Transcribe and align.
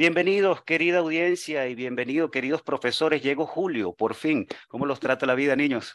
Bienvenidos, 0.00 0.62
querida 0.62 1.00
audiencia, 1.00 1.68
y 1.68 1.74
bienvenidos, 1.74 2.30
queridos 2.30 2.62
profesores. 2.62 3.22
Llegó 3.22 3.44
Julio, 3.44 3.92
por 3.92 4.14
fin. 4.14 4.46
¿Cómo 4.66 4.86
los 4.86 4.98
trata 4.98 5.26
la 5.26 5.34
vida, 5.34 5.54
niños? 5.54 5.94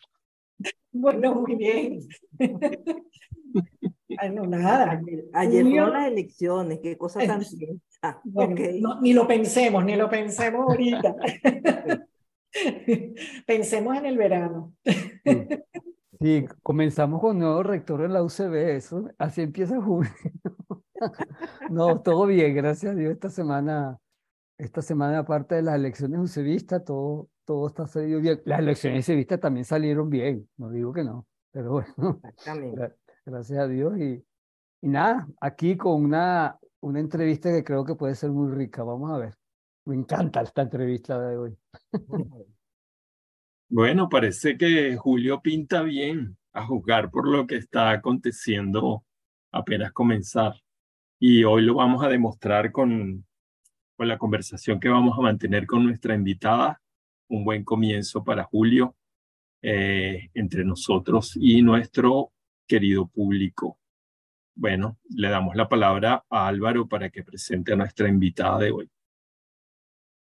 Bueno, 0.91 1.33
muy 1.33 1.55
bien. 1.55 2.01
Ay, 4.19 4.29
no, 4.35 4.45
nada. 4.45 5.01
Ayer, 5.33 5.63
fueron 5.63 5.93
las 5.93 6.07
elecciones, 6.07 6.81
qué 6.83 6.95
cosa 6.95 7.25
tan 7.25 7.41
ah, 8.03 8.21
ni 9.01 9.13
lo 9.13 9.27
pensemos, 9.27 9.83
ni 9.83 9.95
lo 9.95 10.07
pensemos 10.07 10.69
ahorita. 10.69 11.15
Pensemos 13.47 13.97
en 13.97 14.05
el 14.05 14.17
verano. 14.19 14.75
Sí, 16.19 16.45
comenzamos 16.63 17.19
con 17.21 17.39
nuevo 17.39 17.63
rector 17.63 18.01
en 18.03 18.13
la 18.13 18.23
UCB, 18.23 18.75
eso, 18.75 19.09
así 19.17 19.41
empieza 19.41 19.81
junio. 19.81 20.09
No, 21.69 22.01
todo 22.01 22.25
bien, 22.25 22.55
gracias 22.55 22.93
a 22.93 22.95
Dios. 22.95 23.11
Esta 23.11 23.29
semana, 23.29 23.99
esta 24.57 24.81
semana 24.81 25.19
aparte 25.19 25.55
de 25.55 25.61
las 25.61 25.75
elecciones 25.75 26.37
UCBistas, 26.37 26.83
todo, 26.85 27.29
todo 27.43 27.67
está 27.67 27.85
saliendo 27.85 28.21
bien. 28.21 28.41
Las 28.45 28.59
elecciones 28.59 29.07
UCBistas 29.07 29.39
también 29.39 29.65
salieron 29.65 30.09
bien, 30.09 30.49
no 30.57 30.69
digo 30.69 30.93
que 30.93 31.03
no, 31.03 31.27
pero 31.51 31.71
bueno, 31.73 32.21
gracias 33.25 33.59
a 33.59 33.67
Dios. 33.67 33.97
Y, 33.99 34.25
y 34.81 34.87
nada, 34.87 35.27
aquí 35.41 35.75
con 35.77 36.03
una, 36.03 36.57
una 36.79 36.99
entrevista 36.99 37.51
que 37.51 37.63
creo 37.63 37.85
que 37.85 37.95
puede 37.95 38.15
ser 38.15 38.31
muy 38.31 38.51
rica, 38.53 38.83
vamos 38.83 39.11
a 39.11 39.17
ver. 39.17 39.35
Me 39.85 39.95
encanta 39.95 40.41
esta 40.41 40.63
entrevista 40.63 41.19
de 41.19 41.37
hoy. 41.37 41.57
Bueno, 43.75 44.07
parece 44.07 44.57
que 44.57 44.95
Julio 44.95 45.41
pinta 45.41 45.81
bien 45.81 46.37
a 46.53 46.65
juzgar 46.65 47.11
por 47.11 47.27
lo 47.27 47.45
que 47.45 47.57
está 47.57 47.91
aconteciendo 47.91 49.03
apenas 49.51 49.91
comenzar. 49.91 50.53
Y 51.19 51.43
hoy 51.43 51.63
lo 51.63 51.73
vamos 51.73 52.01
a 52.01 52.07
demostrar 52.07 52.71
con, 52.71 53.25
con 53.97 54.07
la 54.07 54.17
conversación 54.17 54.79
que 54.79 54.87
vamos 54.87 55.19
a 55.19 55.21
mantener 55.21 55.65
con 55.67 55.83
nuestra 55.83 56.15
invitada. 56.15 56.81
Un 57.27 57.43
buen 57.43 57.65
comienzo 57.65 58.23
para 58.23 58.45
Julio 58.45 58.95
eh, 59.61 60.29
entre 60.33 60.63
nosotros 60.63 61.33
y 61.35 61.61
nuestro 61.61 62.31
querido 62.65 63.07
público. 63.07 63.77
Bueno, 64.55 64.99
le 65.09 65.27
damos 65.27 65.53
la 65.57 65.67
palabra 65.67 66.23
a 66.29 66.47
Álvaro 66.47 66.87
para 66.87 67.09
que 67.09 67.25
presente 67.25 67.73
a 67.73 67.75
nuestra 67.75 68.07
invitada 68.07 68.57
de 68.57 68.71
hoy. 68.71 68.89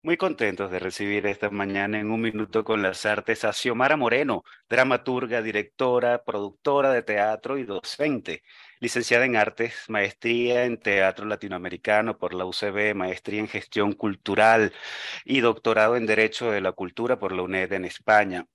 Muy 0.06 0.18
contentos 0.18 0.70
de 0.70 0.78
recibir 0.78 1.26
esta 1.26 1.50
mañana 1.50 2.00
en 2.00 2.12
un 2.12 2.22
minuto 2.22 2.64
con 2.64 2.84
las 2.84 3.08
artes 3.08 3.44
a 3.44 3.52
Xiomara 3.52 3.98
Moreno, 3.98 4.44
dramaturga, 4.70 5.42
directora, 5.42 6.24
productora 6.24 6.92
de 6.92 7.02
teatro 7.02 7.58
y 7.58 7.64
docente, 7.64 8.44
licenciada 8.80 9.26
en 9.26 9.36
artes, 9.36 9.86
maestría 9.88 10.66
en 10.66 10.78
teatro 10.80 11.26
latinoamericano 11.26 12.20
por 12.20 12.36
la 12.36 12.46
UCB, 12.46 12.94
maestría 12.94 13.40
en 13.40 13.48
gestión 13.48 13.94
cultural 13.94 14.74
y 15.24 15.40
doctorado 15.40 15.96
en 15.96 16.06
derecho 16.06 16.52
de 16.52 16.62
la 16.62 16.74
cultura 16.74 17.18
por 17.18 17.32
la 17.32 17.42
UNED 17.42 17.74
en 17.74 17.86
España. 17.86 18.46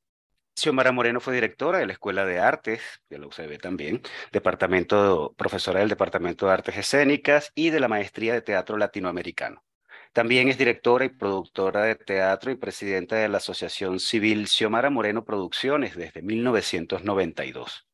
Xiomara 0.54 0.92
Moreno 0.92 1.18
fue 1.18 1.34
directora 1.34 1.78
de 1.78 1.86
la 1.86 1.94
Escuela 1.94 2.24
de 2.26 2.38
Artes, 2.38 2.80
de 3.08 3.18
la 3.18 3.26
UCB 3.26 3.58
también, 3.58 4.02
departamento, 4.30 5.34
profesora 5.36 5.80
del 5.80 5.88
Departamento 5.88 6.46
de 6.46 6.52
Artes 6.52 6.76
Escénicas 6.76 7.50
y 7.56 7.70
de 7.70 7.80
la 7.80 7.88
Maestría 7.88 8.34
de 8.34 8.42
Teatro 8.42 8.76
Latinoamericano. 8.76 9.64
También 10.12 10.48
es 10.48 10.58
directora 10.58 11.04
y 11.04 11.08
productora 11.10 11.84
de 11.84 11.94
teatro 11.94 12.50
y 12.50 12.56
presidenta 12.56 13.16
de 13.16 13.28
la 13.28 13.38
Asociación 13.38 14.00
Civil 14.00 14.48
Xiomara 14.48 14.90
Moreno 14.90 15.24
Producciones 15.24 15.96
desde 15.96 16.22
1992. 16.22 17.86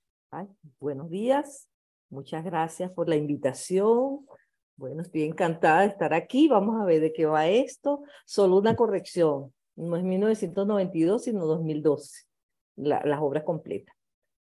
buenos 0.80 1.10
días, 1.10 1.70
muchas 2.10 2.44
gracias 2.44 2.92
por 2.92 3.08
la 3.08 3.16
invitación. 3.16 4.26
Bueno, 4.78 5.02
estoy 5.02 5.24
encantada 5.24 5.82
de 5.82 5.88
estar 5.88 6.14
aquí. 6.14 6.48
Vamos 6.48 6.82
a 6.82 6.86
ver 6.86 7.02
de 7.02 7.14
qué 7.14 7.26
va 7.26 7.48
esto. 7.48 8.04
Solo 8.26 8.58
una 8.58 8.76
corrección. 8.76 9.54
No 9.76 9.96
es 9.96 10.04
1992, 10.04 11.24
sino 11.24 11.46
2012. 11.46 12.26
las 12.76 13.20
obras 13.22 13.44
completas. 13.44 13.96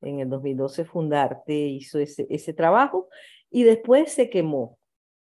En 0.00 0.20
el 0.20 0.28
2012 0.28 0.84
Fundarte 0.84 1.54
hizo 1.54 1.98
ese, 1.98 2.26
ese 2.30 2.52
trabajo 2.52 3.08
y 3.50 3.64
después 3.64 4.12
se 4.12 4.30
quemó 4.30 4.78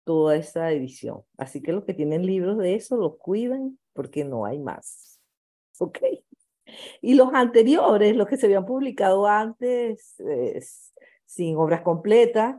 toda 0.06 0.36
esa 0.36 0.72
edición. 0.72 1.22
Así 1.38 1.62
que 1.62 1.72
los 1.72 1.86
que 1.86 1.94
tienen 1.94 2.26
libros 2.26 2.58
de 2.58 2.76
eso 2.76 2.98
los 2.98 3.18
cuidan 3.18 3.78
porque 3.94 4.24
no 4.26 4.46
hay 4.46 4.60
más. 4.60 5.20
¿Ok? 5.80 6.00
Y 7.02 7.16
los 7.16 7.34
anteriores, 7.34 8.16
los 8.16 8.28
que 8.28 8.38
se 8.38 8.46
habían 8.46 8.66
publicado 8.66 9.28
antes, 9.28 10.16
sin 11.26 11.56
obras 11.58 11.82
completas, 11.82 12.58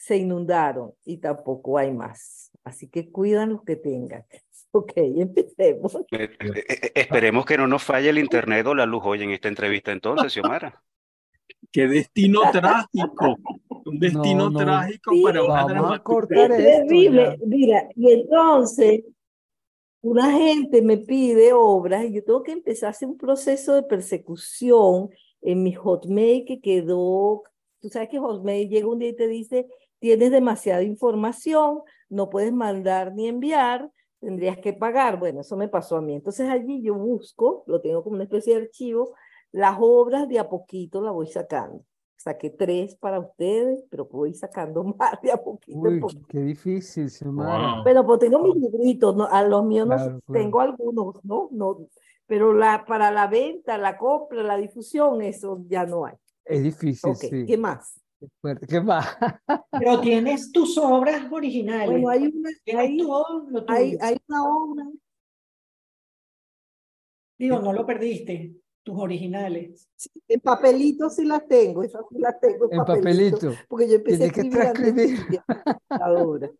se 0.00 0.16
inundaron 0.16 0.92
y 1.04 1.18
tampoco 1.18 1.76
hay 1.76 1.92
más. 1.92 2.50
Así 2.64 2.88
que 2.88 3.10
cuidan 3.10 3.50
los 3.50 3.62
que 3.62 3.76
tengan. 3.76 4.24
Ok, 4.72 4.92
empecemos. 4.94 5.96
Eh, 6.12 6.30
eh, 6.38 6.64
eh, 6.68 6.92
esperemos 6.94 7.44
que 7.44 7.58
no 7.58 7.66
nos 7.66 7.82
falle 7.82 8.08
el 8.08 8.20
internet 8.20 8.64
o 8.68 8.74
la 8.76 8.86
luz 8.86 9.02
hoy 9.04 9.24
en 9.24 9.32
esta 9.32 9.48
entrevista 9.48 9.90
entonces, 9.90 10.32
Xiomara. 10.32 10.80
Qué 11.72 11.88
destino 11.88 12.42
trágico. 12.52 13.36
Un 13.84 13.98
destino 13.98 14.48
trágico 14.52 15.12
para 15.24 15.42
vamos 15.42 15.92
a 15.92 15.98
cortar 16.04 16.52
es 16.52 16.58
terrible. 16.58 17.36
Mira, 17.44 17.88
y 17.96 18.12
entonces 18.12 19.00
una 20.02 20.32
gente 20.32 20.82
me 20.82 20.96
pide 20.96 21.52
obras 21.52 22.04
y 22.04 22.12
yo 22.12 22.24
tengo 22.24 22.42
que 22.42 22.52
empezar 22.52 22.94
un 23.02 23.18
proceso 23.18 23.74
de 23.74 23.82
persecución 23.82 25.10
en 25.42 25.62
mi 25.62 25.72
Hotmail 25.72 26.44
que 26.44 26.60
quedó, 26.60 27.42
tú 27.80 27.88
sabes 27.88 28.08
que 28.08 28.18
Hotmail 28.18 28.68
llega 28.68 28.88
un 28.88 28.98
día 28.98 29.10
y 29.10 29.16
te 29.16 29.28
dice, 29.28 29.66
tienes 29.98 30.30
demasiada 30.30 30.82
información, 30.82 31.80
no 32.08 32.30
puedes 32.30 32.52
mandar 32.52 33.14
ni 33.14 33.28
enviar, 33.28 33.90
tendrías 34.20 34.58
que 34.58 34.72
pagar. 34.72 35.18
Bueno, 35.18 35.40
eso 35.42 35.56
me 35.56 35.68
pasó 35.68 35.96
a 35.96 36.02
mí. 36.02 36.14
Entonces 36.14 36.48
allí 36.48 36.82
yo 36.82 36.94
busco, 36.94 37.64
lo 37.66 37.80
tengo 37.80 38.02
como 38.02 38.16
una 38.16 38.24
especie 38.24 38.54
de 38.54 38.62
archivo, 38.62 39.14
las 39.52 39.76
obras 39.80 40.28
de 40.28 40.38
a 40.38 40.48
poquito 40.48 41.00
las 41.02 41.12
voy 41.12 41.26
sacando 41.26 41.84
saqué 42.20 42.50
tres 42.50 42.94
para 42.96 43.18
ustedes, 43.18 43.82
pero 43.88 44.06
puedo 44.06 44.26
ir 44.26 44.36
sacando 44.36 44.84
más 44.98 45.20
de 45.22 45.32
a 45.32 45.38
poquito. 45.38 45.78
Uy, 45.78 46.02
qué 46.28 46.40
difícil, 46.40 47.08
Xiomara. 47.08 47.82
Pero 47.82 48.04
pues 48.04 48.20
tengo 48.20 48.42
mis 48.42 48.56
libritos, 48.56 49.16
¿no? 49.16 49.24
a 49.24 49.42
los 49.42 49.64
míos 49.64 49.88
no 49.88 50.20
tengo 50.32 50.60
algunos, 50.60 51.24
¿no? 51.24 51.48
no 51.50 51.78
pero 52.26 52.52
la, 52.52 52.84
para 52.84 53.10
la 53.10 53.26
venta, 53.26 53.76
la 53.76 53.96
compra, 53.96 54.42
la 54.42 54.56
difusión, 54.56 55.20
eso 55.20 55.64
ya 55.66 55.84
no 55.84 56.04
hay. 56.04 56.14
Es 56.44 56.62
difícil, 56.62 57.16
sí. 57.16 57.44
¿Qué 57.46 57.56
más? 57.56 58.00
¿Qué 58.68 58.80
más? 58.80 59.16
Pero 59.72 60.00
tienes 60.00 60.52
tus 60.52 60.76
obras 60.78 61.26
originales. 61.32 61.88
Bueno, 61.88 62.08
hay 62.08 62.26
una, 62.26 62.50
hay, 62.66 63.00
hay, 63.68 63.98
hay 64.00 64.16
una 64.28 64.44
obra. 64.44 64.84
Digo, 67.38 67.58
no 67.60 67.72
lo 67.72 67.86
perdiste 67.86 68.60
tus 68.82 68.98
originales. 68.98 69.88
en 70.28 70.40
papelito 70.40 71.10
sí 71.10 71.24
las 71.24 71.46
tengo, 71.46 71.82
esas 71.82 72.02
sí 72.10 72.18
las 72.18 72.40
tengo 72.40 72.68
en, 72.70 72.84
papelito, 72.84 73.52
Porque 73.68 73.88
yo 73.88 73.96
empecé 73.96 74.24
a 74.24 74.26
escribir, 74.26 74.60
escribir. 74.60 75.18
ahora. 75.88 76.50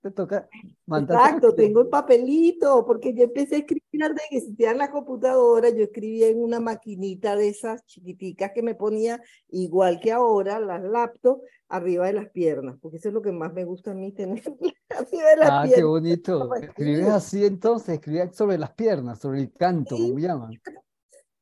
te 0.00 0.10
toca 0.10 0.48
mandar. 0.86 1.18
Exacto, 1.18 1.54
tengo 1.54 1.80
el 1.80 1.88
papelito, 1.88 2.84
porque 2.86 3.14
yo 3.14 3.24
empecé 3.24 3.56
a 3.56 3.58
escribir 3.58 4.04
antes 4.04 4.22
de 4.22 4.28
que 4.30 4.36
existieran 4.38 4.78
la 4.78 4.90
computadora, 4.90 5.70
yo 5.70 5.84
escribía 5.84 6.28
en 6.28 6.42
una 6.42 6.60
maquinita 6.60 7.36
de 7.36 7.48
esas 7.48 7.84
chiquiticas 7.86 8.52
que 8.54 8.62
me 8.62 8.74
ponía, 8.74 9.20
igual 9.48 10.00
que 10.00 10.12
ahora, 10.12 10.60
las 10.60 10.82
laptops, 10.82 11.42
arriba 11.68 12.06
de 12.06 12.12
las 12.12 12.30
piernas, 12.30 12.76
porque 12.80 12.98
eso 12.98 13.08
es 13.08 13.14
lo 13.14 13.22
que 13.22 13.32
más 13.32 13.52
me 13.52 13.64
gusta 13.64 13.92
a 13.92 13.94
mí 13.94 14.12
tener 14.12 14.42
arriba 14.90 15.30
de 15.30 15.36
las 15.36 15.50
ah, 15.50 15.66
qué 15.74 15.82
bonito. 15.82 16.54
Escribes 16.54 17.08
así 17.08 17.44
entonces, 17.44 17.94
escribías 17.94 18.36
sobre 18.36 18.58
las 18.58 18.72
piernas, 18.72 19.18
sobre 19.18 19.40
el 19.40 19.52
canto, 19.52 19.96
como 19.96 20.18
llaman. 20.18 20.52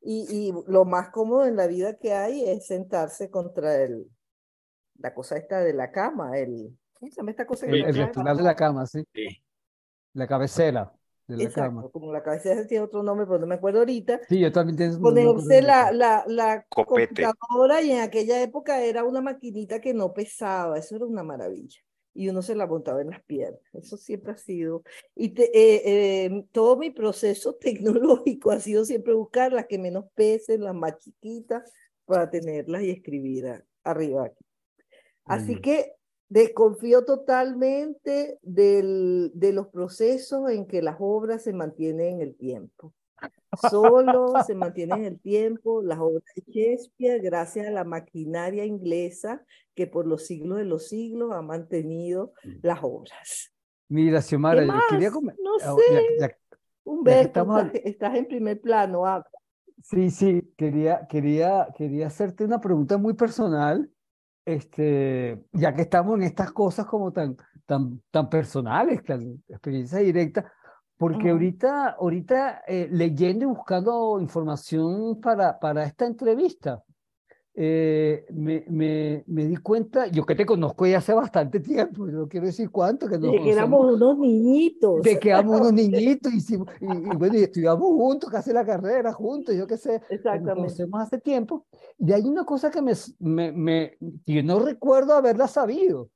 Y, 0.03 0.27
y 0.49 0.53
lo 0.67 0.85
más 0.85 1.09
cómodo 1.09 1.45
en 1.45 1.55
la 1.55 1.67
vida 1.67 1.97
que 1.97 2.13
hay 2.13 2.43
es 2.49 2.67
sentarse 2.67 3.29
contra 3.29 3.81
el, 3.81 4.07
la 4.99 5.13
cosa 5.13 5.37
esta 5.37 5.61
de 5.61 5.73
la 5.73 5.91
cama, 5.91 6.37
el, 6.37 6.77
¿cómo 6.93 7.11
se 7.11 7.17
llama 7.17 7.31
esta 7.31 7.45
cosa? 7.45 7.65
El, 7.67 7.83
el 7.85 7.93
de 7.93 8.43
la 8.43 8.55
cama, 8.55 8.85
sí. 8.85 9.05
La 10.13 10.27
cabecera 10.27 10.91
de 11.27 11.37
la 11.37 11.43
Exacto, 11.43 11.61
cama. 11.65 11.89
como 11.91 12.11
la 12.11 12.21
cabecera 12.21 12.67
tiene 12.67 12.83
otro 12.83 13.01
nombre, 13.01 13.25
pero 13.25 13.39
no 13.39 13.47
me 13.47 13.55
acuerdo 13.55 13.79
ahorita. 13.79 14.19
Sí, 14.27 14.39
yo 14.39 14.51
también 14.51 14.77
tengo 14.77 14.99
Ponerse 14.99 15.61
la, 15.61 15.91
la, 15.91 16.23
la 16.27 16.65
computadora 16.69 17.81
y 17.81 17.91
en 17.91 18.01
aquella 18.01 18.41
época 18.41 18.81
era 18.81 19.03
una 19.03 19.21
maquinita 19.21 19.79
que 19.81 19.93
no 19.93 20.13
pesaba, 20.13 20.77
eso 20.77 20.95
era 20.95 21.05
una 21.05 21.23
maravilla. 21.23 21.79
Y 22.13 22.29
uno 22.29 22.41
se 22.41 22.55
la 22.55 22.67
montaba 22.67 23.01
en 23.01 23.09
las 23.09 23.23
piernas. 23.23 23.61
Eso 23.73 23.97
siempre 23.97 24.33
ha 24.33 24.37
sido. 24.37 24.83
Y 25.15 25.29
te, 25.29 25.45
eh, 25.45 26.25
eh, 26.25 26.45
todo 26.51 26.77
mi 26.77 26.91
proceso 26.91 27.55
tecnológico 27.59 28.51
ha 28.51 28.59
sido 28.59 28.85
siempre 28.85 29.13
buscar 29.13 29.51
las 29.51 29.67
que 29.67 29.79
menos 29.79 30.05
pesen, 30.15 30.63
las 30.63 30.75
más 30.75 30.97
chiquitas, 30.99 31.71
para 32.05 32.29
tenerlas 32.29 32.83
y 32.83 32.91
escribir 32.91 33.63
arriba 33.83 34.25
aquí. 34.25 34.45
Así 35.25 35.61
que 35.61 35.93
desconfío 36.27 37.05
totalmente 37.05 38.39
del, 38.41 39.31
de 39.33 39.53
los 39.53 39.67
procesos 39.67 40.49
en 40.49 40.65
que 40.65 40.81
las 40.81 40.97
obras 40.99 41.43
se 41.43 41.53
mantienen 41.53 42.15
en 42.15 42.21
el 42.21 42.35
tiempo. 42.35 42.93
Solo 43.69 44.33
se 44.45 44.55
mantienen 44.55 44.99
en 44.99 45.05
el 45.05 45.19
tiempo 45.19 45.81
las 45.81 45.99
obras 45.99 46.23
de 46.35 46.43
Shakespeare 46.47 47.21
gracias 47.21 47.67
a 47.67 47.71
la 47.71 47.83
maquinaria 47.83 48.65
inglesa 48.65 49.43
que 49.75 49.87
por 49.87 50.07
los 50.07 50.25
siglos 50.25 50.57
de 50.57 50.65
los 50.65 50.87
siglos 50.87 51.31
ha 51.33 51.41
mantenido 51.41 52.33
mm. 52.43 52.49
las 52.63 52.79
obras. 52.81 53.51
Mira, 53.89 54.21
Xiomara, 54.21 54.65
yo 54.65 54.73
quería 54.89 55.11
comer. 55.11 55.35
No 55.43 55.51
ah, 55.61 55.75
sé. 56.19 56.37
Humberto, 56.85 57.45
estás, 57.73 58.15
en 58.15 58.27
primer 58.27 58.59
plano. 58.59 59.03
Sí, 59.81 60.09
sí, 60.09 60.53
quería, 60.57 61.07
quería, 61.07 61.67
quería 61.77 62.07
hacerte 62.07 62.43
una 62.43 62.59
pregunta 62.59 62.97
muy 62.97 63.13
personal 63.13 63.89
este, 64.45 65.41
ya 65.53 65.73
que 65.73 65.83
estamos 65.83 66.15
en 66.15 66.23
estas 66.23 66.51
cosas 66.51 66.85
como 66.85 67.11
tan, 67.11 67.37
tan, 67.65 68.01
tan 68.11 68.29
personales, 68.29 69.03
tan 69.03 69.41
experiencia 69.47 69.99
directa, 69.99 70.51
porque 71.03 71.31
ahorita, 71.31 71.97
ahorita 71.99 72.63
eh, 72.65 72.87
leyendo 72.89 73.43
y 73.43 73.47
buscando 73.49 74.21
información 74.21 75.19
para, 75.19 75.59
para 75.59 75.83
esta 75.83 76.05
entrevista, 76.05 76.81
eh, 77.53 78.25
me, 78.31 78.63
me, 78.69 79.25
me, 79.27 79.45
di 79.45 79.57
cuenta, 79.57 80.07
yo 80.07 80.25
que 80.25 80.33
te 80.33 80.45
conozco 80.45 80.87
ya 80.87 80.99
hace 80.99 81.13
bastante 81.13 81.59
tiempo, 81.59 82.05
no 82.05 82.29
quiero 82.29 82.45
decir 82.45 82.69
cuánto, 82.69 83.09
que, 83.09 83.17
nos 83.17 83.33
de 83.33 83.41
que 83.41 83.51
éramos 83.51 83.93
unos 83.95 84.17
niñitos. 84.17 85.01
De 85.01 85.19
que 85.19 85.31
éramos 85.31 85.59
unos 85.59 85.73
niñitos 85.73 86.31
y, 86.31 86.53
y, 86.53 87.17
bueno, 87.17 87.37
y 87.37 87.43
estudiamos 87.43 87.85
juntos, 87.85 88.29
casi 88.29 88.53
la 88.53 88.65
carrera 88.65 89.11
juntos, 89.11 89.53
yo 89.55 89.67
qué 89.67 89.75
sé. 89.75 89.95
Exactamente. 90.09 90.45
Nos 90.45 90.55
conocemos 90.55 91.01
hace 91.01 91.19
tiempo. 91.19 91.65
Y 91.99 92.13
hay 92.13 92.23
una 92.23 92.45
cosa 92.45 92.71
que 92.71 92.81
me, 92.81 92.93
me, 93.19 93.51
me, 93.51 93.97
yo 94.25 94.41
no 94.41 94.59
recuerdo 94.59 95.15
haberla 95.15 95.49
sabido, 95.49 96.11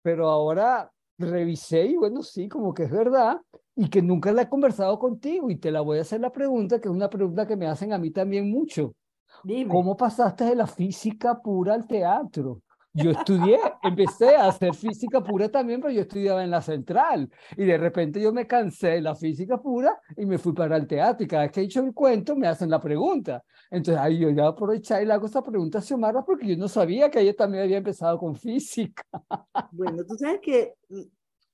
pero 0.00 0.30
ahora 0.30 0.90
revisé 1.18 1.84
y 1.84 1.96
bueno, 1.96 2.22
sí, 2.22 2.48
como 2.48 2.72
que 2.72 2.84
es 2.84 2.90
verdad 2.90 3.38
y 3.80 3.88
que 3.88 4.02
nunca 4.02 4.30
la 4.30 4.42
he 4.42 4.48
conversado 4.48 4.98
contigo 4.98 5.50
y 5.50 5.56
te 5.56 5.70
la 5.70 5.80
voy 5.80 5.96
a 5.96 6.02
hacer 6.02 6.20
la 6.20 6.30
pregunta, 6.30 6.78
que 6.78 6.88
es 6.88 6.94
una 6.94 7.08
pregunta 7.08 7.46
que 7.46 7.56
me 7.56 7.66
hacen 7.66 7.94
a 7.94 7.98
mí 7.98 8.10
también 8.10 8.50
mucho. 8.50 8.94
¿Cómo 9.70 9.96
pasaste 9.96 10.44
de 10.44 10.54
la 10.54 10.66
física 10.66 11.40
pura 11.40 11.72
al 11.72 11.86
teatro? 11.86 12.60
Yo 12.92 13.12
estudié, 13.12 13.58
empecé 13.82 14.36
a 14.36 14.48
hacer 14.48 14.74
física 14.74 15.22
pura 15.22 15.48
también, 15.48 15.80
pero 15.80 15.94
yo 15.94 16.02
estudiaba 16.02 16.44
en 16.44 16.50
la 16.50 16.60
central. 16.60 17.30
Y 17.56 17.64
de 17.64 17.78
repente 17.78 18.20
yo 18.20 18.34
me 18.34 18.46
cansé 18.46 18.88
de 18.88 19.00
la 19.00 19.14
física 19.14 19.56
pura 19.56 19.98
y 20.14 20.26
me 20.26 20.36
fui 20.36 20.52
para 20.52 20.76
el 20.76 20.86
teatro. 20.86 21.24
Y 21.24 21.28
cada 21.28 21.44
vez 21.44 21.52
que 21.52 21.60
he 21.62 21.64
hecho 21.64 21.80
el 21.80 21.94
cuento, 21.94 22.36
me 22.36 22.48
hacen 22.48 22.68
la 22.68 22.80
pregunta. 22.80 23.42
Entonces 23.70 23.98
ahí 23.98 24.18
yo 24.18 24.28
ya 24.28 24.48
aprovechar 24.48 25.02
y 25.02 25.06
le 25.06 25.14
hago 25.14 25.24
esta 25.24 25.42
pregunta 25.42 25.78
a 25.78 25.80
Xiomara 25.80 26.22
porque 26.22 26.48
yo 26.48 26.56
no 26.58 26.68
sabía 26.68 27.10
que 27.10 27.20
ella 27.20 27.34
también 27.34 27.64
había 27.64 27.78
empezado 27.78 28.18
con 28.18 28.34
física. 28.36 29.04
Bueno, 29.72 30.04
tú 30.04 30.16
sabes 30.18 30.40
que, 30.42 30.74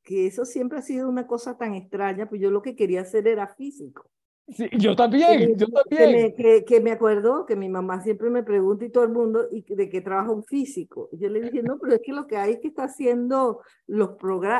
que 0.06 0.29
eso 0.29 0.44
siempre 0.44 0.79
ha 0.79 0.82
sido 0.82 1.08
una 1.08 1.26
cosa 1.26 1.58
tan 1.58 1.75
extraña, 1.75 2.29
pues 2.29 2.41
yo 2.41 2.50
lo 2.53 2.62
que 2.62 2.76
quería 2.76 3.00
hacer 3.00 3.26
era 3.26 3.49
físico. 3.49 4.08
Sí, 4.49 4.69
yo 4.79 4.94
también, 4.94 5.58
yo 5.58 5.67
también. 5.67 6.32
Que 6.37 6.44
me, 6.44 6.64
que, 6.64 6.81
me, 6.81 6.93
acuerdo 6.93 7.44
que 7.44 7.56
mi 7.56 7.69
mamá 7.69 8.00
siempre 8.00 8.31
me 8.31 8.44
pregunta 8.44 8.85
y 8.85 8.91
todo 8.91 9.03
el 9.03 9.11
mundo 9.11 9.49
y 9.50 9.62
de 9.62 9.88
qué 9.88 10.00
trabaja 10.00 10.31
un 10.31 10.44
físico. 10.44 11.08
Y 11.11 11.19
yo 11.19 11.29
le 11.29 11.41
dije, 11.41 11.61
no, 11.64 11.79
pero 11.81 11.94
es 11.94 12.00
que 12.00 12.12
lo 12.12 12.29
que 12.29 12.37
hay 12.37 12.53
es 12.53 12.61
que 12.61 12.69
está 12.69 12.85
haciendo 12.85 13.62
los, 13.88 14.11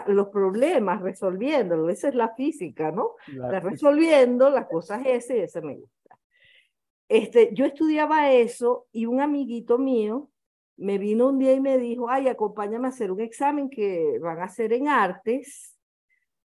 los 0.09 0.29
problemas, 0.31 1.01
resolviéndolo. 1.01 1.89
Esa 1.89 2.09
es 2.09 2.17
la 2.17 2.35
física, 2.35 2.91
¿no? 2.91 3.13
Está 3.29 3.61
resolviendo 3.61 4.51
las 4.51 4.67
cosas 4.67 5.03
ese 5.07 5.37
y 5.37 5.41
ese 5.43 5.63
me 5.63 5.77
gusta. 5.77 6.19
Este, 7.09 7.51
yo 7.55 7.65
estudiaba 7.65 8.33
eso 8.33 8.89
y 8.91 9.07
un 9.07 9.21
amiguito 9.21 9.79
mío 9.79 10.29
me 10.77 10.99
vino 10.99 11.29
un 11.29 11.39
día 11.39 11.53
y 11.53 11.61
me 11.61 11.79
dijo, 11.79 12.09
ay, 12.11 12.29
acompáñame 12.29 12.87
a 12.87 12.91
hacer 12.91 13.11
un 13.11 13.21
examen 13.21 13.71
que 13.71 14.19
van 14.21 14.41
a 14.41 14.45
hacer 14.45 14.73
en 14.73 14.89
artes 14.89 15.77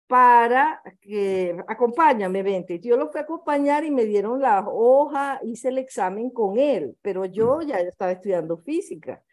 para 0.08 0.82
que 1.02 1.58
acompáñame, 1.68 2.44
vente. 2.44 2.80
Yo 2.80 2.98
lo 2.98 3.10
fui 3.12 3.20
a 3.20 3.24
acompañar 3.24 3.84
y 3.84 3.92
me 3.92 4.06
dieron 4.06 4.40
la 4.40 4.68
hoja, 4.68 5.40
hice 5.44 5.70
el 5.70 5.80
examen 5.80 6.30
con 6.30 6.60
él, 6.60 6.96
pero 7.02 7.26
yo 7.26 7.62
ya 7.62 7.80
estaba 7.80 8.12
estudiando 8.12 8.58
física. 8.58 9.24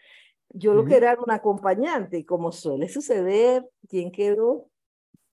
Yo 0.54 0.74
lo 0.74 0.84
que 0.84 0.96
era 0.96 1.16
un 1.18 1.30
acompañante 1.30 2.18
y 2.18 2.24
como 2.24 2.52
suele 2.52 2.88
suceder, 2.88 3.66
¿quién 3.88 4.12
quedó? 4.12 4.68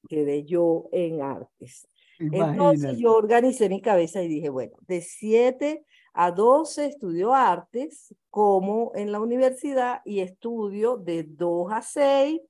Quedé 0.07 0.45
yo 0.45 0.87
en 0.93 1.21
artes. 1.21 1.87
Entonces 2.19 2.97
yo 2.97 3.13
organicé 3.13 3.69
mi 3.69 3.81
cabeza 3.81 4.21
y 4.21 4.27
dije, 4.27 4.49
bueno, 4.49 4.77
de 4.87 5.01
7 5.01 5.85
a 6.13 6.31
12 6.31 6.85
estudio 6.85 7.33
artes 7.33 8.13
como 8.29 8.91
en 8.95 9.11
la 9.11 9.19
universidad 9.19 10.01
y 10.05 10.19
estudio 10.19 10.97
de 10.97 11.23
2 11.23 11.71
a 11.71 11.81
6 11.81 12.41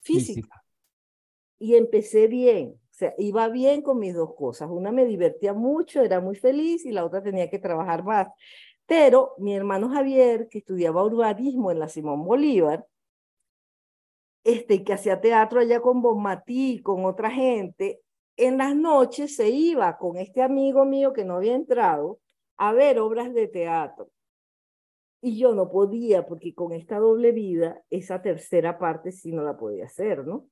física 0.00 0.60
y 1.60 1.76
empecé 1.76 2.26
bien. 2.26 2.70
O 2.70 2.92
sea, 3.00 3.14
iba 3.18 3.48
bien 3.48 3.82
con 3.82 3.98
mis 3.98 4.14
dos 4.14 4.34
cosas. 4.34 4.68
Una 4.70 4.90
me 4.90 5.04
divertía 5.04 5.52
mucho, 5.54 6.02
era 6.02 6.20
muy 6.20 6.34
feliz 6.34 6.84
y 6.84 6.90
la 6.90 7.04
otra 7.04 7.22
tenía 7.22 7.48
que 7.48 7.58
trabajar 7.58 8.02
más. 8.02 8.28
Pero 8.86 9.34
mi 9.38 9.54
hermano 9.54 9.88
Javier, 9.90 10.48
que 10.48 10.58
estudiaba 10.58 11.04
urbanismo 11.04 11.70
en 11.70 11.78
la 11.78 11.88
Simón 11.88 12.24
Bolívar, 12.24 12.86
este, 14.42 14.82
que 14.82 14.94
hacía 14.94 15.20
teatro 15.20 15.60
allá 15.60 15.80
con 15.80 16.02
Bonmatí, 16.02 16.80
con 16.82 17.04
otra 17.04 17.30
gente, 17.30 18.00
en 18.36 18.56
las 18.58 18.74
noches 18.74 19.36
se 19.36 19.50
iba 19.50 19.96
con 19.98 20.16
este 20.16 20.42
amigo 20.42 20.84
mío 20.86 21.12
que 21.12 21.24
no 21.24 21.36
había 21.36 21.54
entrado 21.54 22.18
a 22.60 22.72
ver 22.72 22.98
obras 22.98 23.32
de 23.32 23.48
teatro. 23.48 24.10
Y 25.22 25.38
yo 25.38 25.54
no 25.54 25.70
podía, 25.70 26.26
porque 26.26 26.54
con 26.54 26.72
esta 26.72 26.98
doble 26.98 27.32
vida, 27.32 27.82
esa 27.90 28.22
tercera 28.22 28.78
parte 28.78 29.12
sí 29.12 29.32
no 29.32 29.42
la 29.42 29.56
podía 29.56 29.86
hacer, 29.86 30.26
¿no? 30.26 30.46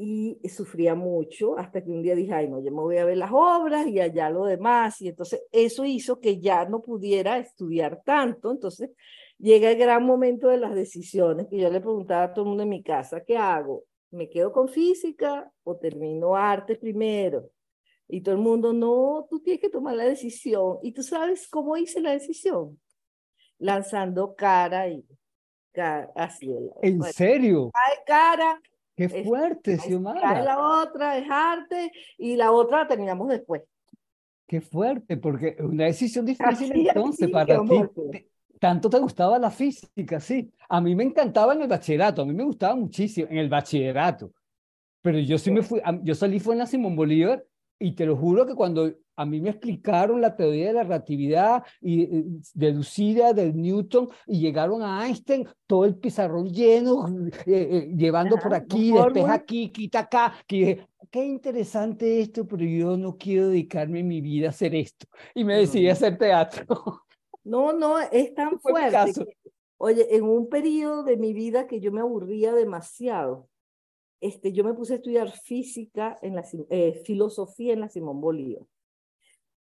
y 0.00 0.38
sufría 0.48 0.94
mucho 0.94 1.58
hasta 1.58 1.82
que 1.82 1.90
un 1.90 2.02
día 2.02 2.14
dije, 2.14 2.32
ay, 2.32 2.48
no, 2.48 2.62
yo 2.62 2.70
me 2.70 2.82
voy 2.82 2.98
a 2.98 3.04
ver 3.04 3.16
las 3.16 3.32
obras 3.32 3.84
y 3.88 3.98
allá 3.98 4.30
lo 4.30 4.44
demás. 4.44 5.00
Y 5.02 5.08
entonces 5.08 5.42
eso 5.50 5.84
hizo 5.84 6.20
que 6.20 6.38
ya 6.38 6.64
no 6.66 6.82
pudiera 6.82 7.36
estudiar 7.38 8.00
tanto. 8.04 8.52
Entonces 8.52 8.90
llega 9.38 9.72
el 9.72 9.76
gran 9.76 10.04
momento 10.04 10.48
de 10.48 10.58
las 10.58 10.72
decisiones 10.72 11.48
que 11.48 11.58
yo 11.58 11.68
le 11.68 11.80
preguntaba 11.80 12.22
a 12.24 12.32
todo 12.32 12.44
el 12.44 12.48
mundo 12.50 12.62
en 12.62 12.68
mi 12.68 12.82
casa, 12.84 13.24
¿qué 13.24 13.36
hago? 13.36 13.82
¿Me 14.12 14.30
quedo 14.30 14.52
con 14.52 14.68
física 14.68 15.50
o 15.64 15.76
termino 15.76 16.36
arte 16.36 16.76
primero? 16.76 17.50
Y 18.08 18.22
todo 18.22 18.34
el 18.34 18.40
mundo, 18.40 18.72
no, 18.72 19.26
tú 19.28 19.40
tienes 19.40 19.60
que 19.60 19.68
tomar 19.68 19.94
la 19.94 20.04
decisión. 20.04 20.78
¿Y 20.82 20.92
tú 20.92 21.02
sabes 21.02 21.46
cómo 21.48 21.76
hice 21.76 22.00
la 22.00 22.12
decisión? 22.12 22.80
Lanzando 23.58 24.34
cara 24.34 24.88
y 24.88 25.04
cara, 25.72 26.10
así. 26.14 26.50
¿En 26.82 27.02
serio? 27.02 27.70
cara 28.06 28.60
Qué 28.98 29.08
fuerte, 29.08 29.78
Xiomara. 29.78 30.42
La 30.42 30.58
otra 30.58 31.16
es 31.18 31.30
arte 31.30 31.92
y 32.16 32.34
la 32.34 32.50
otra 32.50 32.78
la 32.78 32.88
terminamos 32.88 33.28
después. 33.28 33.62
Qué 34.44 34.60
fuerte, 34.60 35.16
porque 35.16 35.56
una 35.60 35.84
decisión 35.84 36.26
difícil 36.26 36.72
entonces 36.74 37.30
para 37.30 37.60
ti. 37.62 38.26
tanto 38.58 38.90
te 38.90 38.98
gustaba 38.98 39.38
la 39.38 39.52
física, 39.52 40.18
sí. 40.18 40.50
A 40.68 40.80
mí 40.80 40.96
me 40.96 41.04
encantaba 41.04 41.52
en 41.52 41.62
el 41.62 41.68
bachillerato, 41.68 42.22
a 42.22 42.24
mí 42.24 42.34
me 42.34 42.42
gustaba 42.42 42.74
muchísimo 42.74 43.28
en 43.30 43.38
el 43.38 43.48
bachillerato. 43.48 44.32
Pero 45.00 45.20
yo 45.20 45.38
sí 45.38 45.52
me 45.52 45.62
fui, 45.62 45.80
yo 46.02 46.16
salí 46.16 46.40
fue 46.40 46.56
en 46.56 46.58
la 46.58 46.66
Simón 46.66 46.96
Bolívar 46.96 47.44
y 47.78 47.92
te 47.92 48.06
lo 48.06 48.16
juro 48.16 48.46
que 48.46 48.54
cuando 48.54 48.92
a 49.16 49.24
mí 49.24 49.40
me 49.40 49.50
explicaron 49.50 50.20
la 50.20 50.36
teoría 50.36 50.68
de 50.68 50.72
la 50.74 50.82
relatividad 50.84 51.64
y 51.80 52.02
eh, 52.02 52.24
deducida 52.54 53.32
del 53.32 53.56
Newton 53.56 54.08
y 54.26 54.40
llegaron 54.40 54.82
a 54.82 55.06
Einstein, 55.06 55.48
todo 55.66 55.84
el 55.84 55.96
pizarrón 55.96 56.48
lleno, 56.52 57.06
eh, 57.46 57.92
llevando 57.96 58.36
por 58.36 58.54
aquí, 58.54 58.92
despeja 58.92 59.34
aquí, 59.34 59.70
quita 59.70 60.00
acá, 60.00 60.34
que 60.46 60.86
qué 61.10 61.24
interesante 61.24 62.20
esto, 62.20 62.46
pero 62.46 62.64
yo 62.64 62.96
no 62.96 63.16
quiero 63.16 63.48
dedicarme 63.48 64.02
mi 64.02 64.20
vida 64.20 64.48
a 64.48 64.50
hacer 64.50 64.74
esto. 64.74 65.06
Y 65.34 65.44
me 65.44 65.56
decidí 65.56 65.88
a 65.88 65.92
hacer 65.92 66.16
teatro. 66.18 66.66
No, 67.44 67.72
no, 67.72 67.98
es 67.98 68.34
tan 68.34 68.60
fuerte. 68.60 69.24
oye, 69.78 70.14
en 70.14 70.24
un 70.24 70.50
periodo 70.50 71.02
de 71.02 71.16
mi 71.16 71.32
vida 71.32 71.66
que 71.66 71.80
yo 71.80 71.90
me 71.90 72.02
aburría 72.02 72.52
demasiado, 72.52 73.48
este, 74.20 74.52
yo 74.52 74.64
me 74.64 74.74
puse 74.74 74.94
a 74.94 74.96
estudiar 74.96 75.30
física, 75.30 76.18
en 76.22 76.34
la, 76.34 76.44
eh, 76.70 77.00
filosofía 77.04 77.72
en 77.72 77.80
la 77.80 77.88
Simón 77.88 78.20
Bolívar. 78.20 78.64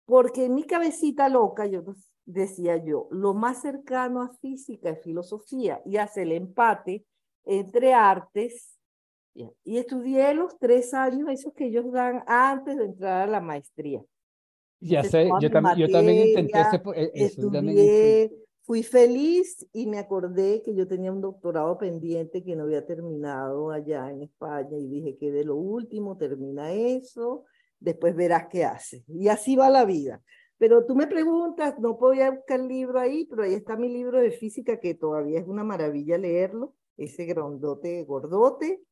Porque 0.04 0.44
en 0.44 0.54
mi 0.54 0.64
cabecita 0.64 1.28
loca, 1.28 1.66
yo 1.66 1.82
decía 2.24 2.76
yo, 2.76 3.08
lo 3.10 3.34
más 3.34 3.62
cercano 3.62 4.22
a 4.22 4.32
física 4.40 4.90
es 4.90 5.02
filosofía 5.02 5.80
y 5.84 5.96
hace 5.96 6.22
el 6.22 6.32
empate 6.32 7.04
entre 7.44 7.94
artes. 7.94 8.72
Y 9.64 9.76
estudié 9.76 10.32
los 10.32 10.58
tres 10.58 10.94
años, 10.94 11.28
esos 11.28 11.52
que 11.52 11.66
ellos 11.66 11.92
dan 11.92 12.22
antes 12.26 12.76
de 12.78 12.84
entrar 12.84 13.28
a 13.28 13.30
la 13.30 13.40
maestría. 13.40 14.02
Ya 14.80 15.02
sé, 15.02 15.28
yo, 15.40 15.50
también, 15.50 15.76
yo 15.76 15.88
también 15.90 16.28
intenté 16.28 16.60
ese, 16.60 16.82
e, 16.94 17.10
eso, 17.14 17.42
estudié, 17.42 18.32
Fui 18.66 18.82
feliz 18.82 19.64
y 19.72 19.86
me 19.86 19.98
acordé 19.98 20.60
que 20.60 20.74
yo 20.74 20.88
tenía 20.88 21.12
un 21.12 21.20
doctorado 21.20 21.78
pendiente 21.78 22.42
que 22.42 22.56
no 22.56 22.64
había 22.64 22.84
terminado 22.84 23.70
allá 23.70 24.10
en 24.10 24.22
España 24.22 24.76
y 24.76 24.88
dije 24.88 25.16
que 25.16 25.30
de 25.30 25.44
lo 25.44 25.54
último 25.54 26.16
termina 26.16 26.72
eso, 26.72 27.44
después 27.78 28.16
verás 28.16 28.48
qué 28.50 28.64
hace. 28.64 29.04
Y 29.06 29.28
así 29.28 29.54
va 29.54 29.70
la 29.70 29.84
vida. 29.84 30.20
Pero 30.58 30.84
tú 30.84 30.96
me 30.96 31.06
preguntas, 31.06 31.78
no 31.78 31.96
podía 31.96 32.32
buscar 32.32 32.58
el 32.58 32.66
libro 32.66 32.98
ahí, 32.98 33.24
pero 33.26 33.44
ahí 33.44 33.54
está 33.54 33.76
mi 33.76 33.88
libro 33.88 34.18
de 34.18 34.32
física 34.32 34.80
que 34.80 34.94
todavía 34.94 35.38
es 35.38 35.46
una 35.46 35.62
maravilla 35.62 36.18
leerlo, 36.18 36.74
ese 36.96 37.24
grandote 37.24 38.02
gordote, 38.02 38.82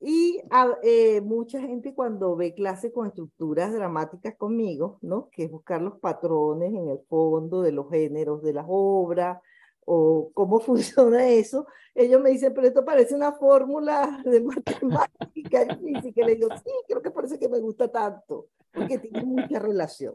y 0.00 0.40
eh, 0.82 1.20
mucha 1.20 1.60
gente 1.60 1.92
cuando 1.92 2.36
ve 2.36 2.54
clases 2.54 2.92
con 2.92 3.08
estructuras 3.08 3.72
dramáticas 3.72 4.36
conmigo, 4.36 4.98
¿no? 5.02 5.28
Que 5.30 5.44
es 5.44 5.50
buscar 5.50 5.82
los 5.82 5.98
patrones 5.98 6.72
en 6.72 6.88
el 6.88 7.00
fondo 7.08 7.62
de 7.62 7.72
los 7.72 7.90
géneros 7.90 8.42
de 8.42 8.52
las 8.52 8.66
obras 8.68 9.40
o 9.84 10.30
cómo 10.34 10.60
funciona 10.60 11.28
eso, 11.28 11.66
ellos 11.94 12.20
me 12.20 12.30
dicen, 12.30 12.52
pero 12.54 12.68
esto 12.68 12.84
parece 12.84 13.14
una 13.14 13.32
fórmula 13.32 14.22
de 14.24 14.40
matemática 14.42 15.64
y 15.64 15.94
física. 15.94 16.26
Le 16.26 16.36
digo, 16.36 16.48
sí, 16.56 16.70
creo 16.86 17.02
que 17.02 17.10
parece 17.10 17.38
que 17.38 17.48
me 17.48 17.58
gusta 17.58 17.90
tanto, 17.90 18.48
porque 18.72 18.98
tiene 18.98 19.24
mucha 19.24 19.58
relación. 19.58 20.14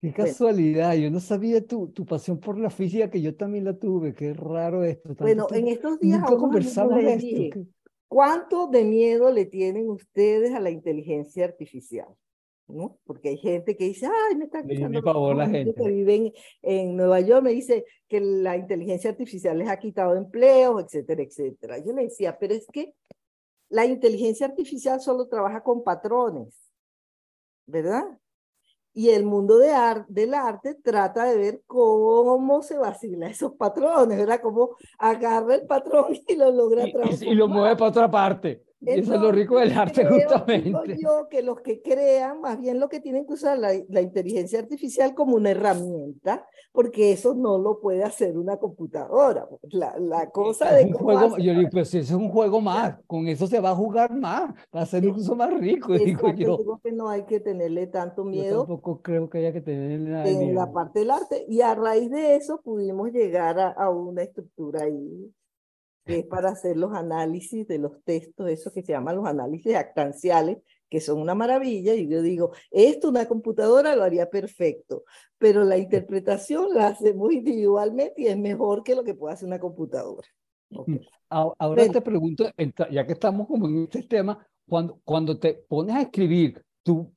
Qué 0.00 0.14
casualidad, 0.14 0.94
yo 0.94 1.10
no 1.10 1.20
sabía 1.20 1.64
tu, 1.64 1.88
tu 1.88 2.06
pasión 2.06 2.40
por 2.40 2.58
la 2.58 2.70
física, 2.70 3.10
que 3.10 3.20
yo 3.20 3.36
también 3.36 3.66
la 3.66 3.78
tuve, 3.78 4.14
qué 4.14 4.32
raro 4.32 4.82
esto. 4.82 5.14
Bueno, 5.18 5.46
en 5.50 5.68
estos 5.68 6.00
días 6.00 6.20
nunca 6.20 6.36
conversamos 6.36 6.96
de 6.96 7.14
esto. 7.14 7.60
¿Cuánto 8.10 8.66
de 8.66 8.82
miedo 8.82 9.30
le 9.30 9.46
tienen 9.46 9.88
ustedes 9.88 10.52
a 10.52 10.58
la 10.58 10.70
inteligencia 10.70 11.44
artificial? 11.44 12.08
¿no? 12.66 12.98
Porque 13.04 13.28
hay 13.28 13.36
gente 13.36 13.76
que 13.76 13.84
dice, 13.84 14.06
ay, 14.06 14.36
me 14.36 14.46
está 14.46 14.58
escuchando. 14.58 15.00
favor 15.00 15.36
la 15.36 15.48
gente. 15.48 15.72
Que 15.80 15.88
viven 15.88 16.32
en 16.60 16.96
Nueva 16.96 17.20
York 17.20 17.44
me 17.44 17.52
dice 17.52 17.84
que 18.08 18.20
la 18.20 18.56
inteligencia 18.56 19.10
artificial 19.10 19.56
les 19.56 19.68
ha 19.68 19.78
quitado 19.78 20.16
empleos, 20.16 20.82
etcétera, 20.82 21.22
etcétera. 21.22 21.78
Yo 21.78 21.92
le 21.92 22.02
decía, 22.02 22.36
pero 22.36 22.52
es 22.54 22.66
que 22.66 22.94
la 23.68 23.86
inteligencia 23.86 24.46
artificial 24.46 25.00
solo 25.00 25.28
trabaja 25.28 25.62
con 25.62 25.84
patrones, 25.84 26.52
¿verdad? 27.66 28.18
Y 28.92 29.10
el 29.10 29.24
mundo 29.24 29.58
de 29.58 29.72
del 30.08 30.34
arte 30.34 30.74
trata 30.74 31.24
de 31.24 31.36
ver 31.36 31.62
cómo 31.66 32.62
se 32.62 32.76
vacila 32.76 33.28
esos 33.28 33.52
patrones, 33.52 34.18
¿verdad? 34.18 34.40
Cómo 34.42 34.70
agarra 34.98 35.54
el 35.54 35.66
patrón 35.66 36.06
y 36.28 36.36
lo 36.36 36.50
logra 36.50 36.84
transformar. 36.90 37.34
Y, 37.34 37.34
lo 37.34 37.48
mueve 37.48 37.76
para 37.76 37.90
otra 37.90 38.10
parte. 38.10 38.64
Eso 38.86 39.14
es 39.14 39.20
lo 39.20 39.30
rico 39.30 39.58
del 39.58 39.72
arte, 39.72 40.06
justamente. 40.06 40.96
yo 40.98 41.28
que 41.28 41.42
los 41.42 41.60
que 41.60 41.82
crean, 41.82 42.40
más 42.40 42.58
bien 42.58 42.80
lo 42.80 42.88
que 42.88 43.00
tienen 43.00 43.26
que 43.26 43.34
usar 43.34 43.58
la, 43.58 43.72
la, 43.88 44.00
inteligencia 44.00 44.58
artificial 44.58 45.14
como 45.14 45.36
una 45.36 45.50
herramienta, 45.50 46.46
porque 46.72 47.12
eso 47.12 47.34
no 47.34 47.58
lo 47.58 47.80
puede 47.80 48.02
hacer 48.02 48.38
una 48.38 48.56
computadora. 48.56 49.46
La, 49.70 49.98
la 49.98 50.30
cosa 50.30 50.72
de. 50.72 50.86
Un 50.86 50.92
juego, 50.92 51.36
yo 51.38 51.54
digo, 51.54 51.68
pues 51.70 51.94
es 51.94 52.10
un 52.10 52.30
juego 52.30 52.60
más, 52.60 52.96
con 53.06 53.28
eso 53.28 53.46
se 53.46 53.60
va 53.60 53.70
a 53.70 53.76
jugar 53.76 54.14
más, 54.14 54.54
va 54.74 54.82
a 54.82 54.86
ser 54.86 55.06
un 55.06 55.16
uso 55.16 55.34
más 55.34 55.52
rico, 55.58 55.92
digo 55.98 56.28
yo. 56.32 56.56
Digo 56.56 56.80
que 56.82 56.92
no 56.92 57.08
hay 57.08 57.24
que 57.24 57.40
tenerle 57.40 57.86
tanto 57.86 58.24
miedo. 58.24 58.50
Yo 58.50 58.58
tampoco 58.60 59.02
creo 59.02 59.28
que 59.28 59.38
haya 59.38 59.52
que 59.52 59.60
tenerle 59.60 60.30
En 60.30 60.54
la 60.54 60.72
parte 60.72 61.00
del 61.00 61.10
arte, 61.10 61.44
y 61.48 61.60
a 61.60 61.74
raíz 61.74 62.10
de 62.10 62.36
eso 62.36 62.60
pudimos 62.62 63.12
llegar 63.12 63.58
a, 63.58 63.72
a 63.72 63.90
una 63.90 64.22
estructura 64.22 64.84
ahí 64.84 65.30
que 66.04 66.20
es 66.20 66.26
para 66.26 66.50
hacer 66.50 66.76
los 66.76 66.92
análisis 66.92 67.66
de 67.66 67.78
los 67.78 68.02
textos, 68.04 68.48
eso 68.48 68.72
que 68.72 68.82
se 68.82 68.92
llaman 68.92 69.16
los 69.16 69.26
análisis 69.26 69.74
actanciales, 69.74 70.58
que 70.88 71.00
son 71.00 71.20
una 71.20 71.34
maravilla, 71.34 71.94
y 71.94 72.08
yo 72.08 72.20
digo, 72.20 72.52
esto 72.70 73.08
una 73.08 73.26
computadora 73.26 73.94
lo 73.94 74.02
haría 74.02 74.28
perfecto, 74.28 75.04
pero 75.38 75.62
la 75.64 75.78
interpretación 75.78 76.74
la 76.74 76.88
hacemos 76.88 77.32
individualmente 77.32 78.22
y 78.22 78.26
es 78.26 78.36
mejor 78.36 78.82
que 78.82 78.96
lo 78.96 79.04
que 79.04 79.14
pueda 79.14 79.34
hacer 79.34 79.46
una 79.46 79.60
computadora. 79.60 80.26
Mm, 80.70 80.96
ahora 81.28 81.88
te 81.88 82.00
pregunto, 82.00 82.50
ya 82.90 83.06
que 83.06 83.12
estamos 83.12 83.46
como 83.46 83.68
en 83.68 83.84
este 83.84 84.02
tema, 84.02 84.44
cuando, 84.68 85.00
cuando 85.04 85.38
te 85.38 85.54
pones 85.68 85.94
a 85.96 86.02
escribir, 86.02 86.62
tú 86.82 87.12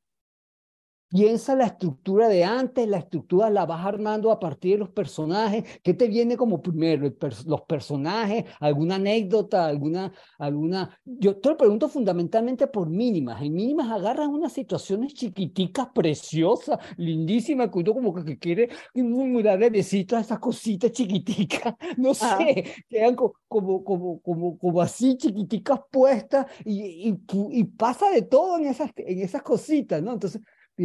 Piensa 1.13 1.55
la 1.55 1.67
estructura 1.67 2.27
de 2.27 2.43
antes, 2.43 2.87
la 2.87 2.97
estructura 2.97 3.51
la 3.51 3.67
vas 3.67 3.85
armando 3.85 4.31
a 4.31 4.39
partir 4.39 4.71
de 4.73 4.77
los 4.79 4.89
personajes. 4.89 5.63
¿Qué 5.83 5.93
te 5.93 6.07
viene 6.07 6.35
como 6.35 6.59
primero? 6.59 7.07
los 7.45 7.61
personajes, 7.61 8.45
alguna 8.59 8.95
anécdota, 8.95 9.67
alguna, 9.67 10.11
alguna. 10.39 10.99
Yo 11.05 11.37
te 11.37 11.49
lo 11.49 11.57
pregunto 11.57 11.87
fundamentalmente 11.87 12.65
por 12.65 12.89
mínimas. 12.89 13.43
En 13.43 13.53
mínimas 13.53 13.91
agarran 13.91 14.31
unas 14.31 14.53
situaciones 14.53 15.13
chiquiticas, 15.13 15.89
preciosas, 15.93 16.79
lindísimas, 16.97 17.69
que 17.69 17.77
uno 17.77 17.93
como 17.93 18.13
que 18.15 18.39
quiere 18.39 18.69
murmurar 18.95 19.59
besito 19.69 20.17
a 20.17 20.21
esas 20.21 20.39
cositas 20.39 20.91
chiquiticas. 20.91 21.75
No 21.97 22.15
sé, 22.15 22.85
quedan 22.89 23.15
como, 23.15 23.33
como, 23.47 23.83
como, 23.83 24.57
como, 24.57 24.81
así 24.81 25.15
chiquiticas 25.15 25.79
puestas 25.91 26.47
y, 26.65 27.09
y, 27.09 27.17
y, 27.51 27.63
pasa 27.65 28.09
de 28.09 28.23
todo 28.23 28.57
en 28.57 28.65
esas, 28.65 28.89
en 28.95 29.19
esas 29.19 29.43
cositas, 29.43 30.01
¿no? 30.01 30.13
Entonces, 30.13 30.41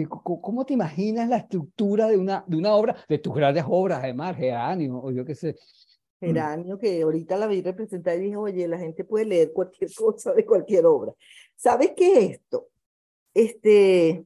¿Cómo 0.09 0.67
te 0.67 0.75
imaginas 0.75 1.29
la 1.29 1.39
estructura 1.39 2.09
de 2.09 2.19
una, 2.19 2.45
de 2.47 2.57
una 2.57 2.75
obra, 2.75 2.97
de 3.09 3.19
tus 3.19 3.35
grandes 3.35 3.65
obras, 3.67 4.01
además, 4.03 4.37
Geranio, 4.37 5.01
o 5.03 5.11
yo 5.11 5.25
qué 5.25 5.35
sé? 5.35 5.57
Geranio, 6.21 6.79
que 6.79 7.03
ahorita 7.03 7.37
la 7.37 7.47
vi 7.47 7.63
representada 7.63 8.17
y 8.17 8.21
dije, 8.21 8.37
oye, 8.37 8.69
la 8.69 8.79
gente 8.79 9.05
puede 9.05 9.25
leer 9.25 9.53
cualquier 9.53 9.91
cosa 9.97 10.35
de 10.35 10.45
cualquier 10.45 10.85
obra. 10.85 11.13
¿Sabes 11.57 11.93
qué 11.97 12.13
es 12.13 12.31
esto? 12.33 12.69
Este, 13.33 14.25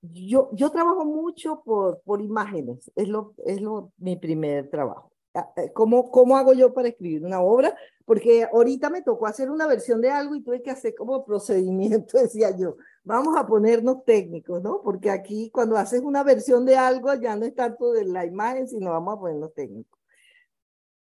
yo, 0.00 0.50
yo 0.52 0.70
trabajo 0.70 1.04
mucho 1.04 1.62
por, 1.62 2.00
por 2.02 2.22
imágenes, 2.22 2.90
es, 2.94 3.08
lo, 3.08 3.34
es 3.44 3.60
lo, 3.60 3.92
mi 3.98 4.16
primer 4.16 4.70
trabajo. 4.70 5.10
Ah, 5.34 5.52
eh, 5.56 5.72
¿Cómo, 5.72 6.10
¿Cómo 6.10 6.36
hago 6.36 6.54
yo 6.54 6.72
para 6.72 6.88
escribir 6.88 7.24
una 7.24 7.40
obra? 7.40 7.76
Porque 8.04 8.44
ahorita 8.50 8.88
me 8.88 9.02
tocó 9.02 9.26
hacer 9.26 9.50
una 9.50 9.66
versión 9.66 10.00
de 10.00 10.10
algo 10.10 10.34
y 10.34 10.42
tuve 10.42 10.62
que 10.62 10.70
hacer 10.70 10.94
como 10.94 11.24
procedimiento, 11.24 12.18
decía 12.22 12.56
yo 12.56 12.76
vamos 13.02 13.36
a 13.36 13.46
ponernos 13.46 14.04
técnicos, 14.04 14.62
¿no? 14.62 14.82
Porque 14.82 15.10
aquí 15.10 15.50
cuando 15.50 15.76
haces 15.76 16.00
una 16.00 16.22
versión 16.22 16.64
de 16.66 16.76
algo 16.76 17.12
ya 17.14 17.36
no 17.36 17.46
es 17.46 17.54
tanto 17.54 17.92
de 17.92 18.04
la 18.04 18.24
imagen, 18.26 18.68
sino 18.68 18.90
vamos 18.90 19.14
a 19.14 19.20
ponernos 19.20 19.54
técnicos. 19.54 19.98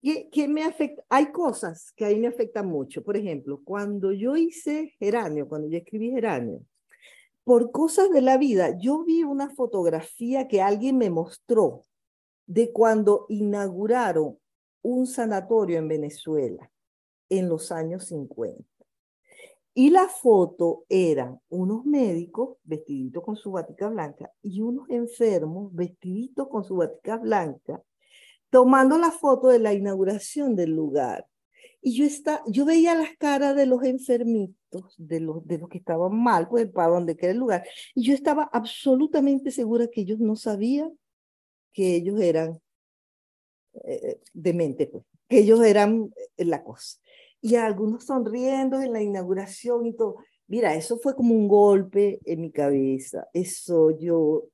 ¿Qué, 0.01 0.30
¿Qué, 0.32 0.48
me 0.48 0.63
afecta? 0.63 1.04
Hay 1.10 1.32
cosas 1.32 1.92
que 1.94 2.06
ahí 2.06 2.20
me 2.20 2.27
afectan 2.27 2.68
mucho. 2.68 3.04
Por 3.04 3.18
ejemplo, 3.18 3.62
cuando 3.63 4.12
yo 4.12 4.36
hice 4.36 4.94
Geranio, 5.00 5.48
cuando 5.48 5.68
yo 5.68 5.77
escribí 5.77 6.12
Geranio, 6.12 6.62
por 7.44 7.72
cosas 7.72 8.10
de 8.10 8.22
la 8.22 8.38
vida, 8.38 8.77
yo 8.77 9.04
vi 9.04 9.24
una 9.24 9.50
fotografía 9.50 10.48
que 10.48 10.62
alguien 10.62 10.98
me 10.98 11.10
mostró 11.10 11.84
de 12.48 12.72
cuando 12.72 13.25
inauguraron 13.30 14.38
un 14.82 15.08
sanatorio 15.08 15.77
en 15.77 15.88
Venezuela 15.88 16.72
en 17.30 17.50
los 17.50 17.72
años 17.72 18.06
50. 18.06 18.75
Y 19.77 19.89
la 19.89 20.08
foto 20.08 20.86
era 20.88 21.38
unos 21.50 21.84
médicos 21.84 22.58
vestiditos 22.63 23.22
con 23.22 23.36
su 23.36 23.51
batica 23.51 23.89
blanca 23.89 24.32
y 24.41 24.62
unos 24.62 24.89
enfermos 24.89 25.75
vestiditos 25.75 26.48
con 26.48 26.63
su 26.63 26.77
batica 26.77 27.17
blanca, 27.17 27.84
tomando 28.50 28.98
la 28.98 29.12
foto 29.12 29.50
de 29.50 29.60
la 29.60 29.74
inauguración 29.74 30.55
del 30.55 30.72
lugar. 30.72 31.27
Y 31.82 31.94
yo, 31.94 32.05
está, 32.05 32.41
yo 32.48 32.63
veía 32.63 32.96
las 32.96 33.17
caras 33.17 33.53
de 33.53 33.65
los 33.65 33.84
enfermitos, 33.84 34.96
de 34.98 35.20
los, 35.20 35.46
de 35.46 35.58
los 35.58 35.67
que 35.67 35.79
estaban 35.79 36.15
mal, 36.24 36.48
pues 36.48 36.72
para 36.72 36.94
donde 36.94 37.17
queda 37.17 37.32
el 37.32 37.38
lugar. 37.38 37.67
Y 37.94 38.03
yo 38.03 38.13
estaba 38.13 38.50
absolutamente 38.53 39.51
segura 39.51 39.89
que 39.89 40.01
ellos 40.01 40.20
no 40.20 40.38
sabían 40.38 40.98
que 41.74 41.98
ellos 41.98 42.22
eran 42.22 42.62
eh, 43.84 44.22
dementes, 44.32 44.88
pues, 44.89 45.03
que 45.27 45.39
ellos 45.39 45.62
eran 45.65 46.13
eh, 46.38 46.46
la 46.46 46.63
cosa 46.63 46.98
y 47.45 47.57
algunos 47.57 48.05
sonriendo 48.05 48.81
en 48.81 48.91
la 48.91 49.03
inauguración 49.03 49.85
y 49.85 49.93
todo. 49.93 50.15
Mira, 50.47 50.73
eso 50.73 50.97
fue 50.97 51.15
como 51.15 51.35
un 51.35 51.47
golpe 51.47 52.19
en 52.25 52.41
mi 52.41 52.51
cabeza. 52.51 53.27
Eso 53.33 53.91
yo, 53.91 54.45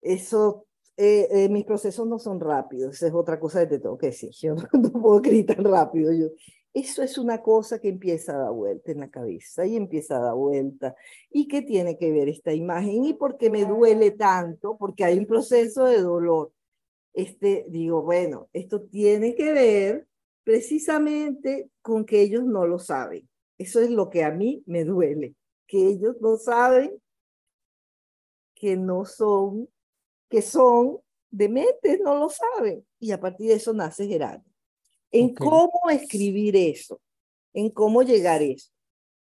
eso, 0.00 0.68
eh, 0.96 1.26
eh, 1.32 1.48
mis 1.48 1.64
procesos 1.64 2.06
no 2.06 2.20
son 2.20 2.38
rápidos. 2.38 2.94
Esa 2.94 3.08
es 3.08 3.12
otra 3.12 3.40
cosa 3.40 3.58
que 3.62 3.66
te 3.66 3.78
tengo 3.80 3.98
que 3.98 4.06
decir. 4.06 4.30
Yo 4.40 4.54
no, 4.54 4.62
no 4.72 4.92
puedo 4.92 5.16
escribir 5.16 5.46
tan 5.46 5.64
rápido. 5.64 6.12
Yo, 6.12 6.26
eso 6.72 7.02
es 7.02 7.18
una 7.18 7.42
cosa 7.42 7.80
que 7.80 7.88
empieza 7.88 8.36
a 8.36 8.38
dar 8.44 8.52
vuelta 8.52 8.92
en 8.92 9.00
la 9.00 9.10
cabeza 9.10 9.66
y 9.66 9.74
empieza 9.74 10.18
a 10.18 10.20
dar 10.20 10.34
vuelta. 10.34 10.94
¿Y 11.28 11.48
qué 11.48 11.62
tiene 11.62 11.98
que 11.98 12.12
ver 12.12 12.28
esta 12.28 12.52
imagen? 12.52 13.04
¿Y 13.04 13.14
por 13.14 13.36
qué 13.36 13.50
me 13.50 13.64
duele 13.64 14.12
tanto? 14.12 14.76
Porque 14.78 15.04
hay 15.04 15.18
un 15.18 15.26
proceso 15.26 15.86
de 15.86 16.00
dolor. 16.00 16.52
Este, 17.14 17.66
digo, 17.68 18.02
bueno, 18.02 18.48
esto 18.52 18.82
tiene 18.82 19.34
que 19.34 19.52
ver 19.52 20.06
precisamente 20.44 21.70
con 21.82 22.04
que 22.04 22.22
ellos 22.22 22.44
no 22.44 22.66
lo 22.66 22.78
saben. 22.78 23.28
Eso 23.58 23.80
es 23.80 23.90
lo 23.90 24.10
que 24.10 24.24
a 24.24 24.30
mí 24.30 24.62
me 24.66 24.84
duele, 24.84 25.34
que 25.66 25.88
ellos 25.88 26.16
no 26.20 26.36
saben 26.36 26.92
que 28.54 28.76
no 28.76 29.04
son, 29.04 29.68
que 30.28 30.42
son 30.42 30.98
dementes, 31.30 32.00
no 32.00 32.16
lo 32.16 32.28
saben. 32.30 32.86
Y 33.00 33.10
a 33.12 33.20
partir 33.20 33.48
de 33.48 33.54
eso 33.54 33.72
nace 33.72 34.06
Gerardo 34.06 34.44
en 35.14 35.32
cómo 35.32 35.90
escribir 35.90 36.56
eso, 36.56 37.00
en 37.52 37.70
cómo 37.70 38.02
llegar 38.02 38.40
a 38.40 38.44
eso. 38.44 38.70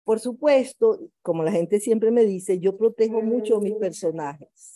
Por 0.03 0.19
supuesto, 0.19 0.99
como 1.21 1.43
la 1.43 1.51
gente 1.51 1.79
siempre 1.79 2.09
me 2.09 2.25
dice, 2.25 2.59
yo 2.59 2.75
protejo 2.75 3.21
mucho 3.21 3.57
a 3.57 3.61
mis 3.61 3.75
personajes. 3.75 4.72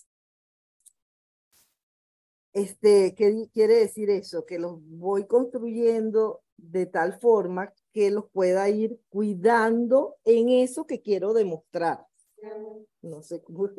Este, 2.58 3.14
¿Qué 3.14 3.48
quiere 3.54 3.76
decir 3.76 4.10
eso? 4.10 4.44
Que 4.44 4.58
los 4.58 4.80
voy 4.90 5.28
construyendo 5.28 6.42
de 6.58 6.88
tal 6.88 7.14
forma 7.20 7.72
que 7.94 8.10
los 8.10 8.26
pueda 8.32 8.68
ir 8.68 9.00
cuidando 9.10 10.16
en 10.26 10.50
eso 10.50 10.88
que 10.88 11.00
quiero 11.00 11.34
demostrar. 11.34 12.08
No 13.04 13.22
sé 13.22 13.44
cómo, 13.44 13.70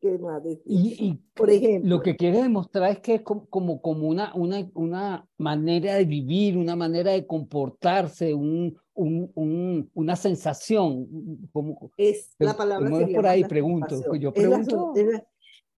qué 0.00 0.18
más 0.18 0.44
decir. 0.44 0.62
Y, 0.66 1.20
por 1.34 1.50
ejemplo, 1.50 1.96
lo 1.96 2.00
que 2.00 2.14
quiere 2.14 2.40
demostrar 2.40 2.92
es 2.92 3.00
que 3.00 3.16
es 3.16 3.22
como, 3.22 3.48
como, 3.48 4.06
una, 4.06 4.32
una, 4.36 4.70
una 4.74 5.28
manera 5.36 5.96
de 5.96 6.04
vivir, 6.04 6.56
una 6.56 6.76
manera 6.76 7.10
de 7.10 7.26
comportarse, 7.26 8.34
un, 8.34 8.78
un, 8.94 9.32
un 9.34 9.90
una 9.94 10.14
sensación. 10.14 11.08
Como, 11.52 11.90
es 11.96 12.36
la 12.38 12.56
palabra. 12.56 12.88
Como 12.88 13.08
por 13.08 13.26
ahí, 13.26 13.42
pregunto. 13.42 14.14
Yo 14.14 14.32
pregunto. 14.32 14.92
Es, 14.94 15.08
es 15.08 15.22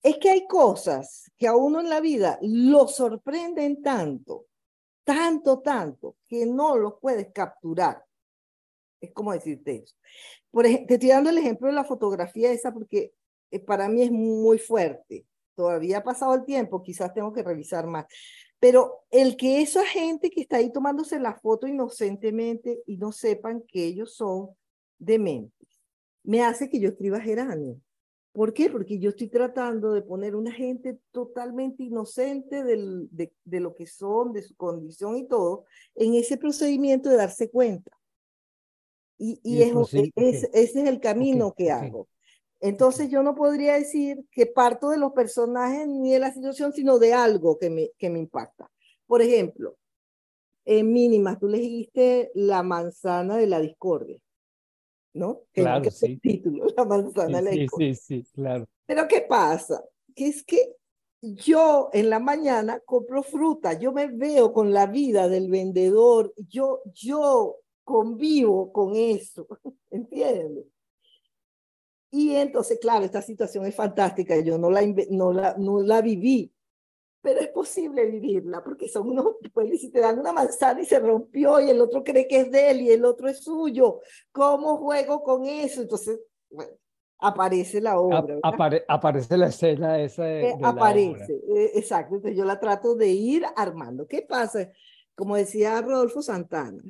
que 0.02 0.30
hay 0.30 0.46
cosas 0.46 1.30
que 1.36 1.46
a 1.46 1.56
uno 1.56 1.80
en 1.80 1.88
la 1.88 2.00
vida 2.00 2.38
lo 2.42 2.88
sorprenden 2.88 3.82
tanto, 3.82 4.46
tanto, 5.04 5.60
tanto, 5.60 6.16
que 6.26 6.46
no 6.46 6.76
los 6.76 6.94
puedes 7.00 7.32
capturar. 7.32 8.04
Es 9.00 9.12
como 9.12 9.32
decirte 9.32 9.76
eso. 9.84 9.94
Por 10.50 10.66
ejemplo, 10.66 10.86
te 10.88 10.94
estoy 10.94 11.08
dando 11.10 11.30
el 11.30 11.38
ejemplo 11.38 11.68
de 11.68 11.74
la 11.74 11.84
fotografía 11.84 12.50
esa 12.50 12.72
porque 12.72 13.12
eh, 13.50 13.60
para 13.60 13.88
mí 13.88 14.02
es 14.02 14.10
muy 14.10 14.58
fuerte. 14.58 15.26
Todavía 15.54 15.98
ha 15.98 16.04
pasado 16.04 16.34
el 16.34 16.44
tiempo, 16.44 16.82
quizás 16.82 17.12
tengo 17.12 17.32
que 17.32 17.42
revisar 17.42 17.86
más. 17.86 18.06
Pero 18.60 19.04
el 19.10 19.36
que 19.36 19.60
esa 19.60 19.84
gente 19.84 20.30
que 20.30 20.40
está 20.40 20.56
ahí 20.56 20.72
tomándose 20.72 21.18
la 21.20 21.34
foto 21.34 21.66
inocentemente 21.66 22.82
y 22.86 22.96
no 22.96 23.12
sepan 23.12 23.62
que 23.62 23.84
ellos 23.84 24.14
son 24.14 24.50
dementes, 24.98 25.68
me 26.24 26.42
hace 26.42 26.68
que 26.68 26.80
yo 26.80 26.88
escriba 26.88 27.20
geranio. 27.20 27.80
¿Por 28.38 28.54
qué? 28.54 28.70
Porque 28.70 29.00
yo 29.00 29.10
estoy 29.10 29.26
tratando 29.26 29.92
de 29.92 30.00
poner 30.00 30.36
una 30.36 30.52
gente 30.52 31.00
totalmente 31.10 31.82
inocente 31.82 32.62
del, 32.62 33.08
de, 33.10 33.32
de, 33.42 33.58
lo 33.58 33.74
que 33.74 33.88
son, 33.88 34.32
de 34.32 34.42
su 34.42 34.54
condición 34.54 35.16
y 35.16 35.26
todo, 35.26 35.64
en 35.96 36.14
ese 36.14 36.36
procedimiento 36.36 37.10
de 37.10 37.16
darse 37.16 37.50
cuenta. 37.50 37.90
Y, 39.18 39.40
y, 39.42 39.62
es, 39.62 39.72
es, 40.14 40.44
ese 40.52 40.82
es 40.82 40.88
el 40.88 41.00
camino 41.00 41.52
que 41.52 41.72
hago. 41.72 42.06
Entonces 42.60 43.10
yo 43.10 43.24
no 43.24 43.34
podría 43.34 43.74
decir 43.74 44.24
que 44.30 44.46
parto 44.46 44.90
de 44.90 44.98
los 44.98 45.10
personajes 45.14 45.88
ni 45.88 46.12
de 46.12 46.20
la 46.20 46.32
situación, 46.32 46.72
sino 46.72 47.00
de 47.00 47.14
algo 47.14 47.58
que 47.58 47.70
me, 47.70 47.90
que 47.98 48.08
me 48.08 48.20
impacta. 48.20 48.70
Por 49.08 49.20
ejemplo, 49.20 49.76
en 50.64 50.92
mínimas, 50.92 51.40
tú 51.40 51.48
le 51.48 51.58
dijiste 51.58 52.30
la 52.34 52.62
manzana 52.62 53.36
de 53.36 53.48
la 53.48 53.58
discordia, 53.58 54.20
¿no? 55.14 55.42
Claro, 55.52 55.82
que 55.82 55.90
sí. 55.90 56.06
El 56.06 56.20
título, 56.20 56.66
la 56.76 56.84
manzana 56.84 57.40
la 57.40 57.50
discordia. 57.50 57.94
Sí, 57.94 58.22
sí, 58.22 58.30
claro. 58.32 58.66
Pero 58.86 59.08
¿qué 59.08 59.22
pasa? 59.22 59.84
Que 60.14 60.28
es 60.28 60.42
que 60.44 60.76
yo 61.20 61.90
en 61.92 62.10
la 62.10 62.20
mañana 62.20 62.80
compro 62.80 63.22
fruta, 63.22 63.72
yo 63.72 63.92
me 63.92 64.06
veo 64.06 64.52
con 64.52 64.72
la 64.72 64.86
vida 64.86 65.28
del 65.28 65.50
vendedor, 65.50 66.32
yo, 66.36 66.80
yo 66.94 67.56
convivo 67.84 68.72
con 68.72 68.94
eso, 68.94 69.46
¿entiendes? 69.90 70.66
Y 72.10 72.34
entonces, 72.36 72.78
claro, 72.80 73.04
esta 73.04 73.20
situación 73.20 73.66
es 73.66 73.74
fantástica, 73.74 74.38
yo 74.40 74.56
no 74.56 74.70
la, 74.70 74.80
no 75.10 75.32
la, 75.32 75.56
no 75.58 75.82
la 75.82 76.00
viví, 76.00 76.50
pero 77.20 77.40
es 77.40 77.48
posible 77.48 78.06
vivirla, 78.06 78.62
porque 78.62 78.88
son 78.88 79.10
unos, 79.10 79.36
pues, 79.52 79.80
si 79.80 79.90
te 79.90 80.00
dan 80.00 80.18
una 80.18 80.32
manzana 80.32 80.80
y 80.80 80.86
se 80.86 80.98
rompió 80.98 81.60
y 81.60 81.70
el 81.70 81.80
otro 81.80 82.04
cree 82.04 82.26
que 82.28 82.40
es 82.40 82.50
de 82.50 82.70
él 82.70 82.82
y 82.82 82.90
el 82.90 83.04
otro 83.04 83.28
es 83.28 83.42
suyo, 83.42 84.00
¿cómo 84.32 84.76
juego 84.76 85.22
con 85.22 85.44
eso? 85.44 85.82
Entonces, 85.82 86.20
bueno, 86.50 86.72
aparece 87.18 87.80
la 87.80 87.98
obra. 87.98 88.38
Apare, 88.42 88.84
aparece 88.88 89.36
la 89.36 89.48
escena 89.48 90.00
esa 90.00 90.24
de, 90.24 90.56
de 90.56 90.58
Aparece, 90.62 91.34
eh, 91.34 91.72
exacto, 91.74 92.16
entonces 92.16 92.38
yo 92.38 92.44
la 92.44 92.60
trato 92.60 92.94
de 92.94 93.08
ir 93.08 93.44
armando. 93.56 94.06
¿Qué 94.06 94.22
pasa? 94.22 94.70
Como 95.14 95.36
decía 95.36 95.80
Rodolfo 95.82 96.22
Santana, 96.22 96.82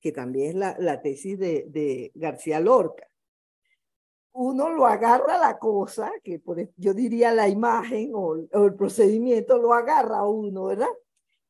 que 0.00 0.12
también 0.12 0.50
es 0.50 0.54
la, 0.54 0.76
la 0.78 1.00
tesis 1.00 1.38
de, 1.38 1.64
de 1.68 2.12
García 2.14 2.60
Lorca, 2.60 3.09
uno 4.32 4.70
lo 4.70 4.86
agarra 4.86 5.38
la 5.38 5.58
cosa, 5.58 6.12
que 6.22 6.38
por, 6.38 6.58
yo 6.76 6.94
diría 6.94 7.32
la 7.32 7.48
imagen 7.48 8.12
o, 8.14 8.36
el 8.36 8.74
procedimiento 8.74 9.58
lo 9.58 9.74
agarra 9.74 10.24
uno, 10.24 10.64
¿verdad? 10.66 10.88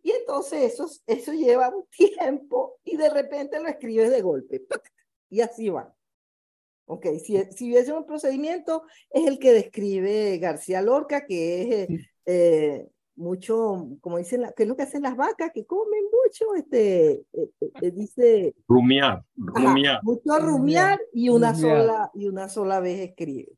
Y 0.02 0.12
entonces 0.12 0.72
eso, 0.72 0.88
eso 1.06 1.32
lleva 1.32 1.68
un 1.68 1.86
tiempo 1.90 2.78
y 2.84 2.96
de 2.96 3.10
repente 3.10 3.60
lo 3.60 3.68
escribes 3.68 4.10
de 4.10 4.22
golpe. 4.22 4.62
Y 5.28 5.40
así 5.40 5.68
va. 5.68 5.94
Ok, 6.86 7.06
si, 7.22 7.38
si 7.52 7.70
hubiese 7.70 7.92
un 7.92 8.04
procedimiento, 8.04 8.82
es 9.10 9.26
el 9.26 9.38
que 9.38 9.52
describe 9.52 10.38
García 10.38 10.82
Lorca, 10.82 11.24
que 11.24 11.82
es 11.82 11.88
eh, 12.26 12.88
mucho, 13.16 13.88
como 14.00 14.18
dicen, 14.18 14.44
¿qué 14.56 14.62
es 14.62 14.68
lo 14.68 14.76
que 14.76 14.82
hacen 14.82 15.02
las 15.02 15.16
vacas? 15.16 15.50
Que 15.52 15.66
comen 15.66 16.04
mucho, 16.04 16.54
este, 16.54 17.24
eh, 17.32 17.50
eh, 17.82 17.90
dice... 17.90 18.54
Rumiar, 18.66 19.24
rumiar. 19.36 20.00
mucho 20.02 20.38
rumiar 20.38 21.00
y 21.12 21.28
una, 21.28 21.54
Sola, 21.54 22.10
y 22.14 22.26
una 22.26 22.48
sola 22.48 22.80
vez 22.80 23.00
escribe. 23.00 23.52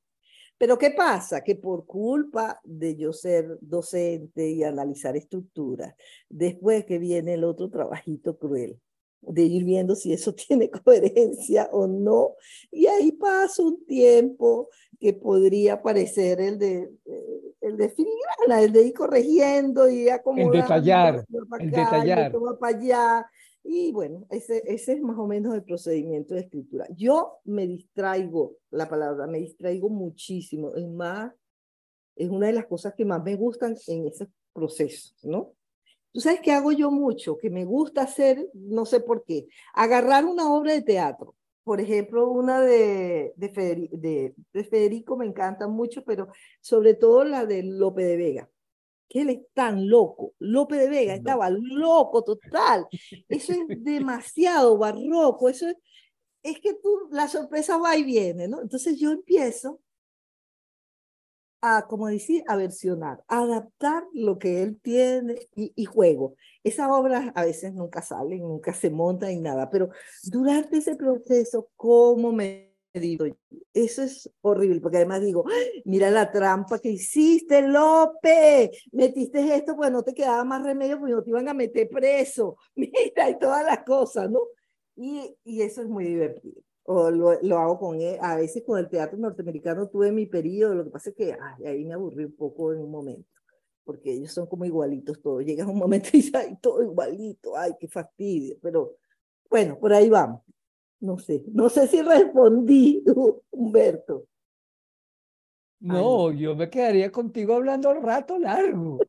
Pero 0.62 0.78
¿qué 0.78 0.92
pasa? 0.92 1.42
Que 1.42 1.56
por 1.56 1.86
culpa 1.86 2.60
de 2.62 2.94
yo 2.94 3.12
ser 3.12 3.58
docente 3.60 4.48
y 4.48 4.62
analizar 4.62 5.16
estructuras, 5.16 5.94
después 6.28 6.84
que 6.84 6.98
viene 6.98 7.34
el 7.34 7.42
otro 7.42 7.68
trabajito 7.68 8.38
cruel, 8.38 8.78
de 9.22 9.42
ir 9.42 9.64
viendo 9.64 9.96
si 9.96 10.12
eso 10.12 10.34
tiene 10.48 10.70
coherencia 10.70 11.68
o 11.72 11.86
no. 11.86 12.34
Y 12.70 12.86
ahí 12.86 13.12
pasa 13.12 13.62
un 13.62 13.84
tiempo 13.86 14.68
que 15.00 15.12
podría 15.12 15.82
parecer 15.82 16.40
el 16.40 16.58
de, 16.58 16.92
eh, 17.06 17.51
el 17.62 17.76
de 17.76 17.88
filigrana, 17.88 18.62
el 18.62 18.72
de 18.72 18.82
ir 18.86 18.94
corrigiendo 18.94 19.88
y 19.88 20.08
acomodando. 20.08 20.54
El 20.54 20.62
detallar, 20.62 21.24
el 21.60 21.70
detallar. 21.70 22.32
Para 22.58 22.76
allá. 22.76 23.30
Y 23.64 23.92
bueno, 23.92 24.26
ese, 24.28 24.62
ese 24.66 24.94
es 24.94 25.00
más 25.00 25.16
o 25.16 25.26
menos 25.26 25.54
el 25.54 25.62
procedimiento 25.62 26.34
de 26.34 26.40
escritura. 26.40 26.86
Yo 26.96 27.38
me 27.44 27.66
distraigo, 27.66 28.56
la 28.70 28.88
palabra, 28.88 29.26
me 29.26 29.38
distraigo 29.38 29.88
muchísimo. 29.88 30.74
Es 30.74 30.88
más, 30.88 31.32
es 32.16 32.28
una 32.28 32.48
de 32.48 32.54
las 32.54 32.66
cosas 32.66 32.94
que 32.94 33.04
más 33.04 33.22
me 33.22 33.36
gustan 33.36 33.76
en 33.86 34.06
ese 34.08 34.28
proceso, 34.52 35.14
¿no? 35.22 35.52
Tú 36.12 36.20
sabes 36.20 36.40
que 36.40 36.52
hago 36.52 36.72
yo 36.72 36.90
mucho, 36.90 37.38
que 37.38 37.48
me 37.48 37.64
gusta 37.64 38.02
hacer, 38.02 38.50
no 38.52 38.84
sé 38.84 39.00
por 39.00 39.24
qué, 39.24 39.48
agarrar 39.72 40.26
una 40.26 40.52
obra 40.52 40.72
de 40.72 40.82
teatro. 40.82 41.34
Por 41.64 41.80
ejemplo, 41.80 42.28
una 42.30 42.60
de, 42.60 43.32
de, 43.36 43.48
Federico, 43.50 43.96
de, 43.96 44.34
Federico 44.68 45.16
me 45.16 45.26
encanta 45.26 45.68
mucho, 45.68 46.04
pero 46.04 46.28
sobre 46.60 46.94
todo 46.94 47.24
la 47.24 47.46
de 47.46 47.62
Lope 47.62 48.04
de 48.04 48.16
Vega 48.16 48.50
que 49.08 49.20
él 49.20 49.28
es 49.28 49.40
tan 49.52 49.90
loco. 49.90 50.32
Lope 50.38 50.74
de 50.76 50.88
Vega 50.88 51.14
estaba 51.14 51.50
loco 51.50 52.24
total. 52.24 52.86
Eso 53.28 53.52
es 53.52 53.58
demasiado 53.84 54.78
barroco. 54.78 55.50
Eso 55.50 55.68
es, 55.68 55.76
es 56.42 56.60
que 56.60 56.72
tú, 56.72 57.10
la 57.10 57.28
sorpresa 57.28 57.76
va 57.76 57.94
y 57.94 58.04
viene, 58.04 58.48
¿no? 58.48 58.62
Entonces 58.62 58.98
yo 58.98 59.10
empiezo 59.10 59.81
a, 61.62 61.86
como 61.86 62.08
decir, 62.08 62.42
a 62.48 62.56
versionar, 62.56 63.24
a 63.28 63.42
adaptar 63.42 64.04
lo 64.12 64.38
que 64.38 64.62
él 64.62 64.80
tiene 64.82 65.48
y, 65.54 65.84
juego. 65.84 66.34
Esas 66.64 66.88
obras 66.90 67.30
a 67.34 67.44
veces 67.44 67.72
nunca 67.72 68.02
salen, 68.02 68.40
nunca 68.40 68.74
se 68.74 68.90
montan 68.90 69.30
y 69.30 69.40
nada, 69.40 69.70
pero 69.70 69.90
durante 70.24 70.78
ese 70.78 70.96
proceso, 70.96 71.70
¿cómo 71.76 72.32
me 72.32 72.74
digo? 72.92 73.26
Eso 73.72 74.02
es 74.02 74.28
horrible, 74.40 74.80
porque 74.80 74.98
además 74.98 75.22
digo, 75.22 75.44
mira 75.84 76.10
la 76.10 76.30
trampa 76.32 76.80
que 76.80 76.90
hiciste, 76.90 77.62
López, 77.62 78.70
metiste 78.90 79.54
esto, 79.54 79.76
pues 79.76 79.92
no 79.92 80.02
te 80.02 80.14
quedaba 80.14 80.44
más 80.44 80.64
remedio, 80.64 80.98
porque 80.98 81.14
no 81.14 81.22
te 81.22 81.30
iban 81.30 81.48
a 81.48 81.54
meter 81.54 81.88
preso, 81.88 82.56
mira, 82.74 83.30
y 83.30 83.38
todas 83.38 83.64
las 83.64 83.84
cosas, 83.84 84.28
¿no? 84.28 84.40
Y, 84.96 85.36
y 85.44 85.62
eso 85.62 85.80
es 85.80 85.88
muy 85.88 86.04
divertido. 86.04 86.60
O 86.84 87.10
lo, 87.10 87.40
lo, 87.42 87.58
hago 87.58 87.78
con 87.78 88.00
él. 88.00 88.18
A 88.20 88.36
veces 88.36 88.62
con 88.66 88.78
el 88.78 88.88
teatro 88.88 89.18
norteamericano 89.18 89.88
tuve 89.88 90.12
mi 90.12 90.26
periodo, 90.26 90.74
lo 90.74 90.84
que 90.84 90.90
pasa 90.90 91.10
es 91.10 91.16
que 91.16 91.32
ay, 91.32 91.66
ahí 91.66 91.84
me 91.84 91.94
aburrí 91.94 92.24
un 92.24 92.36
poco 92.36 92.72
en 92.72 92.80
un 92.80 92.90
momento, 92.90 93.28
porque 93.84 94.12
ellos 94.12 94.32
son 94.32 94.46
como 94.46 94.64
igualitos 94.64 95.20
todos. 95.20 95.44
Llega 95.44 95.66
un 95.66 95.78
momento 95.78 96.08
y 96.12 96.18
dices, 96.18 96.34
ay, 96.34 96.56
todo 96.60 96.82
igualito, 96.82 97.56
ay, 97.56 97.72
qué 97.78 97.88
fastidio. 97.88 98.56
Pero 98.62 98.96
bueno, 99.50 99.78
por 99.78 99.92
ahí 99.92 100.08
vamos. 100.08 100.42
No 101.00 101.18
sé, 101.18 101.42
no 101.52 101.68
sé 101.68 101.88
si 101.88 102.00
respondí, 102.00 103.04
Humberto. 103.50 104.26
No, 105.82 106.30
yo 106.30 106.54
me 106.54 106.70
quedaría 106.70 107.10
contigo 107.10 107.54
hablando 107.54 107.90
al 107.90 108.00
rato 108.00 108.38
largo. 108.38 109.00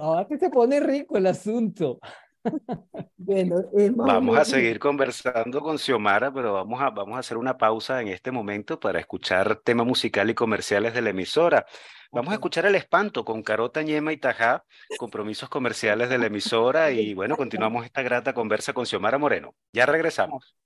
Ahora 0.00 0.24
que 0.28 0.38
se 0.38 0.50
pone 0.50 0.78
rico 0.78 1.16
el 1.18 1.26
asunto. 1.26 1.98
Bueno, 3.16 3.62
vamos 3.72 4.36
a 4.36 4.44
seguir 4.44 4.78
conversando 4.78 5.60
con 5.60 5.78
Xiomara, 5.78 6.32
pero 6.32 6.52
vamos 6.54 6.80
a, 6.82 6.90
vamos 6.90 7.16
a 7.16 7.20
hacer 7.20 7.36
una 7.36 7.56
pausa 7.56 8.00
en 8.00 8.08
este 8.08 8.32
momento 8.32 8.80
para 8.80 8.98
escuchar 8.98 9.56
tema 9.56 9.84
musical 9.84 10.28
y 10.28 10.34
comerciales 10.34 10.92
de 10.92 11.02
la 11.02 11.10
emisora. 11.10 11.64
Vamos 12.10 12.32
a 12.32 12.34
escuchar 12.34 12.66
El 12.66 12.74
Espanto 12.74 13.24
con 13.24 13.42
Carota, 13.42 13.82
Ñema 13.82 14.12
y 14.12 14.16
Tajá, 14.16 14.64
compromisos 14.98 15.48
comerciales 15.48 16.08
de 16.10 16.18
la 16.18 16.26
emisora 16.26 16.90
y 16.90 17.14
bueno, 17.14 17.36
continuamos 17.36 17.84
esta 17.84 18.02
grata 18.02 18.34
conversa 18.34 18.72
con 18.72 18.86
Xiomara 18.86 19.18
Moreno. 19.18 19.54
Ya 19.72 19.86
regresamos. 19.86 20.56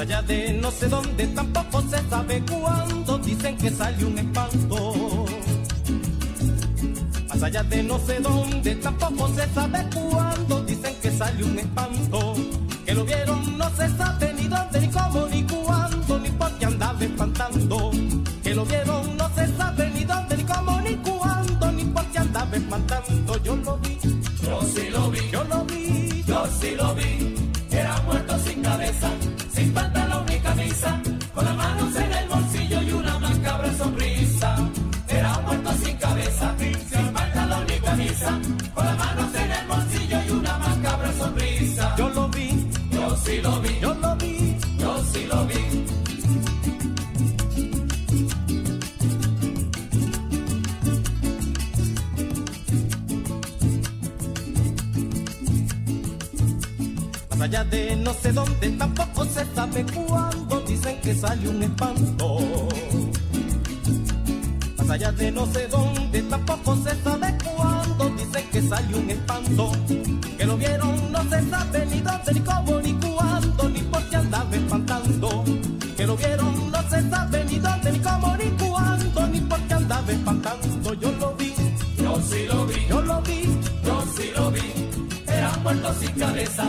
Allá 0.00 0.22
de 0.22 0.52
no 0.54 0.70
sé 0.70 0.88
dónde, 0.88 1.26
tampoco 1.28 1.82
se 1.82 2.08
sabe 2.08 2.42
cuándo, 2.50 3.18
dicen 3.18 3.56
que 3.58 3.70
sale 3.70 4.04
un 4.04 4.18
espanto. 4.18 5.26
Más 7.28 7.42
allá 7.42 7.62
de 7.64 7.82
no 7.82 7.98
sé 7.98 8.18
dónde, 8.20 8.74
tampoco 8.76 9.28
se 9.34 9.46
sabe 9.52 9.86
cuándo, 9.94 10.62
dicen 10.64 10.94
que 11.02 11.10
sale 11.10 11.44
un 11.44 11.58
espanto. 11.58 12.34
Que 12.86 12.94
lo 12.94 13.04
vieron, 13.04 13.58
no 13.58 13.70
se 13.76 13.88
sabe 13.96 14.32
ni 14.34 14.48
dónde, 14.48 14.80
ni 14.80 14.88
cómo, 14.88 15.26
ni 15.26 15.42
cuándo, 15.42 16.18
ni 16.18 16.30
por 16.30 16.52
qué 16.58 16.64
andaba 16.66 17.04
espantando. 17.04 17.90
Que 18.42 18.54
lo 18.54 18.64
vieron, 18.64 19.16
no 19.18 19.30
se 19.34 19.46
sabe 19.56 19.90
ni 19.90 20.04
dónde, 20.04 20.36
ni 20.36 20.44
cómo, 20.44 20.80
ni 20.80 20.96
cuándo, 20.96 21.72
ni 21.72 21.84
por 21.84 22.04
qué 22.06 22.18
andaba 22.18 22.56
espantando. 22.56 23.42
Yo 23.42 23.56
lo 23.56 23.76
vi, 23.78 23.98
yo 24.42 24.62
sí 24.74 24.88
lo 24.90 25.10
vi, 25.10 25.20
yo 25.30 25.44
lo 25.44 25.64
vi, 25.66 26.24
yo 26.26 26.46
sí 26.58 26.70
lo 26.74 26.94
vi. 26.94 27.19
Yo 42.00 42.08
lo 42.08 42.28
vi, 42.28 42.48
yo 42.90 43.14
sí 43.22 43.42
lo 43.42 43.60
vi, 43.60 43.78
yo 43.78 43.92
lo 43.92 44.16
vi, 44.16 44.56
yo 44.78 45.04
sí 45.12 45.26
lo 45.26 45.44
vi. 45.44 45.80
allá 57.42 57.64
de 57.64 57.96
no 57.96 58.14
sé 58.14 58.32
dónde, 58.32 58.70
tampoco 58.78 59.24
se 59.26 59.44
sabe 59.54 59.84
cuándo, 59.94 60.60
dicen 60.60 61.00
que 61.02 61.14
sale 61.14 61.48
un 61.50 61.62
espanto. 61.62 62.38
Más 64.78 64.90
allá 64.90 65.12
de 65.12 65.30
no 65.32 65.44
sé 65.52 65.66
dónde, 65.66 66.22
tampoco 66.22 66.76
se 66.76 67.02
sabe 67.02 67.36
cuándo, 67.44 68.08
dicen 68.16 68.44
que 68.52 68.62
sale 68.62 68.94
un 68.94 69.10
espanto. 69.10 69.72
Que 70.38 70.46
lo 70.46 70.56
vieron, 70.56 71.12
no 71.12 71.22
se 71.24 71.50
sabe 71.50 71.79
ni 72.00 72.06
dónde, 72.06 72.32
ni 72.32 72.40
cómo, 72.40 72.80
ni 72.80 72.92
cuándo, 72.94 73.68
ni 73.68 73.80
por 73.80 74.02
qué 74.08 74.16
andaba 74.16 74.56
espantando. 74.56 75.44
Que 75.96 76.06
lo 76.06 76.16
vieron, 76.16 76.70
no 76.70 76.82
se 76.88 77.10
sabe 77.10 77.44
ni 77.44 77.58
dónde, 77.58 77.92
ni 77.92 77.98
cómo, 77.98 78.36
ni 78.36 78.50
cuándo, 78.50 79.26
ni 79.26 79.40
por 79.40 79.60
qué 79.60 79.74
andaba 79.74 80.12
espantando. 80.12 80.94
Yo 80.94 81.12
lo 81.20 81.34
vi, 81.34 81.54
yo 81.98 82.20
sí 82.22 82.46
lo 82.46 82.66
vi, 82.66 82.86
yo 82.88 83.02
lo 83.02 83.22
vi, 83.22 83.42
yo 83.84 84.04
sí 84.16 84.30
lo 84.34 84.50
vi 84.50 84.90
era 85.26 85.56
muerto 85.62 85.94
sin 85.94 86.12
cabeza, 86.12 86.64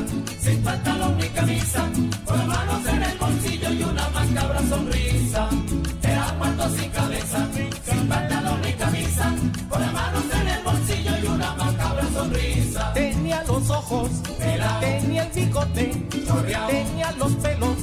chorreado, 15.49 16.67
tenía 16.69 17.11
los 17.13 17.31
pelos, 17.35 17.77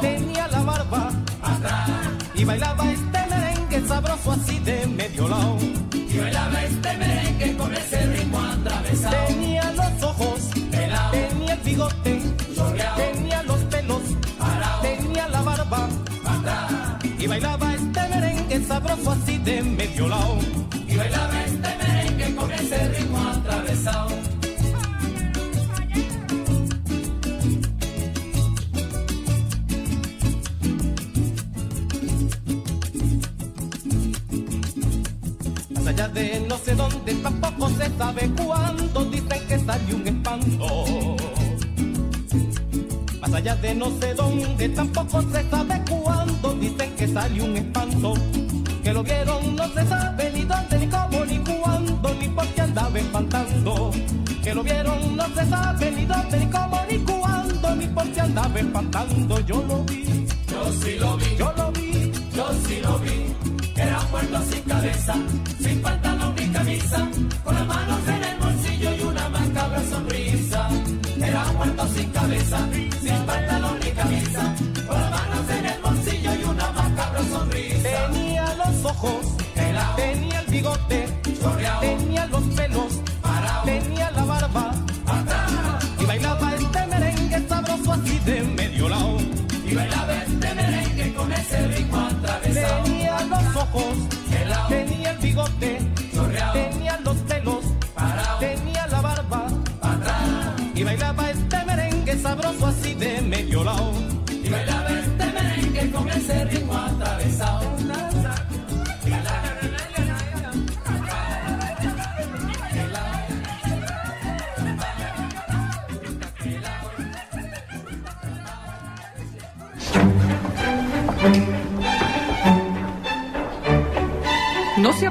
tenía 0.00 0.48
la 0.48 0.60
barba, 0.62 1.10
atrás, 1.42 1.90
y 2.34 2.44
bailaba 2.44 2.92
este 2.92 3.18
merengue 3.30 3.88
sabroso 3.88 4.32
así 4.32 4.58
de 4.60 4.86
medio 4.86 5.28
lado. 5.28 5.58
y 5.92 6.18
bailaba 6.18 6.62
este 6.62 6.96
merengue 6.96 7.15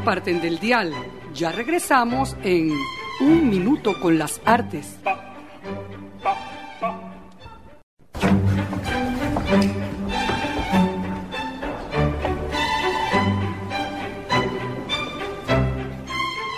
aparten 0.05 0.39
del 0.39 0.59
dial. 0.59 0.93
Ya 1.33 1.51
regresamos 1.51 2.37
en 2.43 2.71
Un 3.21 3.49
Minuto 3.49 3.99
con 3.99 4.19
las 4.19 4.39
Artes. 4.45 4.99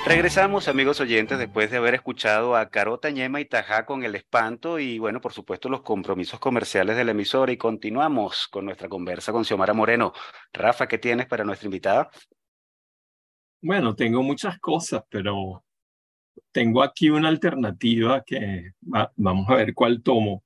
Regresamos, 0.06 0.68
amigos 0.68 1.00
oyentes, 1.00 1.40
después 1.40 1.72
de 1.72 1.78
haber 1.78 1.96
escuchado 1.96 2.58
a 2.58 2.70
Carota, 2.70 3.10
Ñema 3.12 3.40
y 3.40 3.46
Tajá 3.46 3.86
con 3.86 4.04
el 4.04 4.16
espanto 4.16 4.78
y, 4.78 5.00
bueno, 5.00 5.22
por 5.22 5.32
supuesto, 5.32 5.70
los 5.70 5.84
compromisos 5.84 6.42
comerciales 6.42 6.98
del 6.98 7.08
emisor. 7.08 7.50
Y 7.50 7.58
continuamos 7.58 8.50
con 8.50 8.66
nuestra 8.66 8.90
conversa 8.90 9.32
con 9.32 9.46
Xiomara 9.46 9.74
Moreno. 9.74 10.12
Rafa, 10.52 10.88
¿qué 10.88 10.98
tienes 10.98 11.28
para 11.28 11.46
nuestra 11.46 11.68
invitada? 11.68 12.10
Bueno, 13.62 13.96
tengo 13.96 14.22
muchas 14.22 14.60
cosas, 14.60 15.04
pero 15.10 15.64
tengo 16.52 16.84
aquí 16.84 17.10
una 17.10 17.30
alternativa 17.30 18.24
que 18.24 18.72
vamos 18.82 19.50
a 19.50 19.56
ver 19.56 19.74
cuál 19.74 20.02
tomo. 20.04 20.44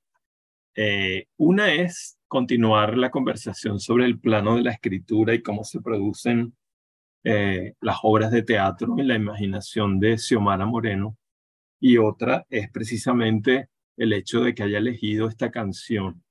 Eh, 0.74 1.26
una 1.36 1.72
es 1.72 2.18
continuar 2.26 2.96
la 2.96 3.10
conversación 3.10 3.78
sobre 3.80 4.06
el 4.06 4.18
plano 4.18 4.56
de 4.56 4.62
la 4.62 4.72
escritura 4.72 5.34
y 5.34 5.42
cómo 5.42 5.64
se 5.64 5.80
producen 5.80 6.56
eh, 7.24 7.74
las 7.80 7.98
obras 8.02 8.30
de 8.30 8.42
teatro 8.42 8.94
en 8.98 9.08
la 9.08 9.16
imaginación 9.16 10.00
de 10.00 10.16
Xiomara 10.18 10.64
Moreno. 10.64 11.16
Y 11.80 11.98
otra 11.98 12.46
es 12.48 12.70
precisamente 12.70 13.68
el 13.96 14.12
hecho 14.14 14.40
de 14.40 14.54
que 14.54 14.62
haya 14.62 14.78
elegido 14.78 15.28
esta 15.28 15.50
canción. 15.50 16.24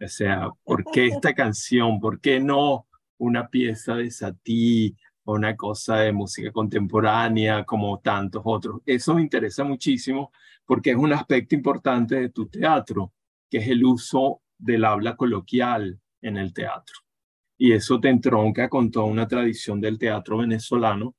O 0.00 0.08
sea, 0.08 0.48
¿por 0.64 0.84
qué 0.84 1.08
esta 1.08 1.34
canción? 1.34 2.00
¿Por 2.00 2.20
qué 2.20 2.40
no 2.40 2.86
una 3.18 3.48
pieza 3.48 3.96
de 3.96 4.10
Satie 4.10 4.94
o 4.94 5.07
una 5.34 5.56
cosa 5.56 5.96
de 5.96 6.12
música 6.12 6.50
contemporánea 6.52 7.64
como 7.64 7.98
tantos 8.00 8.42
otros? 8.44 8.80
Eso 8.86 9.14
me 9.14 9.22
interesa 9.22 9.64
muchísimo 9.64 10.32
porque 10.64 10.90
es 10.90 10.96
un 10.96 11.12
aspecto 11.12 11.54
importante 11.54 12.16
de 12.16 12.28
tu 12.30 12.46
teatro, 12.48 13.12
que 13.50 13.58
es 13.58 13.68
el 13.68 13.84
uso 13.84 14.42
del 14.56 14.84
habla 14.84 15.16
coloquial 15.16 16.00
en 16.20 16.36
el 16.36 16.52
teatro. 16.52 16.96
Y 17.56 17.72
eso 17.72 17.98
te 18.00 18.08
entronca 18.08 18.68
con 18.68 18.90
toda 18.90 19.06
una 19.06 19.26
tradición 19.26 19.80
del 19.80 19.98
teatro 19.98 20.38
venezolano 20.38 21.14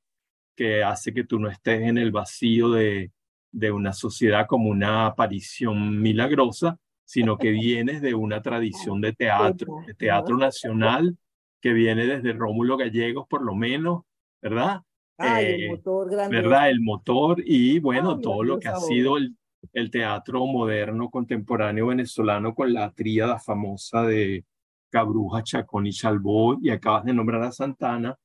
que 0.55 0.83
hace 0.83 1.13
que 1.13 1.23
tú 1.23 1.39
no 1.39 1.49
estés 1.49 1.81
en 1.81 1.97
el 1.97 2.11
vacío 2.11 2.71
de, 2.71 3.11
de 3.51 3.71
una 3.71 3.93
sociedad 3.93 4.45
como 4.47 4.69
una 4.69 5.07
aparición 5.07 6.01
milagrosa, 6.01 6.77
sino 7.05 7.37
que 7.37 7.51
vienes 7.51 8.01
de 8.01 8.13
una 8.13 8.41
tradición 8.41 9.01
de 9.01 9.13
teatro, 9.13 9.83
de 9.85 9.93
teatro 9.93 10.37
nacional, 10.37 11.17
que 11.61 11.73
viene 11.73 12.05
desde 12.05 12.33
Rómulo 12.33 12.77
Gallegos 12.77 13.27
por 13.27 13.41
lo 13.43 13.55
menos, 13.55 14.03
¿verdad? 14.41 14.81
el 15.17 15.63
eh, 15.63 15.69
motor 15.69 16.09
grande. 16.09 16.35
¿Verdad? 16.35 16.69
El 16.69 16.81
motor 16.81 17.43
y 17.45 17.79
bueno, 17.79 18.19
todo 18.19 18.43
lo 18.43 18.59
que 18.59 18.69
ha 18.69 18.77
sido 18.77 19.17
el, 19.17 19.35
el 19.73 19.91
teatro 19.91 20.45
moderno 20.45 21.09
contemporáneo 21.09 21.87
venezolano 21.87 22.55
con 22.55 22.73
la 22.73 22.91
tríada 22.91 23.39
famosa 23.39 24.03
de 24.03 24.45
Cabruja, 24.89 25.43
Chacón 25.43 25.87
y 25.87 25.91
Chalbó, 25.91 26.57
y 26.61 26.69
acabas 26.69 27.05
de 27.05 27.13
nombrar 27.13 27.43
a 27.43 27.51
Santana. 27.51 28.17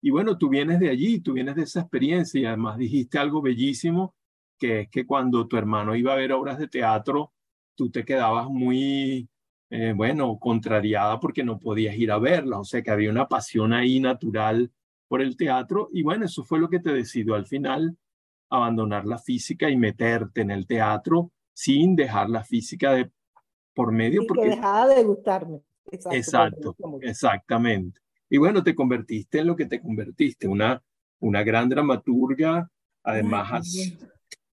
Y 0.00 0.10
bueno, 0.10 0.38
tú 0.38 0.48
vienes 0.48 0.78
de 0.80 0.90
allí, 0.90 1.20
tú 1.20 1.32
vienes 1.32 1.56
de 1.56 1.62
esa 1.62 1.80
experiencia 1.80 2.40
y 2.40 2.44
además 2.44 2.78
dijiste 2.78 3.18
algo 3.18 3.42
bellísimo, 3.42 4.14
que 4.58 4.82
es 4.82 4.88
que 4.90 5.06
cuando 5.06 5.46
tu 5.46 5.56
hermano 5.56 5.94
iba 5.94 6.12
a 6.12 6.16
ver 6.16 6.32
obras 6.32 6.58
de 6.58 6.68
teatro, 6.68 7.32
tú 7.74 7.90
te 7.90 8.04
quedabas 8.04 8.48
muy, 8.48 9.28
eh, 9.70 9.92
bueno, 9.94 10.38
contrariada 10.38 11.20
porque 11.20 11.44
no 11.44 11.58
podías 11.58 11.96
ir 11.96 12.10
a 12.10 12.18
verlas, 12.18 12.60
o 12.60 12.64
sea 12.64 12.82
que 12.82 12.90
había 12.90 13.10
una 13.10 13.28
pasión 13.28 13.72
ahí 13.72 14.00
natural 14.00 14.72
por 15.08 15.20
el 15.20 15.36
teatro 15.36 15.88
y 15.92 16.02
bueno, 16.02 16.24
eso 16.24 16.44
fue 16.44 16.58
lo 16.58 16.68
que 16.68 16.80
te 16.80 16.92
decidió 16.92 17.34
al 17.34 17.46
final 17.46 17.96
abandonar 18.50 19.04
la 19.04 19.18
física 19.18 19.68
y 19.68 19.76
meterte 19.76 20.40
en 20.40 20.50
el 20.50 20.66
teatro 20.66 21.32
sin 21.52 21.96
dejar 21.96 22.30
la 22.30 22.44
física 22.44 22.92
de 22.92 23.10
por 23.74 23.92
medio. 23.92 24.22
porque 24.26 24.44
que 24.44 24.50
dejaba 24.50 24.88
de 24.88 25.04
gustarme. 25.04 25.60
Exacto, 25.90 26.76
exactamente. 27.02 28.00
Y 28.30 28.38
bueno, 28.38 28.62
te 28.62 28.74
convertiste 28.74 29.40
en 29.40 29.46
lo 29.46 29.56
que 29.56 29.66
te 29.66 29.80
convertiste, 29.80 30.48
una, 30.48 30.82
una 31.20 31.42
gran 31.42 31.68
dramaturga, 31.68 32.70
además 33.02 33.96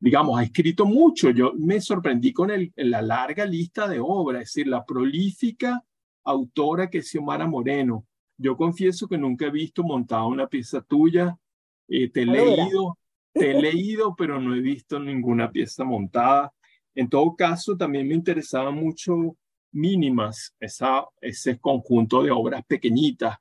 digamos, 0.03 0.37
ha 0.37 0.43
escrito 0.43 0.85
mucho. 0.85 1.31
Yo 1.31 1.53
me 1.57 1.81
sorprendí 1.81 2.33
con 2.33 2.51
el, 2.51 2.73
la 2.75 3.01
larga 3.01 3.47
lista 3.47 3.87
de 3.87 4.01
obras, 4.01 4.43
es 4.43 4.49
decir, 4.49 4.67
la 4.67 4.85
prolífica 4.85 5.81
autora 6.25 6.91
que 6.91 6.99
es 6.99 7.09
Xiomara 7.09 7.47
Moreno. 7.47 8.05
Yo 8.37 8.57
confieso 8.57 9.07
que 9.07 9.17
nunca 9.17 9.47
he 9.47 9.51
visto 9.51 9.85
montada 9.85 10.27
una 10.27 10.49
pieza 10.49 10.83
tuya, 10.83 11.39
eh, 11.87 12.11
te 12.11 12.23
he 12.23 12.27
leído, 12.27 12.99
te 13.33 13.53
he 13.53 13.63
leído, 13.63 14.17
pero 14.17 14.41
no 14.41 14.57
he 14.57 14.61
visto 14.61 14.99
ninguna 14.99 15.53
pieza 15.53 15.85
montada. 15.85 16.53
En 16.97 17.09
todo 17.09 17.37
caso, 17.37 17.77
también 17.77 18.09
me 18.09 18.17
interesaba 18.17 18.73
mucho 18.73 19.37
mínimas, 19.71 20.53
esa, 20.59 21.07
ese 21.21 21.61
conjunto 21.61 22.25
de 22.25 22.33
obras 22.33 22.65
pequeñitas, 22.67 23.37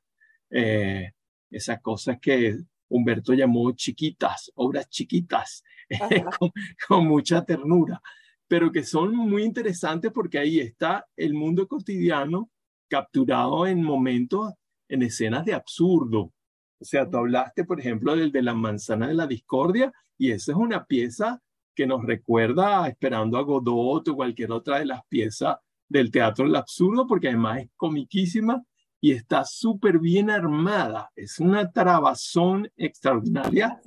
eh, 0.51 1.11
esas 1.49 1.81
cosas 1.81 2.19
que 2.21 2.55
Humberto 2.87 3.33
llamó 3.33 3.71
chiquitas, 3.71 4.51
obras 4.53 4.87
chiquitas, 4.89 5.63
con, 6.87 7.07
mucha 7.07 7.43
ternura, 7.43 8.01
pero 8.47 8.71
que 8.71 8.83
son 8.83 9.15
muy 9.15 9.43
interesantes 9.43 10.11
porque 10.11 10.39
ahí 10.39 10.59
está 10.59 11.05
el 11.15 11.33
mundo 11.33 11.67
cotidiano 11.67 12.49
capturado 12.89 13.65
en 13.67 13.83
momentos, 13.83 14.53
en 14.89 15.03
escenas 15.03 15.45
de 15.45 15.53
absurdo. 15.53 16.33
O 16.79 16.85
sea, 16.85 17.09
tú 17.09 17.17
hablaste, 17.17 17.63
por 17.63 17.79
ejemplo, 17.79 18.15
del 18.15 18.31
de 18.31 18.41
la 18.41 18.53
manzana 18.53 19.07
de 19.07 19.13
la 19.13 19.27
discordia, 19.27 19.93
y 20.17 20.31
esa 20.31 20.51
es 20.51 20.57
una 20.57 20.85
pieza 20.85 21.41
que 21.73 21.87
nos 21.87 22.03
recuerda 22.03 22.87
Esperando 22.87 23.37
a 23.37 23.43
Godot 23.43 24.07
o 24.07 24.15
cualquier 24.15 24.51
otra 24.51 24.79
de 24.79 24.85
las 24.85 25.05
piezas 25.07 25.57
del 25.87 26.11
teatro 26.11 26.45
del 26.45 26.55
absurdo, 26.55 27.07
porque 27.07 27.29
además 27.29 27.59
es 27.59 27.69
comiquísima 27.75 28.63
y 29.01 29.11
está 29.11 29.43
súper 29.43 29.99
bien 29.99 30.29
armada. 30.29 31.09
Es 31.15 31.39
una 31.39 31.71
trabazón 31.71 32.69
extraordinaria 32.77 33.81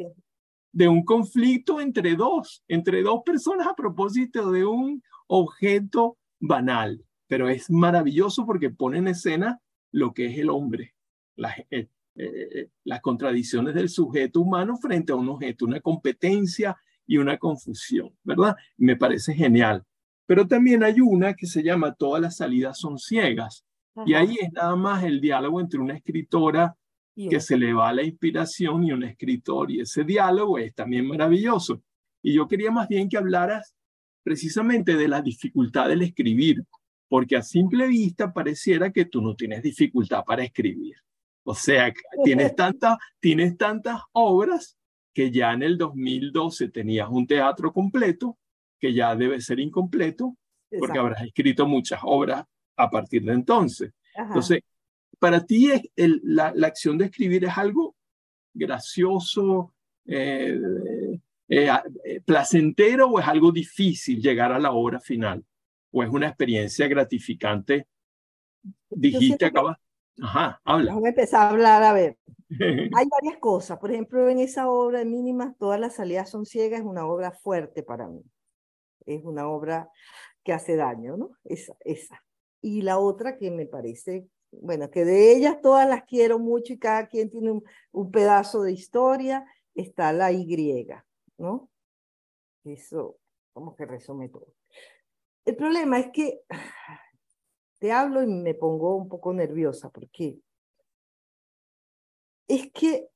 de 0.75 0.89
un 0.89 1.05
conflicto 1.05 1.81
entre 1.81 2.17
dos, 2.17 2.65
entre 2.67 3.03
dos 3.03 3.23
personas 3.25 3.69
a 3.69 3.77
propósito 3.77 4.51
de 4.51 4.67
un 4.67 5.03
objeto 5.29 6.19
banal. 6.41 7.05
Pero 7.29 7.49
es 7.49 7.71
maravilloso 7.71 8.45
porque 8.45 8.71
pone 8.71 8.99
en 8.99 9.09
escena 9.09 9.61
lo 9.93 10.13
que 10.13 10.27
es 10.27 10.39
el 10.39 10.51
hombre, 10.51 10.95
las, 11.37 11.57
eh, 11.71 11.89
eh, 12.17 12.71
las 12.83 13.01
contradicciones 13.01 13.75
del 13.75 13.89
sujeto 13.89 14.41
humano 14.41 14.77
frente 14.77 15.13
a 15.13 15.17
un 15.17 15.29
objeto, 15.29 15.65
una 15.65 15.81
competencia 15.81 16.77
y 17.07 17.19
una 17.19 17.39
confusión, 17.39 18.11
¿verdad? 18.25 18.57
Me 18.77 18.97
parece 18.97 19.33
genial. 19.33 19.85
Pero 20.27 20.49
también 20.49 20.83
hay 20.83 21.01
una 21.01 21.35
que 21.35 21.47
se 21.47 21.63
llama 21.63 21.95
Todas 21.95 22.21
las 22.21 22.37
salidas 22.37 22.79
son 22.79 22.99
ciegas. 22.99 23.65
Y 24.07 24.15
ahí 24.15 24.39
es 24.41 24.53
nada 24.53 24.75
más 24.75 25.05
el 25.05 25.21
diálogo 25.21 25.61
entre 25.61 25.79
una 25.79 25.95
escritora 25.95 26.77
que 27.15 27.41
se 27.41 27.57
le 27.57 27.73
va 27.73 27.93
la 27.93 28.03
inspiración 28.03 28.85
y 28.85 28.93
un 28.93 29.05
escritor. 29.05 29.71
Y 29.71 29.81
ese 29.81 30.05
diálogo 30.05 30.59
es 30.59 30.75
también 30.75 31.07
maravilloso. 31.07 31.83
Y 32.23 32.35
yo 32.35 32.49
quería 32.49 32.71
más 32.71 32.89
bien 32.89 33.09
que 33.09 33.17
hablaras 33.17 33.75
precisamente 34.23 34.97
de 34.97 35.09
la 35.09 35.21
dificultad 35.21 35.89
del 35.89 36.03
escribir, 36.03 36.65
porque 37.09 37.37
a 37.37 37.43
simple 37.43 37.87
vista 37.87 38.33
pareciera 38.33 38.91
que 38.91 39.05
tú 39.05 39.21
no 39.21 39.37
tienes 39.37 39.63
dificultad 39.63 40.25
para 40.25 40.43
escribir. 40.43 40.97
O 41.45 41.55
sea, 41.55 41.93
tienes, 42.25 42.57
tanta, 42.57 42.99
tienes 43.21 43.57
tantas 43.57 44.01
obras 44.13 44.77
que 45.13 45.31
ya 45.31 45.53
en 45.53 45.63
el 45.63 45.79
2012 45.79 46.71
tenías 46.71 47.09
un 47.09 47.27
teatro 47.27 47.73
completo 47.73 48.39
que 48.81 48.93
ya 48.93 49.15
debe 49.15 49.41
ser 49.41 49.61
incompleto 49.61 50.37
porque 50.79 50.99
habrás 50.99 51.23
escrito 51.23 51.67
muchas 51.67 52.01
obras 52.03 52.45
a 52.77 52.91
partir 52.91 53.23
de 53.25 53.33
entonces. 53.33 53.93
Entonces, 54.17 54.63
para 55.19 55.45
ti 55.45 55.71
es 55.71 55.83
la, 56.23 56.55
acción 56.63 56.99
de 56.99 57.07
escribir 57.07 57.45
es 57.45 57.57
algo 57.57 57.95
gracioso, 58.53 59.73
eh, 60.07 60.59
eh, 61.49 61.71
eh, 62.05 62.21
placentero 62.25 63.09
o 63.09 63.21
es 63.21 63.27
algo 63.27 63.53
difícil 63.53 64.21
llegar 64.21 64.53
a 64.53 64.59
la 64.59 64.73
obra 64.73 65.01
final? 65.01 65.45
¿O 65.91 66.03
es 66.03 66.11
una 66.11 66.29
experiencia 66.29 66.89
gratificante? 66.89 67.87
Dijiste, 68.91 69.45
acaba. 69.45 69.79
Ajá, 70.21 70.61
habla. 70.65 70.93
Vamos 70.93 71.07
a 71.07 71.09
empezar 71.09 71.47
a 71.47 71.51
hablar, 71.51 71.83
a 71.83 71.93
ver. 71.93 72.19
Hay 72.61 73.07
varias 73.09 73.39
cosas. 73.41 73.79
Por 73.79 73.91
ejemplo, 73.91 74.29
en 74.29 74.39
esa 74.39 74.69
obra 74.69 75.01
de 75.01 75.05
mínimas, 75.05 75.57
todas 75.59 75.81
las 75.81 75.97
salidas 75.97 76.31
son 76.31 76.47
ciegas, 76.47 76.81
es 76.81 76.87
una 76.87 77.07
obra 77.07 77.33
fuerte 77.33 77.83
para 77.83 78.09
mí 78.09 78.23
es 79.07 79.25
una 79.25 79.49
obra 79.49 79.91
que 80.43 80.53
hace 80.53 80.77
daño, 80.77 81.17
¿no? 81.17 81.31
Esa, 81.45 81.75
esa. 81.81 82.23
Y 82.61 82.83
la 82.83 82.99
otra 82.99 83.37
que 83.37 83.51
me 83.51 83.67
parece, 83.67 84.27
bueno, 84.61 84.91
que 84.91 85.05
de 85.05 85.33
ellas 85.33 85.61
todas 85.61 85.89
las 85.89 86.05
quiero 86.05 86.39
mucho 86.39 86.73
y 86.73 86.79
cada 86.79 87.09
quien 87.09 87.31
tiene 87.31 87.61
un, 87.93 88.11
pedazo 88.11 88.63
de 88.63 88.73
historia, 88.73 89.45
está 89.75 90.13
la 90.13 90.33
Y, 90.33 90.87
¿no? 91.39 91.69
Eso 92.65 93.19
como 93.53 93.77
que 93.77 93.87
resume 93.87 94.29
todo. 94.29 94.49
El 95.45 95.57
problema 95.57 95.99
es 96.01 96.09
que 96.13 96.43
te 97.79 97.93
hablo 97.93 98.23
y 98.23 98.27
me 98.27 98.55
pongo 98.55 98.97
un 98.97 99.09
poco 99.09 99.33
nerviosa 99.33 99.91
porque 99.91 100.39
es 102.49 102.71
que 102.73 103.09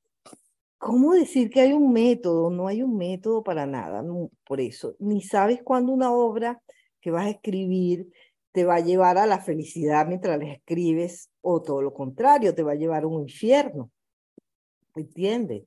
¿Cómo 0.79 1.13
decir 1.13 1.49
que 1.49 1.59
hay 1.59 1.73
un 1.73 1.91
método? 1.91 2.49
No 2.49 2.69
hay 2.69 2.81
un 2.81 2.95
método 2.95 3.43
para 3.43 3.65
nada, 3.65 4.01
por 4.45 4.61
eso. 4.61 4.95
Ni 4.99 5.21
sabes 5.21 5.61
cuándo 5.61 5.91
una 5.91 6.13
obra 6.13 6.63
que 7.01 7.11
vas 7.11 7.25
a 7.25 7.31
escribir 7.31 8.09
te 8.51 8.65
va 8.65 8.75
a 8.75 8.79
llevar 8.79 9.17
a 9.17 9.25
la 9.25 9.39
felicidad 9.39 10.07
mientras 10.07 10.37
la 10.39 10.51
escribes 10.51 11.29
o 11.41 11.61
todo 11.61 11.81
lo 11.81 11.93
contrario, 11.93 12.55
te 12.55 12.63
va 12.63 12.73
a 12.73 12.75
llevar 12.75 13.03
a 13.03 13.07
un 13.07 13.21
infierno. 13.21 13.91
¿Entiendes? 14.95 15.63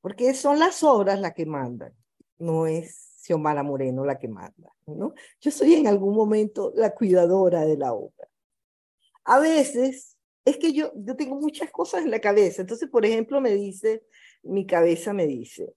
porque 0.00 0.32
son 0.34 0.58
las 0.58 0.82
obras 0.82 1.20
las 1.20 1.34
que 1.34 1.46
mandan, 1.46 1.92
no 2.38 2.66
es 2.66 3.20
Xiomara 3.22 3.62
Moreno 3.62 4.04
la 4.04 4.18
que 4.18 4.28
manda, 4.28 4.72
¿no? 4.86 5.12
Yo 5.40 5.50
soy 5.50 5.74
en 5.74 5.86
algún 5.86 6.14
momento 6.14 6.72
la 6.74 6.94
cuidadora 6.94 7.64
de 7.66 7.76
la 7.76 7.92
obra. 7.92 8.28
A 9.24 9.38
veces 9.38 10.16
es 10.44 10.56
que 10.56 10.72
yo, 10.72 10.92
yo 10.94 11.14
tengo 11.14 11.36
muchas 11.36 11.70
cosas 11.70 12.04
en 12.04 12.10
la 12.10 12.20
cabeza, 12.20 12.62
entonces, 12.62 12.88
por 12.88 13.04
ejemplo, 13.04 13.40
me 13.40 13.50
dice, 13.50 14.04
mi 14.42 14.66
cabeza 14.66 15.12
me 15.12 15.26
dice, 15.26 15.74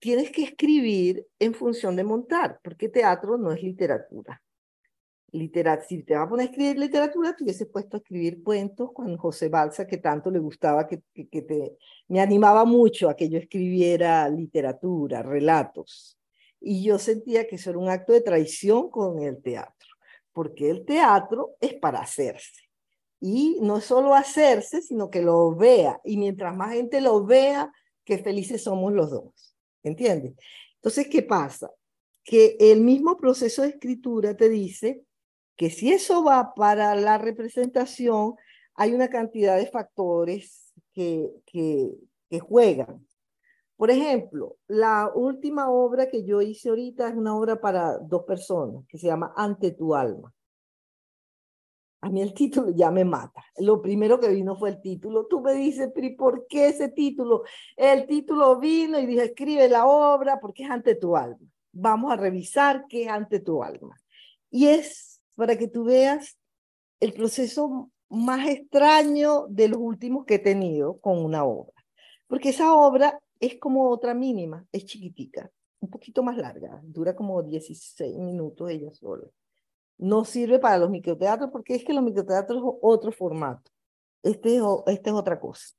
tienes 0.00 0.30
que 0.30 0.42
escribir 0.42 1.26
en 1.38 1.54
función 1.54 1.96
de 1.96 2.04
montar, 2.04 2.60
porque 2.62 2.90
teatro 2.90 3.38
no 3.38 3.52
es 3.52 3.62
literatura. 3.62 4.42
Literat 5.34 5.82
si 5.82 6.04
te 6.04 6.14
vas 6.14 6.26
a 6.26 6.28
poner 6.28 6.46
a 6.46 6.50
escribir 6.50 6.78
literatura, 6.78 7.34
te 7.34 7.42
hubiese 7.42 7.66
puesto 7.66 7.96
a 7.96 7.98
escribir 7.98 8.40
cuentos 8.40 8.92
con 8.92 9.16
José 9.16 9.48
Balsa, 9.48 9.84
que 9.84 9.96
tanto 9.96 10.30
le 10.30 10.38
gustaba, 10.38 10.86
que, 10.86 11.02
que, 11.12 11.42
te, 11.42 11.76
me 12.06 12.20
animaba 12.20 12.64
mucho 12.64 13.08
a 13.08 13.16
que 13.16 13.28
yo 13.28 13.38
escribiera 13.38 14.28
literatura, 14.28 15.24
relatos. 15.24 16.16
Y 16.60 16.84
yo 16.84 17.00
sentía 17.00 17.48
que 17.48 17.56
eso 17.56 17.70
era 17.70 17.80
un 17.80 17.88
acto 17.88 18.12
de 18.12 18.20
traición 18.20 18.88
con 18.90 19.20
el 19.22 19.42
teatro, 19.42 19.88
porque 20.32 20.70
el 20.70 20.84
teatro 20.84 21.56
es 21.60 21.74
para 21.74 21.98
hacerse. 21.98 22.62
Y 23.18 23.58
no 23.60 23.80
solo 23.80 24.14
hacerse, 24.14 24.82
sino 24.82 25.10
que 25.10 25.20
lo 25.20 25.52
vea. 25.56 26.00
Y 26.04 26.16
mientras 26.16 26.54
más 26.54 26.74
gente 26.74 27.00
lo 27.00 27.24
vea, 27.24 27.72
qué 28.04 28.18
felices 28.18 28.62
somos 28.62 28.92
los 28.92 29.10
dos. 29.10 29.56
¿Entiendes? 29.82 30.34
Entonces, 30.76 31.08
¿qué 31.08 31.22
pasa? 31.22 31.72
Que 32.22 32.56
el 32.60 32.82
mismo 32.82 33.16
proceso 33.16 33.62
de 33.62 33.70
escritura 33.70 34.36
te 34.36 34.48
dice 34.48 35.02
que 35.56 35.70
si 35.70 35.92
eso 35.92 36.24
va 36.24 36.54
para 36.54 36.94
la 36.94 37.18
representación, 37.18 38.34
hay 38.74 38.92
una 38.92 39.08
cantidad 39.08 39.56
de 39.56 39.66
factores 39.66 40.72
que, 40.92 41.30
que, 41.46 41.90
juegan. 42.40 43.06
Por 43.76 43.92
ejemplo, 43.92 44.56
la 44.66 45.08
última 45.14 45.70
obra 45.70 46.08
que 46.08 46.24
yo 46.24 46.42
hice 46.42 46.68
ahorita 46.68 47.08
es 47.08 47.14
una 47.14 47.36
obra 47.36 47.60
para 47.60 47.98
dos 47.98 48.24
personas 48.24 48.84
que 48.88 48.98
se 48.98 49.06
llama 49.06 49.32
Ante 49.36 49.70
tu 49.70 49.94
alma. 49.94 50.34
A 52.00 52.08
mí 52.10 52.20
el 52.20 52.34
título 52.34 52.70
ya 52.74 52.90
me 52.90 53.04
mata. 53.04 53.44
Lo 53.58 53.80
primero 53.80 54.18
que 54.18 54.28
vino 54.28 54.56
fue 54.56 54.70
el 54.70 54.80
título. 54.80 55.26
Tú 55.26 55.40
me 55.40 55.52
dices, 55.54 55.90
pero 55.94 56.08
por 56.16 56.46
qué 56.48 56.68
ese 56.68 56.88
título? 56.88 57.44
El 57.76 58.06
título 58.06 58.58
vino 58.58 58.98
y 58.98 59.06
dije, 59.06 59.26
escribe 59.26 59.68
la 59.68 59.86
obra 59.86 60.40
porque 60.40 60.64
es 60.64 60.70
ante 60.70 60.96
tu 60.96 61.16
alma. 61.16 61.46
Vamos 61.72 62.12
a 62.12 62.16
revisar 62.16 62.86
qué 62.88 63.04
es 63.04 63.08
ante 63.08 63.38
tu 63.38 63.62
alma. 63.62 63.96
Y 64.50 64.66
es 64.66 65.13
para 65.34 65.56
que 65.56 65.68
tú 65.68 65.84
veas 65.84 66.38
el 67.00 67.12
proceso 67.12 67.90
más 68.08 68.48
extraño 68.48 69.46
de 69.48 69.68
los 69.68 69.78
últimos 69.78 70.24
que 70.24 70.34
he 70.34 70.38
tenido 70.38 70.98
con 71.00 71.24
una 71.24 71.44
obra. 71.44 71.72
Porque 72.26 72.50
esa 72.50 72.74
obra 72.74 73.20
es 73.40 73.58
como 73.58 73.90
otra 73.90 74.14
mínima, 74.14 74.64
es 74.72 74.84
chiquitica, 74.84 75.50
un 75.80 75.90
poquito 75.90 76.22
más 76.22 76.36
larga, 76.36 76.80
dura 76.82 77.14
como 77.14 77.42
16 77.42 78.16
minutos 78.18 78.70
ella 78.70 78.92
sola 78.92 79.28
no 79.98 80.24
sirve 80.24 80.58
para 80.58 80.78
los 80.78 80.90
microteatros 80.90 81.50
porque 81.50 81.74
es 81.74 81.84
que 81.84 81.92
los 81.92 82.02
microteatros 82.02 82.58
es 82.58 82.78
otro 82.82 83.12
formato. 83.12 83.70
Este 84.22 84.56
es, 84.56 84.62
este 84.86 85.10
es 85.10 85.16
otra 85.16 85.38
cosa. 85.38 85.74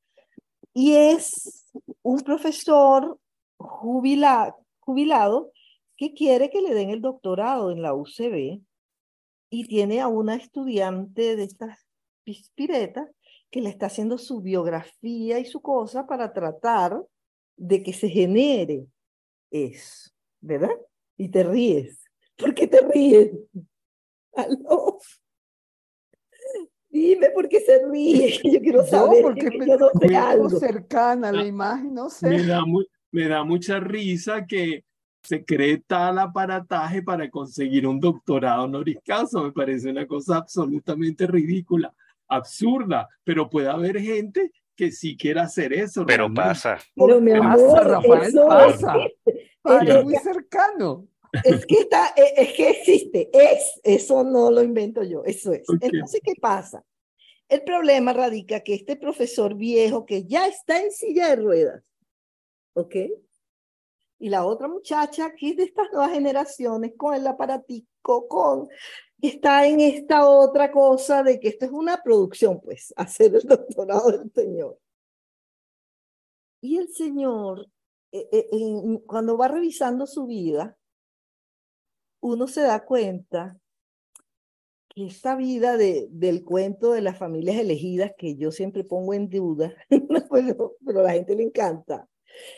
Y 0.73 0.93
es 0.93 1.71
un 2.01 2.19
profesor 2.21 3.17
jubila, 3.57 4.55
jubilado 4.79 5.51
que 5.97 6.13
quiere 6.13 6.49
que 6.49 6.61
le 6.61 6.73
den 6.73 6.89
el 6.89 7.01
doctorado 7.01 7.71
en 7.71 7.81
la 7.81 7.93
UCB 7.93 8.61
y 9.55 9.63
tiene 9.63 10.01
a 10.01 10.09
una 10.09 10.35
estudiante 10.35 11.37
de 11.37 11.43
estas 11.43 11.87
pispiretas 12.25 13.09
que 13.49 13.61
le 13.61 13.69
está 13.69 13.85
haciendo 13.85 14.17
su 14.17 14.41
biografía 14.41 15.39
y 15.39 15.45
su 15.45 15.61
cosa 15.61 16.05
para 16.05 16.33
tratar 16.33 17.01
de 17.55 17.81
que 17.81 17.93
se 17.93 18.09
genere 18.09 18.87
eso, 19.49 20.11
¿verdad? 20.41 20.75
Y 21.15 21.29
te 21.29 21.43
ríes. 21.43 22.03
¿Por 22.35 22.53
qué 22.53 22.67
te 22.67 22.81
ríes? 22.81 23.31
¿Aló? 24.33 24.99
Dime 26.89 27.29
por 27.29 27.47
qué 27.47 27.61
se 27.61 27.81
ríe, 27.87 28.37
yo 28.43 28.59
quiero 28.59 28.85
saber. 28.85 29.21
porque 29.21 29.49
me, 29.57 29.67
yo 29.67 29.77
no 29.77 29.89
algo. 30.19 30.49
cercana 30.49 31.29
a 31.29 31.31
la 31.31 31.45
imagen, 31.45 31.93
no 31.93 32.09
sé. 32.09 32.27
Me 32.27 32.43
da, 32.43 32.61
me 33.11 33.27
da 33.29 33.45
mucha 33.45 33.79
risa 33.79 34.45
que 34.45 34.83
se 35.25 35.43
cree 35.43 35.77
tal 35.85 36.19
aparataje 36.19 37.01
para 37.01 37.29
conseguir 37.29 37.87
un 37.87 37.99
doctorado 37.99 38.63
honoris 38.63 38.97
causa. 39.03 39.41
Me 39.41 39.51
parece 39.51 39.89
una 39.89 40.05
cosa 40.05 40.37
absolutamente 40.37 41.27
ridícula, 41.27 41.93
absurda, 42.27 43.09
pero 43.23 43.49
puede 43.49 43.69
haber 43.69 43.99
gente 43.99 44.51
que 44.75 44.91
sí 44.91 45.17
quiera 45.17 45.43
hacer 45.43 45.73
eso. 45.73 46.05
Pero 46.05 46.33
pasa. 46.33 46.77
Pero 46.95 47.19
mi 47.21 47.31
amor, 47.31 47.85
Rafael, 47.85 48.33
pasa. 48.47 48.95
Es, 49.83 50.03
muy 50.03 50.15
cercano. 50.15 51.07
Es 51.43 51.65
que, 51.65 51.75
está, 51.79 52.13
e, 52.15 52.41
es 52.41 52.53
que 52.53 52.69
existe, 52.69 53.29
es, 53.33 53.79
eso 53.83 54.23
no 54.23 54.51
lo 54.51 54.61
invento 54.61 55.03
yo, 55.03 55.23
eso 55.25 55.51
es. 55.51 55.63
Entonces, 55.81 56.21
¿qué 56.23 56.33
pasa? 56.39 56.83
El 57.49 57.63
problema 57.63 58.13
radica 58.13 58.61
que 58.61 58.73
este 58.73 58.95
profesor 58.95 59.55
viejo 59.55 60.05
que 60.05 60.25
ya 60.25 60.47
está 60.47 60.81
en 60.81 60.91
silla 60.91 61.29
de 61.29 61.35
ruedas, 61.35 61.83
¿ok? 62.73 62.95
Y 64.25 64.29
la 64.29 64.43
otra 64.43 64.67
muchacha 64.67 65.31
es 65.39 65.55
de 65.55 65.65
estas 65.65 65.91
nuevas 65.91 66.11
generaciones 66.11 66.93
con 66.97 67.13
el 67.13 67.27
aparatico, 67.27 68.27
con 68.27 68.67
está 69.21 69.67
en 69.67 69.79
esta 69.79 70.27
otra 70.27 70.71
cosa 70.71 71.21
de 71.21 71.39
que 71.39 71.49
esto 71.49 71.65
es 71.65 71.71
una 71.71 72.01
producción, 72.01 72.59
pues, 72.59 72.91
hacer 72.97 73.35
el 73.35 73.43
doctorado 73.43 74.09
del 74.09 74.31
señor. 74.33 74.79
Y 76.59 76.77
el 76.77 76.87
señor, 76.91 77.69
eh, 78.11 78.27
eh, 78.31 78.99
cuando 79.05 79.37
va 79.37 79.47
revisando 79.47 80.07
su 80.07 80.25
vida, 80.25 80.75
uno 82.19 82.47
se 82.47 82.61
da 82.61 82.83
cuenta 82.83 83.59
que 84.89 85.05
esta 85.05 85.35
vida 85.35 85.77
de, 85.77 86.07
del 86.09 86.43
cuento 86.43 86.93
de 86.93 87.01
las 87.03 87.19
familias 87.19 87.57
elegidas, 87.57 88.13
que 88.17 88.37
yo 88.37 88.51
siempre 88.51 88.83
pongo 88.83 89.13
en 89.13 89.29
duda, 89.29 89.71
pero, 90.31 90.77
pero 90.83 91.01
a 91.01 91.03
la 91.03 91.11
gente 91.11 91.35
le 91.35 91.43
encanta, 91.43 92.09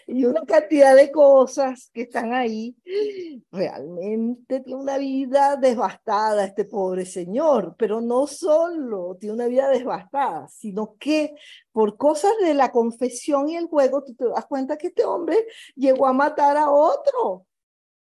y 0.05 0.25
una 0.25 0.43
cantidad 0.45 0.95
de 0.95 1.11
cosas 1.11 1.89
que 1.93 2.03
están 2.03 2.33
ahí, 2.33 2.75
realmente 3.51 4.61
tiene 4.61 4.79
una 4.79 4.97
vida 4.97 5.55
devastada 5.55 6.45
este 6.45 6.65
pobre 6.65 7.05
señor, 7.05 7.75
pero 7.77 8.01
no 8.01 8.27
solo 8.27 9.17
tiene 9.19 9.35
una 9.35 9.47
vida 9.47 9.69
devastada, 9.69 10.47
sino 10.47 10.95
que 10.99 11.35
por 11.71 11.97
cosas 11.97 12.31
de 12.41 12.53
la 12.53 12.71
confesión 12.71 13.49
y 13.49 13.55
el 13.55 13.67
juego, 13.67 14.03
tú 14.03 14.15
te 14.15 14.27
das 14.27 14.45
cuenta 14.45 14.77
que 14.77 14.87
este 14.87 15.05
hombre 15.05 15.45
llegó 15.75 16.07
a 16.07 16.13
matar 16.13 16.57
a 16.57 16.71
otro. 16.71 17.45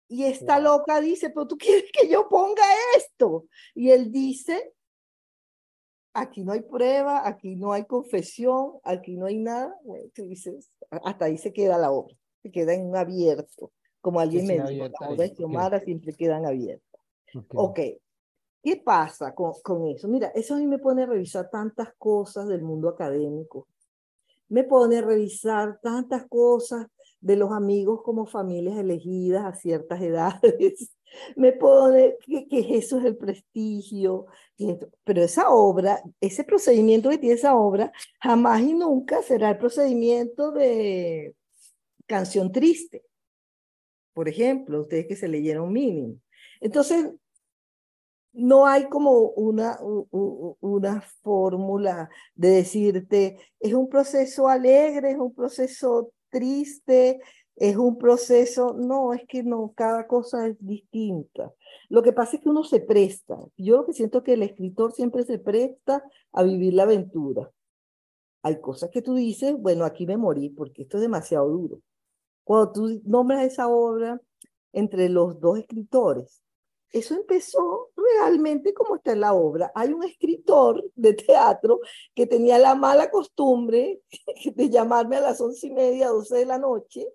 Y 0.07 0.25
esta 0.25 0.59
loca 0.59 1.01
dice, 1.01 1.29
pero 1.29 1.47
tú 1.47 1.57
quieres 1.57 1.85
que 1.91 2.07
yo 2.07 2.27
ponga 2.29 2.63
esto. 2.97 3.45
Y 3.73 3.89
él 3.89 4.11
dice, 4.11 4.73
aquí 6.13 6.43
no 6.43 6.53
hay 6.53 6.61
prueba, 6.61 7.27
aquí 7.27 7.55
no 7.55 7.73
hay 7.73 7.85
confesión, 7.85 8.73
aquí 8.83 9.15
no 9.17 9.25
hay 9.25 9.37
nada. 9.37 9.75
Bueno, 9.83 10.05
dices, 10.15 10.69
hasta 10.89 11.25
ahí 11.25 11.37
se 11.37 11.51
queda 11.51 11.77
la 11.77 11.91
obra, 11.91 12.15
se 12.41 12.51
queda 12.51 12.73
en 12.73 12.85
un 12.85 12.95
abierto. 12.95 13.71
Como 14.01 14.19
alguien 14.19 14.45
me 14.45 14.53
dijo, 14.53 14.87
la 14.99 15.09
obra 15.09 15.23
de 15.23 15.35
Xiomara 15.35 15.79
siempre 15.79 16.13
quedan 16.13 16.45
abiertas. 16.45 17.01
ok, 17.53 17.79
¿qué 18.61 18.77
pasa 18.83 19.33
con, 19.33 19.53
con 19.63 19.87
eso? 19.87 20.07
Mira, 20.07 20.27
eso 20.35 20.55
a 20.55 20.57
mí 20.57 20.67
me 20.67 20.79
pone 20.79 21.03
a 21.03 21.07
revisar 21.07 21.49
tantas 21.49 21.93
cosas 21.97 22.47
del 22.47 22.61
mundo 22.61 22.89
académico. 22.89 23.67
Me 24.49 24.63
pone 24.63 24.97
a 24.97 25.01
revisar 25.01 25.79
tantas 25.81 26.27
cosas 26.27 26.87
de 27.21 27.37
los 27.37 27.51
amigos 27.51 28.01
como 28.03 28.25
familias 28.25 28.77
elegidas 28.77 29.45
a 29.45 29.53
ciertas 29.53 30.01
edades. 30.01 30.93
Me 31.35 31.53
pone 31.53 32.15
que, 32.25 32.47
que 32.47 32.77
eso 32.77 32.99
es 32.99 33.05
el 33.05 33.17
prestigio. 33.17 34.27
Pero 35.03 35.23
esa 35.23 35.49
obra, 35.49 36.01
ese 36.21 36.43
procedimiento 36.43 37.09
que 37.09 37.17
tiene 37.17 37.35
esa 37.35 37.55
obra, 37.55 37.91
jamás 38.21 38.61
y 38.61 38.73
nunca 38.73 39.21
será 39.21 39.51
el 39.51 39.57
procedimiento 39.57 40.51
de 40.51 41.35
canción 42.05 42.51
triste. 42.51 43.03
Por 44.13 44.29
ejemplo, 44.29 44.81
ustedes 44.81 45.07
que 45.07 45.15
se 45.15 45.27
leyeron 45.27 45.71
mínimo. 45.71 46.19
Entonces, 46.61 47.11
no 48.33 48.65
hay 48.65 48.89
como 48.89 49.19
una, 49.29 49.77
una 49.81 51.01
fórmula 51.21 52.09
de 52.35 52.49
decirte, 52.49 53.37
es 53.59 53.73
un 53.73 53.87
proceso 53.89 54.47
alegre, 54.47 55.11
es 55.11 55.17
un 55.17 55.33
proceso 55.33 56.11
triste, 56.29 57.21
es 57.55 57.77
un 57.77 57.97
proceso, 57.97 58.73
no, 58.73 59.13
es 59.13 59.21
que 59.27 59.43
no, 59.43 59.73
cada 59.75 60.07
cosa 60.07 60.47
es 60.47 60.57
distinta. 60.59 61.53
Lo 61.89 62.01
que 62.01 62.13
pasa 62.13 62.37
es 62.37 62.43
que 62.43 62.49
uno 62.49 62.63
se 62.63 62.79
presta. 62.79 63.37
Yo 63.57 63.77
lo 63.77 63.85
que 63.85 63.93
siento 63.93 64.19
es 64.19 64.23
que 64.23 64.33
el 64.33 64.43
escritor 64.43 64.93
siempre 64.93 65.23
se 65.23 65.37
presta 65.39 66.03
a 66.31 66.43
vivir 66.43 66.73
la 66.73 66.83
aventura. 66.83 67.51
Hay 68.41 68.59
cosas 68.59 68.89
que 68.89 69.01
tú 69.01 69.15
dices, 69.15 69.55
bueno, 69.57 69.85
aquí 69.85 70.05
me 70.05 70.17
morí 70.17 70.49
porque 70.49 70.83
esto 70.83 70.97
es 70.97 71.01
demasiado 71.01 71.47
duro. 71.49 71.81
Cuando 72.43 72.71
tú 72.71 73.01
nombras 73.05 73.43
esa 73.43 73.67
obra 73.67 74.19
entre 74.73 75.07
los 75.09 75.39
dos 75.39 75.59
escritores, 75.59 76.41
eso 76.91 77.15
empezó 77.15 77.89
realmente 77.95 78.73
como 78.73 78.95
está 78.95 79.13
en 79.13 79.21
la 79.21 79.33
obra. 79.33 79.71
Hay 79.75 79.93
un 79.93 80.03
escritor 80.03 80.83
de 80.95 81.13
teatro 81.13 81.79
que 82.13 82.27
tenía 82.27 82.59
la 82.59 82.75
mala 82.75 83.09
costumbre 83.09 84.01
de 84.55 84.69
llamarme 84.69 85.17
a 85.17 85.21
las 85.21 85.41
once 85.41 85.67
y 85.67 85.71
media, 85.71 86.09
doce 86.09 86.37
de 86.37 86.45
la 86.45 86.59
noche, 86.59 87.07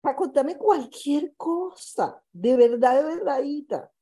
para 0.00 0.16
contarme 0.16 0.56
cualquier 0.56 1.34
cosa, 1.36 2.22
de 2.32 2.56
verdad, 2.56 2.96
de 2.96 3.16
verdadita. 3.16 3.92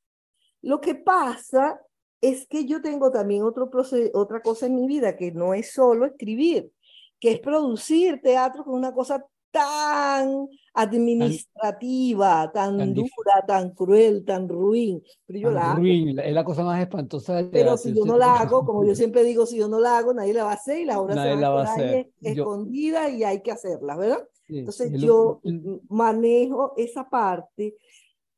Lo 0.61 0.79
que 0.81 0.95
pasa 0.95 1.81
es 2.21 2.47
que 2.47 2.65
yo 2.65 2.81
tengo 2.81 3.11
también 3.11 3.43
otro 3.43 3.69
otra 4.13 4.41
cosa 4.41 4.65
en 4.65 4.75
mi 4.75 4.87
vida 4.87 5.15
que 5.15 5.31
no 5.31 5.53
es 5.53 5.71
solo 5.71 6.05
escribir, 6.05 6.71
que 7.19 7.31
es 7.31 7.39
producir 7.39 8.21
teatro, 8.21 8.63
con 8.63 8.75
una 8.75 8.93
cosa 8.93 9.25
tan 9.51 10.47
administrativa, 10.73 12.51
tan, 12.53 12.93
dura, 12.93 13.45
tan 13.47 13.71
cruel, 13.71 14.23
tan 14.23 14.47
ruin. 14.47 15.01
Pero 15.25 15.39
yo 15.39 15.51
la 15.51 15.75
ruin, 15.75 16.17
es 16.19 16.33
la 16.33 16.43
cosa 16.43 16.63
más 16.63 16.81
espantosa 16.81 17.43
Pero 17.51 17.77
si 17.77 17.93
yo 17.93 18.05
no 18.05 18.17
la 18.17 18.35
hago, 18.35 18.65
como 18.65 18.85
yo 18.85 18.95
siempre 18.95 19.23
digo, 19.23 19.45
si 19.45 19.57
yo 19.57 19.67
no 19.67 19.79
la 19.79 19.97
hago, 19.97 20.13
nadie 20.13 20.33
la 20.33 20.43
va 20.43 20.51
a 20.51 20.55
hacer 20.55 20.79
y 20.79 20.85
la 20.85 20.99
obra 20.99 21.15
se 21.15 21.35
va, 21.35 21.61
a 21.61 21.63
hacer 21.63 22.11
escondida 22.21 23.09
y 23.09 23.23
hay 23.23 23.41
que 23.41 23.51
hacerla, 23.51 23.95
¿verdad? 23.97 24.27
Entonces 24.47 24.91
yo 24.99 25.41
manejo 25.89 26.73
esa 26.77 27.09
parte 27.09 27.75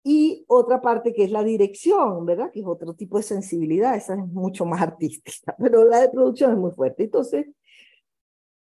y 0.03 0.45
otra 0.47 0.81
parte 0.81 1.13
que 1.13 1.23
es 1.23 1.31
la 1.31 1.43
dirección, 1.43 2.25
¿verdad? 2.25 2.51
Que 2.51 2.61
es 2.61 2.65
otro 2.65 2.93
tipo 2.93 3.17
de 3.17 3.23
sensibilidad, 3.23 3.95
esa 3.95 4.15
es 4.15 4.27
mucho 4.27 4.65
más 4.65 4.81
artística, 4.81 5.55
pero 5.59 5.85
la 5.85 6.01
de 6.01 6.09
producción 6.09 6.51
es 6.51 6.57
muy 6.57 6.71
fuerte. 6.71 7.03
Entonces, 7.03 7.47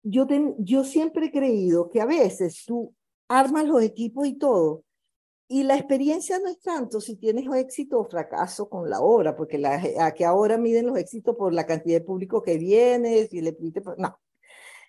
yo, 0.03 0.27
yo 0.59 0.85
siempre 0.85 1.27
he 1.27 1.31
creído 1.33 1.89
que 1.91 2.01
a 2.01 2.07
veces 2.07 2.65
tú 2.67 2.95
armas 3.29 3.67
los 3.67 3.83
equipos 3.83 4.27
y 4.27 4.35
todo, 4.35 4.85
y 5.51 5.63
la 5.63 5.77
experiencia 5.77 6.39
no 6.39 6.49
es 6.49 6.61
tanto 6.61 7.01
si 7.01 7.17
tienes 7.17 7.47
éxito 7.55 7.99
o 8.01 8.05
fracaso 8.05 8.69
con 8.69 8.91
la 8.91 9.01
obra, 9.01 9.35
porque 9.35 9.57
la, 9.57 9.83
a 10.01 10.13
que 10.13 10.27
ahora 10.27 10.59
miden 10.59 10.87
los 10.87 10.99
éxitos 10.99 11.35
por 11.37 11.55
la 11.55 11.67
cantidad 11.67 11.99
de 11.99 12.05
público 12.05 12.43
que 12.43 12.59
viene, 12.59 13.27
si 13.27 13.41
le 13.41 13.57
no. 13.97 14.19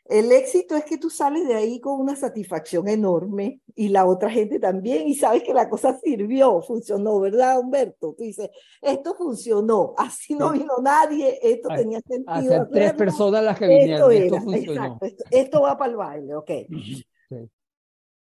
El 0.10 0.32
éxito 0.32 0.76
es 0.76 0.86
que 0.86 0.98
tú 0.98 1.12
sales 1.12 1.48
de 1.48 1.54
ahí 1.54 1.80
con 1.80 2.02
una 2.02 2.16
satisfacción 2.16 2.88
enorme 2.88 3.62
y 3.76 3.90
la 3.90 4.08
otra 4.08 4.32
gente 4.32 4.60
también 4.60 5.08
y 5.08 5.14
sabes 5.14 5.44
que 5.44 5.54
la 5.54 5.70
cosa 5.70 6.00
sirvió, 6.00 6.64
funcionó, 6.64 7.20
¿verdad, 7.20 7.60
Humberto? 7.60 8.16
Tú 8.18 8.24
dices, 8.24 8.50
esto 8.82 9.14
funcionó, 9.14 9.94
así 9.98 10.34
no 10.34 10.52
vino 10.52 10.74
nadie, 10.82 11.38
esto 11.44 11.70
tenía 11.70 12.02
sentido. 12.02 12.34
Hacer 12.34 12.68
tres 12.72 12.94
personas 12.94 13.44
las 13.44 13.60
que 13.60 13.68
vinieron, 13.68 14.12
esto, 14.12 14.42
funcionó. 14.42 14.84
Exacto, 15.00 15.26
esto, 15.30 15.62
va 15.62 15.78
para 15.78 15.92
el 15.92 15.98
baile, 15.98 16.36
ok. 16.36 16.52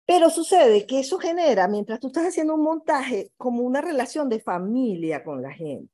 Pero 0.05 0.31
sucede 0.31 0.85
que 0.85 0.99
eso 0.99 1.17
genera, 1.19 1.69
mientras 1.69 2.01
tú 2.01 2.09
estás 2.09 2.27
haciendo 2.27 2.57
un 2.57 2.63
montaje, 2.63 3.31
como 3.37 3.63
una 3.63 3.81
relación 3.81 4.29
de 4.29 4.41
familia 4.41 5.23
con 5.23 5.43
la 5.43 5.53
gente. 5.53 5.93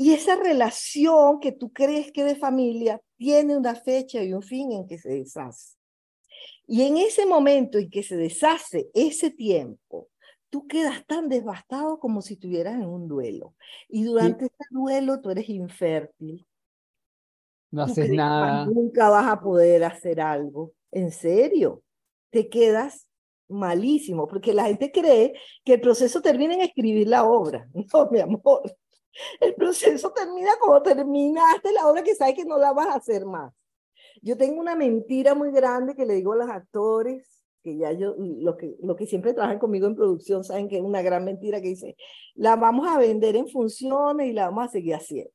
Y 0.00 0.14
esa 0.14 0.36
relación 0.36 1.40
que 1.40 1.50
tú 1.50 1.72
crees 1.72 2.12
que 2.12 2.22
de 2.22 2.36
familia 2.36 3.02
tiene 3.16 3.56
una 3.56 3.74
fecha 3.74 4.22
y 4.22 4.32
un 4.32 4.42
fin 4.42 4.70
en 4.70 4.86
que 4.86 4.96
se 4.96 5.08
deshace. 5.08 5.76
Y 6.68 6.82
en 6.82 6.98
ese 6.98 7.26
momento 7.26 7.78
en 7.78 7.90
que 7.90 8.04
se 8.04 8.16
deshace 8.16 8.88
ese 8.94 9.32
tiempo, 9.32 10.08
tú 10.50 10.68
quedas 10.68 11.04
tan 11.04 11.28
devastado 11.28 11.98
como 11.98 12.22
si 12.22 12.34
estuvieras 12.34 12.76
en 12.76 12.86
un 12.86 13.08
duelo. 13.08 13.56
Y 13.88 14.04
durante 14.04 14.44
ese 14.44 14.64
duelo 14.70 15.20
tú 15.20 15.30
eres 15.30 15.48
infértil. 15.48 16.46
No 17.72 17.82
haces 17.82 18.08
nada. 18.08 18.66
Nunca 18.66 19.10
vas 19.10 19.26
a 19.26 19.40
poder 19.40 19.82
hacer 19.82 20.20
algo. 20.20 20.74
En 20.92 21.10
serio, 21.10 21.82
te 22.30 22.48
quedas 22.48 23.08
malísimo, 23.48 24.28
porque 24.28 24.54
la 24.54 24.66
gente 24.66 24.92
cree 24.92 25.32
que 25.64 25.74
el 25.74 25.80
proceso 25.80 26.22
termina 26.22 26.54
en 26.54 26.60
escribir 26.60 27.08
la 27.08 27.24
obra. 27.24 27.68
No, 27.92 28.08
mi 28.12 28.20
amor. 28.20 28.62
El 29.40 29.54
proceso 29.54 30.12
termina 30.12 30.52
como 30.60 30.82
terminaste 30.82 31.72
la 31.72 31.88
obra 31.88 32.02
que 32.02 32.14
sabes 32.14 32.34
que 32.34 32.44
no 32.44 32.58
la 32.58 32.72
vas 32.72 32.88
a 32.88 32.94
hacer 32.94 33.24
más. 33.24 33.52
Yo 34.22 34.36
tengo 34.36 34.60
una 34.60 34.74
mentira 34.74 35.34
muy 35.34 35.50
grande 35.52 35.94
que 35.94 36.06
le 36.06 36.14
digo 36.14 36.32
a 36.32 36.36
los 36.36 36.50
actores, 36.50 37.44
que 37.62 37.76
ya 37.76 37.92
yo, 37.92 38.14
lo 38.18 38.56
que, 38.56 38.76
lo 38.82 38.96
que 38.96 39.06
siempre 39.06 39.34
trabajan 39.34 39.58
conmigo 39.58 39.86
en 39.86 39.96
producción, 39.96 40.44
saben 40.44 40.68
que 40.68 40.76
es 40.78 40.82
una 40.82 41.02
gran 41.02 41.24
mentira 41.24 41.60
que 41.60 41.68
dice, 41.68 41.96
la 42.34 42.56
vamos 42.56 42.88
a 42.88 42.98
vender 42.98 43.36
en 43.36 43.48
funciones 43.48 44.28
y 44.28 44.32
la 44.32 44.46
vamos 44.46 44.66
a 44.66 44.68
seguir 44.68 44.94
haciendo. 44.94 45.30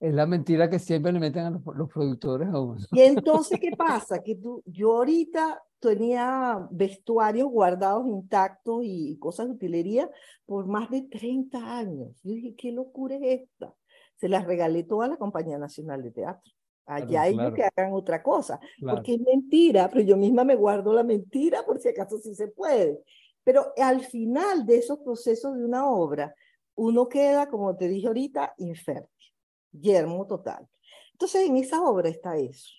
Es 0.00 0.12
la 0.12 0.26
mentira 0.26 0.68
que 0.68 0.78
siempre 0.78 1.12
le 1.12 1.20
meten 1.20 1.44
a 1.44 1.50
los, 1.50 1.62
los 1.76 1.88
productores 1.88 2.48
Y 2.92 3.00
entonces, 3.00 3.58
¿qué 3.58 3.70
pasa? 3.70 4.22
Que 4.22 4.34
tú, 4.34 4.62
yo 4.66 4.96
ahorita 4.98 5.62
tenía 5.88 6.66
vestuarios 6.70 7.48
guardados 7.48 8.06
intactos 8.06 8.82
y 8.84 9.18
cosas 9.18 9.46
de 9.46 9.52
utilería 9.52 10.10
por 10.46 10.66
más 10.66 10.90
de 10.90 11.02
30 11.02 11.58
años. 11.58 12.20
Yo 12.22 12.32
dije, 12.32 12.54
¿qué 12.56 12.72
locura 12.72 13.16
es 13.16 13.42
esta? 13.42 13.74
Se 14.16 14.28
las 14.28 14.46
regalé 14.46 14.84
toda 14.84 15.06
a 15.06 15.08
la 15.08 15.16
Compañía 15.16 15.58
Nacional 15.58 16.02
de 16.02 16.10
Teatro. 16.10 16.52
Allá 16.86 17.28
ellos 17.28 17.54
que 17.54 17.64
hagan 17.64 17.94
otra 17.94 18.22
cosa, 18.22 18.60
porque 18.80 19.14
es 19.14 19.20
mentira, 19.20 19.88
pero 19.88 20.02
yo 20.02 20.16
misma 20.18 20.44
me 20.44 20.54
guardo 20.54 20.92
la 20.92 21.02
mentira 21.02 21.64
por 21.64 21.78
si 21.78 21.88
acaso 21.88 22.18
sí 22.18 22.34
se 22.34 22.48
puede. 22.48 23.02
Pero 23.42 23.72
al 23.78 24.00
final 24.00 24.66
de 24.66 24.78
esos 24.78 24.98
procesos 24.98 25.56
de 25.56 25.64
una 25.64 25.88
obra, 25.88 26.34
uno 26.74 27.08
queda, 27.08 27.48
como 27.48 27.74
te 27.76 27.88
dije 27.88 28.06
ahorita, 28.06 28.54
infértil, 28.58 29.32
yermo 29.72 30.26
total. 30.26 30.68
Entonces 31.12 31.48
en 31.48 31.56
esa 31.56 31.82
obra 31.82 32.08
está 32.08 32.36
eso. 32.36 32.72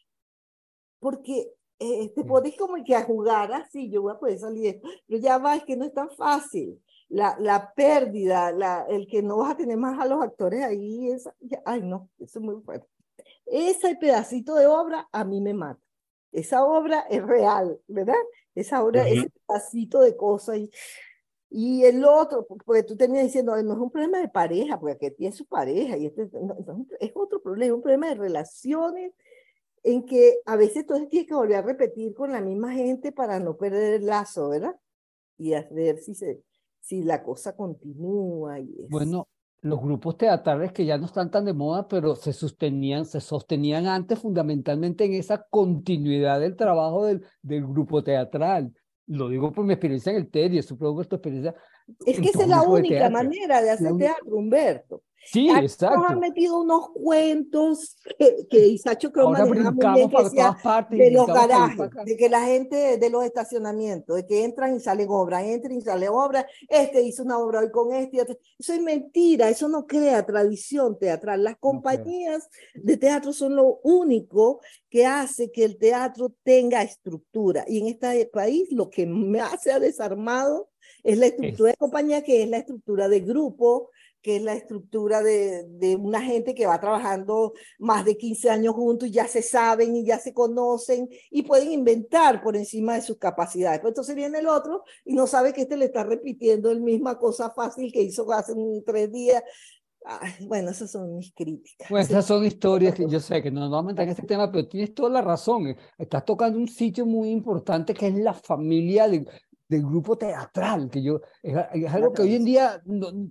Porque 1.00 1.52
eh, 1.80 2.10
te 2.16 2.24
pones 2.24 2.56
como 2.58 2.82
que 2.84 2.96
a 2.96 3.04
jugar 3.04 3.52
así, 3.54 3.90
yo 3.90 4.02
voy 4.02 4.14
a 4.14 4.20
poder 4.20 4.40
salir 4.40 4.82
pero 5.08 5.20
ya 5.20 5.38
va, 5.38 5.56
es 5.56 5.64
que 5.66 5.76
no 5.76 5.86
es 5.86 5.94
tan 5.94 6.10
fácil. 6.12 6.82
La, 7.08 7.38
la 7.40 7.74
pérdida, 7.76 8.52
la, 8.52 8.86
el 8.90 9.08
que 9.08 9.22
no 9.22 9.38
vas 9.38 9.52
a 9.52 9.58
tener 9.58 9.78
más 9.78 10.00
a 10.00 10.08
los 10.08 10.24
actores 10.24 10.64
ahí, 10.64 11.12
es, 11.12 11.30
ay 11.66 11.82
no, 11.84 12.10
eso 12.20 12.40
es 12.40 12.46
muy 12.46 12.62
fuerte. 12.62 12.88
Ese 13.46 13.96
pedacito 13.96 14.56
de 14.56 14.66
obra 14.66 15.08
a 15.12 15.24
mí 15.24 15.40
me 15.40 15.54
mata. 15.54 15.82
Esa 16.32 16.66
obra 16.66 17.02
es 17.10 17.24
real, 17.24 17.80
¿verdad? 17.88 18.16
Esa 18.56 18.84
obra, 18.84 19.08
ese 19.08 19.30
pedacito 19.48 20.02
de 20.02 20.18
cosas. 20.18 20.58
Y, 20.58 20.72
y 21.50 21.86
el 21.86 22.04
otro, 22.04 22.46
porque 22.66 22.84
tú 22.84 22.98
terminas 22.98 23.26
diciendo, 23.26 23.56
no 23.62 23.74
es 23.74 23.80
un 23.80 23.92
problema 23.92 24.18
de 24.20 24.28
pareja, 24.28 24.80
porque 24.80 24.94
aquí 24.94 25.12
tiene 25.12 25.36
su 25.36 25.46
pareja, 25.46 25.96
y 25.98 26.08
este 26.08 26.30
es 27.00 27.12
otro 27.14 27.42
problema, 27.42 27.68
es 27.68 27.76
un 27.76 27.82
problema 27.82 28.10
de 28.10 28.16
relaciones 28.16 29.14
en 29.86 30.04
que 30.04 30.40
a 30.46 30.56
veces 30.56 30.86
tú 30.88 31.08
tienes 31.08 31.28
que 31.28 31.36
volver 31.36 31.58
a 31.58 31.62
repetir 31.62 32.16
con 32.16 32.32
la 32.32 32.42
misma 32.42 32.74
gente 32.74 33.12
para 33.12 33.40
no 33.40 33.56
perder 33.56 33.94
el 33.94 34.08
lazo, 34.08 34.50
¿verdad? 34.50 34.76
Y 35.38 35.54
a 35.54 35.68
ver 35.70 36.00
si, 36.00 36.16
se, 36.16 36.42
si 36.80 37.04
la 37.04 37.22
cosa 37.22 37.56
continúa. 37.56 38.60
Y 38.60 38.88
Bueno, 38.90 39.28
los 39.62 39.80
grupos 39.80 40.18
teatrales 40.18 40.72
que 40.72 40.86
ya 40.86 40.98
no 40.98 41.06
están 41.06 41.30
tan 41.30 41.46
de 41.46 41.54
moda, 41.54 41.88
pero 41.88 42.16
se 42.16 42.34
sostenían, 42.34 43.06
se 43.06 43.22
sostenían 43.22 43.86
antes 43.86 44.18
fundamentalmente 44.18 45.06
en 45.06 45.14
esa 45.14 45.46
continuidad 45.52 46.40
del 46.40 46.56
trabajo 46.56 47.06
del, 47.06 47.24
del 47.44 47.68
grupo 47.68 48.04
teatral. 48.04 48.74
Lo 49.06 49.30
digo 49.30 49.52
por 49.52 49.66
mi 49.66 49.74
experiencia 49.74 50.12
en 50.12 50.18
el 50.18 50.32
TED 50.32 50.52
y 50.54 50.64
supongo 50.64 51.02
que 51.02 51.10
tu 51.10 51.16
experiencia. 51.18 51.54
Es 52.08 52.20
que 52.20 52.30
esa 52.30 52.42
es 52.42 52.50
la 52.50 52.64
única 52.64 53.08
manera 53.12 53.62
de 53.62 53.70
hacer 53.70 53.96
teatro, 53.98 54.36
Humberto. 54.36 55.04
Sí, 55.26 55.50
exacto. 55.50 56.06
Han 56.08 56.20
metido 56.20 56.60
unos 56.62 56.90
cuentos 56.90 57.98
que, 58.18 58.46
que 58.48 58.68
Isacho 58.68 59.12
partes. 60.62 61.00
De 61.00 61.12
los 61.12 61.26
garajes, 61.26 61.90
de 62.06 62.16
que 62.16 62.30
la 62.30 62.46
gente 62.46 62.98
de 62.98 63.10
los 63.10 63.24
estacionamientos, 63.26 64.16
de 64.16 64.28
que 64.28 64.44
entran 64.44 64.76
y 64.76 64.80
salen 64.80 65.08
obras, 65.10 65.44
entran 65.44 65.78
y 65.78 65.82
salen 65.82 66.10
obras, 66.10 66.46
este 66.70 67.02
hizo 67.02 67.24
una 67.24 67.40
obra 67.40 67.62
hoy 67.62 67.72
con 67.72 67.94
este, 67.94 68.38
Eso 68.60 68.74
es 68.74 68.82
mentira, 68.82 69.50
eso 69.50 69.68
no 69.68 69.88
crea 69.88 70.26
tradición 70.26 70.98
teatral. 71.00 71.44
Las 71.44 71.58
compañías 71.58 72.48
de 72.76 72.98
teatro 72.98 73.34
son 73.34 73.56
lo 73.56 73.80
único 73.84 74.62
que 74.90 75.06
hace 75.06 75.52
que 75.52 75.66
el 75.66 75.78
teatro 75.78 76.34
tenga 76.44 76.84
estructura. 76.84 77.66
Y 77.68 77.80
en 77.80 77.88
este 77.88 78.28
país 78.28 78.72
lo 78.72 78.90
que 78.92 79.08
más 79.08 79.64
se 79.64 79.72
ha 79.72 79.80
desarmado 79.80 80.70
es 81.04 81.18
la 81.18 81.28
estructura 81.28 81.72
de 81.72 81.78
compañía, 81.78 82.24
que 82.24 82.44
es 82.44 82.50
la 82.50 82.58
estructura 82.58 83.08
de 83.08 83.20
grupo, 83.20 83.92
que 84.26 84.38
es 84.38 84.42
la 84.42 84.56
estructura 84.56 85.22
de, 85.22 85.66
de, 85.70 85.96
una 85.96 86.20
gente 86.20 86.56
que 86.56 86.66
va 86.66 86.80
trabajando 86.80 87.54
más 87.78 88.04
de 88.06 88.18
15 88.18 88.50
años 88.50 88.74
juntos 88.74 89.08
y 89.08 89.12
ya 89.12 89.28
se 89.28 89.44
saben 89.44 89.96
y 89.96 90.04
ya 90.04 90.18
se 90.18 90.34
conocen 90.34 91.08
y 91.30 91.44
pueden 91.44 91.72
inventar 91.72 92.42
por 92.42 92.56
encima 92.56 92.96
de 92.96 93.04
sus 93.04 93.20
capacidades. 93.20 93.78
Pero 93.82 93.90
entonces 93.90 94.16
viene 94.16 94.40
el 94.40 94.48
otro 94.48 94.84
y 95.06 95.14
no 95.14 95.28
sabe 95.28 95.54
que 95.54 95.62
este 95.62 95.78
le 95.78 95.86
está 95.86 96.04
repitiendo 96.04 96.74
la 96.74 96.80
misma 96.80 97.20
cosa 97.20 97.52
fácil 97.52 97.94
que 97.94 98.02
hizo 98.02 98.32
hace 98.32 98.54
un, 98.54 98.84
tres 98.84 99.12
días. 99.12 99.44
bueno, 100.48 100.72
esas 100.72 100.90
son 100.90 101.18
mis 101.18 101.32
críticas. 101.32 101.88
Bueno, 101.92 102.08
esas 102.08 102.26
son 102.26 102.44
historias 102.44 102.96
que 102.96 103.08
yo 103.08 103.20
sé 103.20 103.44
que 103.44 103.52
no 103.52 103.60
nos 103.60 103.70
vamos 103.70 103.92
a 103.92 103.94
meter 103.94 104.06
en 104.06 104.10
este 104.10 104.26
tema, 104.26 104.52
pero 104.52 104.68
tienes 104.68 104.96
toda 104.96 105.12
la 105.12 105.22
razón. 105.22 105.78
Estás 106.00 106.26
tocando 106.26 106.58
un 106.58 106.68
sitio 106.68 107.06
muy 107.06 107.30
importante 107.30 107.94
que 107.94 108.08
es 108.08 108.16
la 108.16 108.34
familia 108.34 109.08
del 109.68 109.84
grupo 109.84 110.18
teatral, 110.18 110.90
que 110.90 111.02
yo, 111.02 111.22
es, 111.42 111.56
algo 111.94 112.14
que 112.14 112.22
hoy 112.22 112.36
en 112.36 112.46
día 112.46 112.82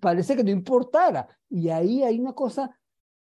parece 0.01 0.37
que 0.37 0.45
no 0.45 0.51
importara. 0.51 1.29
Y 1.49 1.69
ahí 1.69 2.03
hay 2.03 2.19
una 2.19 2.33
cosa, 2.33 2.77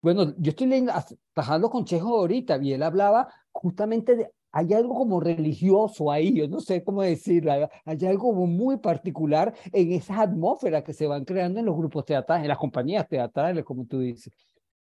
bueno, 0.01 0.33
yo 0.37 0.49
estoy 0.49 0.67
leyendo, 0.67 0.93
trabajando 1.33 1.69
con 1.69 1.85
Chejo 1.85 2.17
ahorita, 2.17 2.57
y 2.61 2.73
él 2.73 2.83
hablaba 2.83 3.27
justamente 3.51 4.15
de 4.15 4.31
hay 4.51 4.73
algo 4.73 4.95
como 4.95 5.19
religioso 5.19 6.11
ahí, 6.11 6.33
yo 6.33 6.47
no 6.47 6.59
sé 6.61 6.83
cómo 6.83 7.03
decirlo, 7.03 7.51
hay 7.85 8.05
algo 8.07 8.33
muy 8.33 8.77
particular 8.77 9.53
en 9.71 9.91
esas 9.91 10.17
atmósferas 10.17 10.83
que 10.83 10.93
se 10.93 11.05
van 11.05 11.25
creando 11.25 11.59
en 11.59 11.65
los 11.67 11.77
grupos 11.77 12.05
teatrales, 12.05 12.43
en 12.43 12.49
las 12.49 12.57
compañías 12.57 13.07
teatrales, 13.07 13.63
como 13.63 13.85
tú 13.85 13.99
dices 13.99 14.33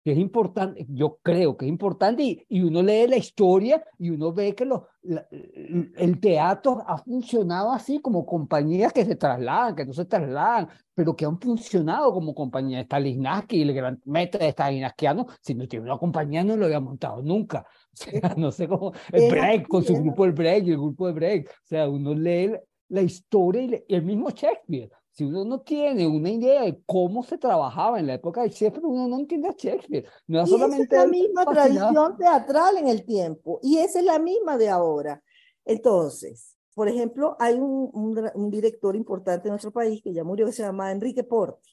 que 0.08 0.12
es 0.12 0.18
importante, 0.20 0.86
yo 0.88 1.18
creo 1.22 1.54
que 1.54 1.66
es 1.66 1.68
importante, 1.68 2.22
y, 2.22 2.46
y 2.48 2.62
uno 2.62 2.82
lee 2.82 3.06
la 3.06 3.18
historia 3.18 3.84
y 3.98 4.08
uno 4.08 4.32
ve 4.32 4.54
que 4.54 4.64
lo, 4.64 4.88
el 5.02 6.18
teatro 6.18 6.82
ha 6.86 6.96
funcionado 6.96 7.72
así 7.72 7.98
como 7.98 8.24
compañías 8.24 8.90
que 8.94 9.04
se 9.04 9.16
trasladan, 9.16 9.76
que 9.76 9.84
no 9.84 9.92
se 9.92 10.06
trasladan, 10.06 10.70
pero 10.94 11.14
que 11.14 11.26
han 11.26 11.38
funcionado 11.38 12.10
como 12.14 12.34
compañía. 12.34 12.80
Stanislavski, 12.80 13.60
el 13.60 13.74
gran 13.74 14.00
meta 14.06 14.38
de 14.38 14.48
Stanislavskiano, 14.48 15.26
si 15.42 15.54
no 15.54 15.68
tiene 15.68 15.84
una 15.84 15.98
compañía 15.98 16.42
no 16.42 16.56
lo 16.56 16.64
había 16.64 16.80
montado 16.80 17.20
nunca. 17.22 17.66
O 17.92 18.00
sea, 18.00 18.34
no 18.36 18.52
sé 18.52 18.68
cómo, 18.68 18.92
el 19.12 19.28
Break, 19.28 19.66
con 19.66 19.84
su 19.84 19.92
grupo 19.94 20.24
el 20.24 20.32
Break, 20.32 20.68
el 20.68 20.76
grupo 20.76 21.08
de 21.08 21.12
Break. 21.12 21.50
O 21.50 21.66
sea, 21.66 21.88
uno 21.88 22.14
lee 22.14 22.52
la 22.88 23.02
historia 23.02 23.62
y, 23.62 23.84
y 23.88 23.94
el 23.94 24.04
mismo 24.04 24.30
Shakespeare 24.30 24.90
si 25.18 25.24
uno 25.24 25.44
no 25.44 25.62
tiene 25.62 26.06
una 26.06 26.30
idea 26.30 26.62
de 26.62 26.80
cómo 26.86 27.24
se 27.24 27.38
trabajaba 27.38 27.98
en 27.98 28.06
la 28.06 28.14
época 28.14 28.42
de 28.42 28.50
Shakespeare, 28.50 28.86
uno 28.86 29.08
no 29.08 29.18
entiende 29.18 29.48
a 29.48 29.52
Shakespeare. 29.58 30.06
No 30.28 30.40
es 30.40 30.48
solamente 30.48 30.94
es 30.94 31.02
la 31.02 31.08
misma 31.08 31.44
tradición 31.44 32.16
teatral 32.16 32.76
en 32.76 32.86
el 32.86 33.04
tiempo 33.04 33.58
y 33.60 33.78
esa 33.78 33.98
es 33.98 34.04
la 34.04 34.20
misma 34.20 34.56
de 34.56 34.68
ahora. 34.68 35.20
Entonces, 35.64 36.56
por 36.72 36.88
ejemplo, 36.88 37.36
hay 37.40 37.54
un, 37.54 37.90
un, 38.32 38.50
director 38.52 38.94
importante 38.94 39.48
en 39.48 39.54
nuestro 39.54 39.72
país 39.72 40.00
que 40.04 40.14
ya 40.14 40.22
murió, 40.22 40.46
que 40.46 40.52
se 40.52 40.62
llama 40.62 40.92
Enrique 40.92 41.24
Porte. 41.24 41.68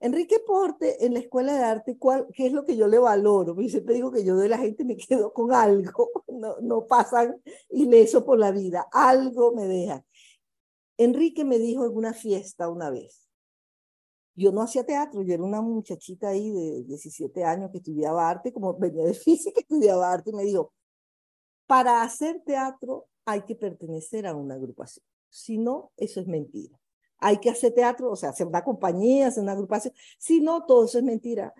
Enrique 0.00 0.40
Porte 0.44 1.06
en 1.06 1.14
la 1.14 1.20
escuela 1.20 1.54
de 1.54 1.62
arte, 1.62 1.96
¿cuál, 1.96 2.26
¿qué 2.34 2.46
es 2.46 2.52
lo 2.52 2.64
que 2.64 2.76
yo 2.76 2.88
le 2.88 2.98
valoro? 2.98 3.54
Yo 3.54 3.68
siempre 3.68 3.94
digo 3.94 4.10
que 4.10 4.24
yo 4.24 4.34
de 4.34 4.48
la 4.48 4.58
gente 4.58 4.84
me 4.84 4.96
quedo 5.08 5.32
con 5.32 5.52
algo, 5.52 6.10
no, 6.26 6.56
no 6.60 6.86
pasan 6.86 7.40
ileso 7.70 8.24
por 8.24 8.36
la 8.36 8.50
vida, 8.50 8.88
algo 8.90 9.52
me 9.52 9.68
deja. 9.68 10.04
Enrique 11.04 11.44
me 11.44 11.58
dijo 11.58 11.86
en 11.86 11.96
una 11.96 12.12
fiesta 12.12 12.68
una 12.68 12.90
vez, 12.90 13.28
yo 14.34 14.50
no 14.52 14.62
hacía 14.62 14.84
teatro, 14.84 15.22
yo 15.22 15.34
era 15.34 15.42
una 15.42 15.60
muchachita 15.60 16.28
ahí 16.28 16.50
de 16.50 16.84
17 16.84 17.44
años 17.44 17.70
que 17.70 17.78
estudiaba 17.78 18.28
arte, 18.28 18.52
como 18.52 18.76
venía 18.78 19.04
de 19.04 19.14
física, 19.14 19.60
estudiaba 19.60 20.12
arte, 20.12 20.30
y 20.30 20.34
me 20.34 20.44
dijo, 20.44 20.72
para 21.66 22.02
hacer 22.02 22.42
teatro 22.44 23.06
hay 23.24 23.42
que 23.42 23.54
pertenecer 23.54 24.26
a 24.26 24.34
una 24.34 24.54
agrupación, 24.54 25.04
si 25.28 25.58
no, 25.58 25.92
eso 25.96 26.20
es 26.20 26.26
mentira. 26.26 26.78
Hay 27.18 27.38
que 27.38 27.50
hacer 27.50 27.72
teatro, 27.72 28.10
o 28.10 28.16
sea, 28.16 28.30
hacer 28.30 28.48
una 28.48 28.64
compañía, 28.64 29.28
hacer 29.28 29.44
una 29.44 29.52
agrupación, 29.52 29.94
si 30.18 30.40
no, 30.40 30.66
todo 30.66 30.86
eso 30.86 30.98
es 30.98 31.04
mentira. 31.04 31.54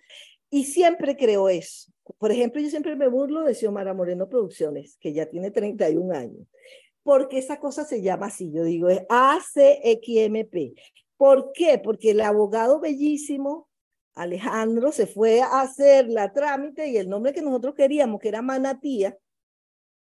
Y 0.50 0.64
siempre 0.64 1.16
creo 1.16 1.48
eso. 1.48 1.92
Por 2.18 2.32
ejemplo, 2.32 2.60
yo 2.60 2.68
siempre 2.68 2.96
me 2.96 3.06
burlo 3.06 3.42
de 3.42 3.54
Xiomara 3.54 3.94
Moreno 3.94 4.28
Producciones, 4.28 4.96
que 4.98 5.12
ya 5.12 5.26
tiene 5.26 5.52
31 5.52 6.12
años 6.14 6.48
porque 7.02 7.38
esa 7.38 7.58
cosa 7.58 7.84
se 7.84 8.02
llama 8.02 8.26
así, 8.26 8.52
yo 8.52 8.64
digo, 8.64 8.88
es 8.88 9.02
ACXMP. 9.08 10.78
¿Por 11.16 11.52
qué? 11.52 11.78
Porque 11.78 12.10
el 12.10 12.20
abogado 12.20 12.80
bellísimo, 12.80 13.68
Alejandro, 14.14 14.92
se 14.92 15.06
fue 15.06 15.40
a 15.40 15.60
hacer 15.60 16.08
la 16.08 16.32
trámite 16.32 16.88
y 16.88 16.96
el 16.96 17.08
nombre 17.08 17.32
que 17.32 17.42
nosotros 17.42 17.74
queríamos, 17.74 18.20
que 18.20 18.28
era 18.28 18.42
Manatía, 18.42 19.16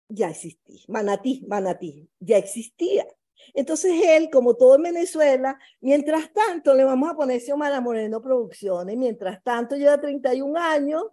ya 0.08 0.30
existía. 0.30 0.80
Manatí, 0.88 1.44
Manatí, 1.48 2.08
ya 2.20 2.38
existía. 2.38 3.06
Entonces 3.54 3.92
él, 4.04 4.30
como 4.30 4.54
todo 4.54 4.76
en 4.76 4.82
Venezuela, 4.82 5.58
mientras 5.80 6.32
tanto 6.32 6.74
le 6.74 6.84
vamos 6.84 7.10
a 7.10 7.14
poner 7.14 7.40
Xiomara 7.40 7.80
Moreno 7.80 8.20
Producciones, 8.20 8.96
mientras 8.96 9.42
tanto 9.42 9.76
lleva 9.76 10.00
31 10.00 10.58
años 10.58 11.04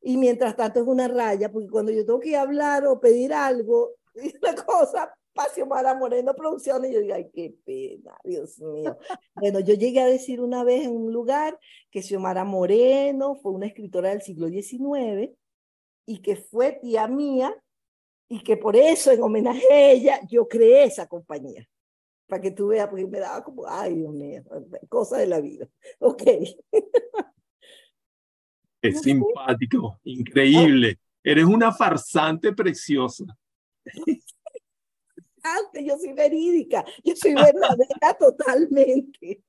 y 0.00 0.16
mientras 0.16 0.56
tanto 0.56 0.80
es 0.80 0.86
una 0.86 1.08
raya, 1.08 1.50
porque 1.50 1.68
cuando 1.68 1.92
yo 1.92 2.04
tengo 2.04 2.20
que 2.20 2.36
hablar 2.36 2.86
o 2.86 3.00
pedir 3.00 3.32
algo, 3.32 3.94
y 4.22 4.36
una 4.36 4.54
cosa, 4.54 5.14
Xiomara 5.54 5.94
Moreno 5.94 6.34
Producciones, 6.34 6.90
y 6.90 6.94
yo 6.94 7.00
digo, 7.00 7.14
ay, 7.14 7.30
qué 7.32 7.54
pena, 7.64 8.16
Dios 8.22 8.58
mío. 8.60 8.96
Bueno, 9.34 9.60
yo 9.60 9.74
llegué 9.74 10.00
a 10.00 10.06
decir 10.06 10.40
una 10.40 10.62
vez 10.64 10.84
en 10.84 10.92
un 10.92 11.12
lugar 11.12 11.58
que 11.90 12.02
Xiomara 12.02 12.44
Moreno 12.44 13.34
fue 13.36 13.52
una 13.52 13.66
escritora 13.66 14.10
del 14.10 14.22
siglo 14.22 14.48
XIX 14.48 15.32
y 16.06 16.22
que 16.22 16.36
fue 16.36 16.72
tía 16.72 17.08
mía 17.08 17.54
y 18.28 18.42
que 18.42 18.56
por 18.56 18.76
eso, 18.76 19.10
en 19.10 19.22
homenaje 19.22 19.66
a 19.70 19.90
ella, 19.90 20.20
yo 20.28 20.48
creé 20.48 20.84
esa 20.84 21.06
compañía. 21.06 21.68
Para 22.26 22.40
que 22.40 22.50
tú 22.50 22.68
veas, 22.68 22.88
porque 22.88 23.06
me 23.06 23.18
daba 23.18 23.44
como, 23.44 23.66
ay, 23.66 23.96
Dios 23.96 24.12
mío, 24.12 24.42
cosa 24.88 25.18
de 25.18 25.26
la 25.26 25.40
vida. 25.40 25.68
Ok. 25.98 26.22
Es 28.80 29.00
simpático, 29.02 30.00
increíble. 30.04 30.98
Eres 31.22 31.44
una 31.44 31.70
farsante 31.72 32.52
preciosa 32.52 33.24
yo 35.80 35.98
soy 35.98 36.12
verídica, 36.12 36.84
yo 37.02 37.14
soy 37.16 37.34
verdadera 37.34 38.14
totalmente. 38.18 39.42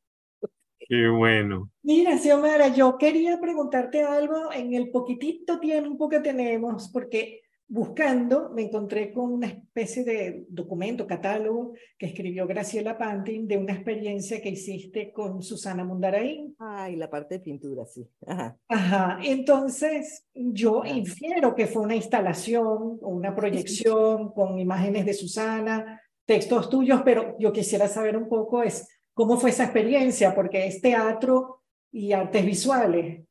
Qué 0.88 1.08
bueno. 1.08 1.72
Mira, 1.82 2.18
Xiomara, 2.18 2.68
yo 2.68 2.98
quería 2.98 3.40
preguntarte 3.40 4.04
algo 4.04 4.52
en 4.52 4.74
el 4.74 4.92
poquitito 4.92 5.60
tiempo 5.60 6.08
que 6.10 6.20
tenemos, 6.20 6.90
porque 6.90 7.42
buscando 7.68 8.51
me 8.51 8.63
encontré 8.63 9.11
con 9.11 9.34
una 9.34 9.47
especie 9.47 10.03
de 10.03 10.45
documento, 10.49 11.07
catálogo 11.07 11.74
que 11.97 12.07
escribió 12.07 12.45
Graciela 12.45 12.97
Pantin 12.97 13.47
de 13.47 13.57
una 13.57 13.74
experiencia 13.74 14.41
que 14.41 14.49
hiciste 14.49 15.11
con 15.11 15.41
Susana 15.41 15.84
Mundaraín. 15.84 16.55
Ay, 16.59 16.95
la 16.95 17.09
parte 17.09 17.36
de 17.36 17.39
pintura, 17.41 17.86
sí. 17.86 18.07
Ajá. 18.28 18.57
Ajá. 18.68 19.20
Entonces, 19.24 20.28
yo 20.34 20.84
infiero 20.86 21.55
que 21.55 21.68
fue 21.68 21.82
una 21.82 21.95
instalación 21.95 22.99
o 23.01 23.09
una 23.09 23.36
proyección 23.36 24.32
con 24.34 24.59
imágenes 24.59 25.05
de 25.05 25.13
Susana, 25.13 26.01
textos 26.26 26.70
tuyos, 26.70 27.01
pero 27.03 27.36
yo 27.39 27.51
quisiera 27.51 27.88
saber 27.88 28.16
un 28.18 28.30
poco 28.30 28.63
es 28.63 28.88
cómo 29.13 29.38
fue 29.38 29.49
esa 29.49 29.63
experiencia, 29.63 30.36
porque 30.36 30.68
es 30.68 30.82
teatro 30.82 31.63
y 31.91 32.11
artes 32.11 32.45
visuales. 32.45 33.26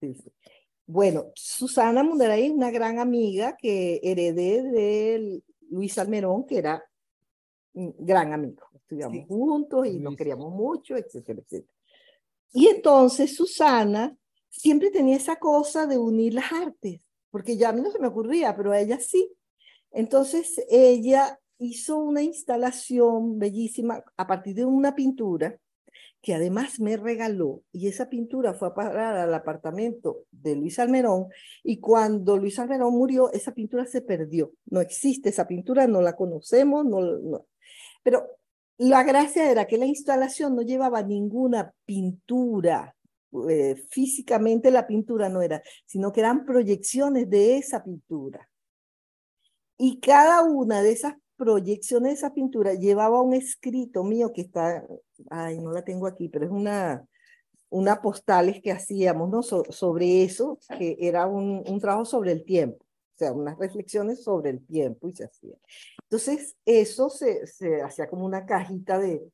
Sí, 0.00 0.14
sí. 0.14 0.32
Bueno, 0.92 1.30
Susana 1.36 2.02
Mundaray 2.02 2.46
es 2.46 2.50
una 2.50 2.72
gran 2.72 2.98
amiga 2.98 3.56
que 3.56 4.00
heredé 4.02 4.60
de 4.60 5.40
Luis 5.70 5.96
Almerón, 5.98 6.44
que 6.44 6.58
era 6.58 6.82
un 7.74 7.94
gran 7.96 8.32
amigo. 8.32 8.66
Estudiamos 8.74 9.24
juntos 9.28 9.86
y 9.86 10.00
nos 10.00 10.16
queríamos 10.16 10.52
mucho, 10.52 10.96
etcétera, 10.96 11.42
etcétera. 11.42 11.72
Y 12.52 12.66
entonces 12.66 13.36
Susana 13.36 14.16
siempre 14.48 14.90
tenía 14.90 15.14
esa 15.14 15.36
cosa 15.36 15.86
de 15.86 15.96
unir 15.96 16.34
las 16.34 16.50
artes, 16.52 17.00
porque 17.30 17.56
ya 17.56 17.68
a 17.68 17.72
mí 17.72 17.82
no 17.82 17.92
se 17.92 18.00
me 18.00 18.08
ocurría, 18.08 18.56
pero 18.56 18.72
a 18.72 18.80
ella 18.80 18.98
sí. 18.98 19.32
Entonces 19.92 20.60
ella 20.68 21.38
hizo 21.58 21.98
una 21.98 22.22
instalación 22.22 23.38
bellísima 23.38 24.02
a 24.16 24.26
partir 24.26 24.56
de 24.56 24.64
una 24.64 24.96
pintura 24.96 25.56
que 26.22 26.34
además 26.34 26.80
me 26.80 26.96
regaló, 26.96 27.62
y 27.72 27.88
esa 27.88 28.10
pintura 28.10 28.52
fue 28.52 28.68
a 28.68 28.74
parar 28.74 29.16
al 29.16 29.32
apartamento 29.32 30.24
de 30.30 30.54
Luis 30.54 30.78
Almerón, 30.78 31.28
y 31.62 31.78
cuando 31.80 32.36
Luis 32.36 32.58
Almerón 32.58 32.92
murió, 32.92 33.32
esa 33.32 33.52
pintura 33.52 33.86
se 33.86 34.02
perdió. 34.02 34.52
No 34.66 34.80
existe 34.80 35.30
esa 35.30 35.46
pintura, 35.46 35.86
no 35.86 36.02
la 36.02 36.16
conocemos, 36.16 36.84
no, 36.84 37.00
no. 37.00 37.46
pero 38.02 38.26
la 38.76 39.02
gracia 39.02 39.50
era 39.50 39.66
que 39.66 39.78
la 39.78 39.86
instalación 39.86 40.56
no 40.56 40.62
llevaba 40.62 41.02
ninguna 41.02 41.74
pintura, 41.84 42.96
eh, 43.48 43.76
físicamente 43.90 44.70
la 44.70 44.86
pintura 44.86 45.28
no 45.28 45.42
era, 45.42 45.62
sino 45.86 46.12
que 46.12 46.20
eran 46.20 46.44
proyecciones 46.44 47.28
de 47.30 47.58
esa 47.58 47.84
pintura. 47.84 48.48
Y 49.78 50.00
cada 50.00 50.42
una 50.42 50.82
de 50.82 50.92
esas 50.92 51.14
proyecciones 51.36 52.10
de 52.10 52.14
esa 52.14 52.34
pintura 52.34 52.74
llevaba 52.74 53.22
un 53.22 53.34
escrito 53.34 54.04
mío 54.04 54.32
que 54.32 54.42
está, 54.42 54.84
ay, 55.30 55.58
no 55.60 55.72
la 55.72 55.82
tengo 55.82 56.06
aquí, 56.06 56.28
pero 56.28 56.44
es 56.44 56.50
una, 56.50 57.06
una 57.68 58.00
postales 58.00 58.60
que 58.62 58.72
hacíamos 58.72 59.30
¿no? 59.30 59.42
sobre 59.42 60.24
eso, 60.24 60.58
que 60.78 60.96
era 61.00 61.26
un, 61.26 61.62
un 61.66 61.80
trabajo 61.80 62.04
sobre 62.04 62.32
el 62.32 62.44
tiempo, 62.44 62.84
o 62.84 63.18
sea, 63.18 63.32
unas 63.32 63.58
reflexiones 63.58 64.22
sobre 64.22 64.50
el 64.50 64.66
tiempo 64.66 65.08
y 65.08 65.12
se 65.12 65.24
hacía. 65.24 65.56
Entonces, 66.02 66.56
eso 66.64 67.10
se, 67.10 67.46
se 67.46 67.82
hacía 67.82 68.08
como 68.08 68.24
una 68.24 68.46
cajita 68.46 68.98
de, 68.98 69.30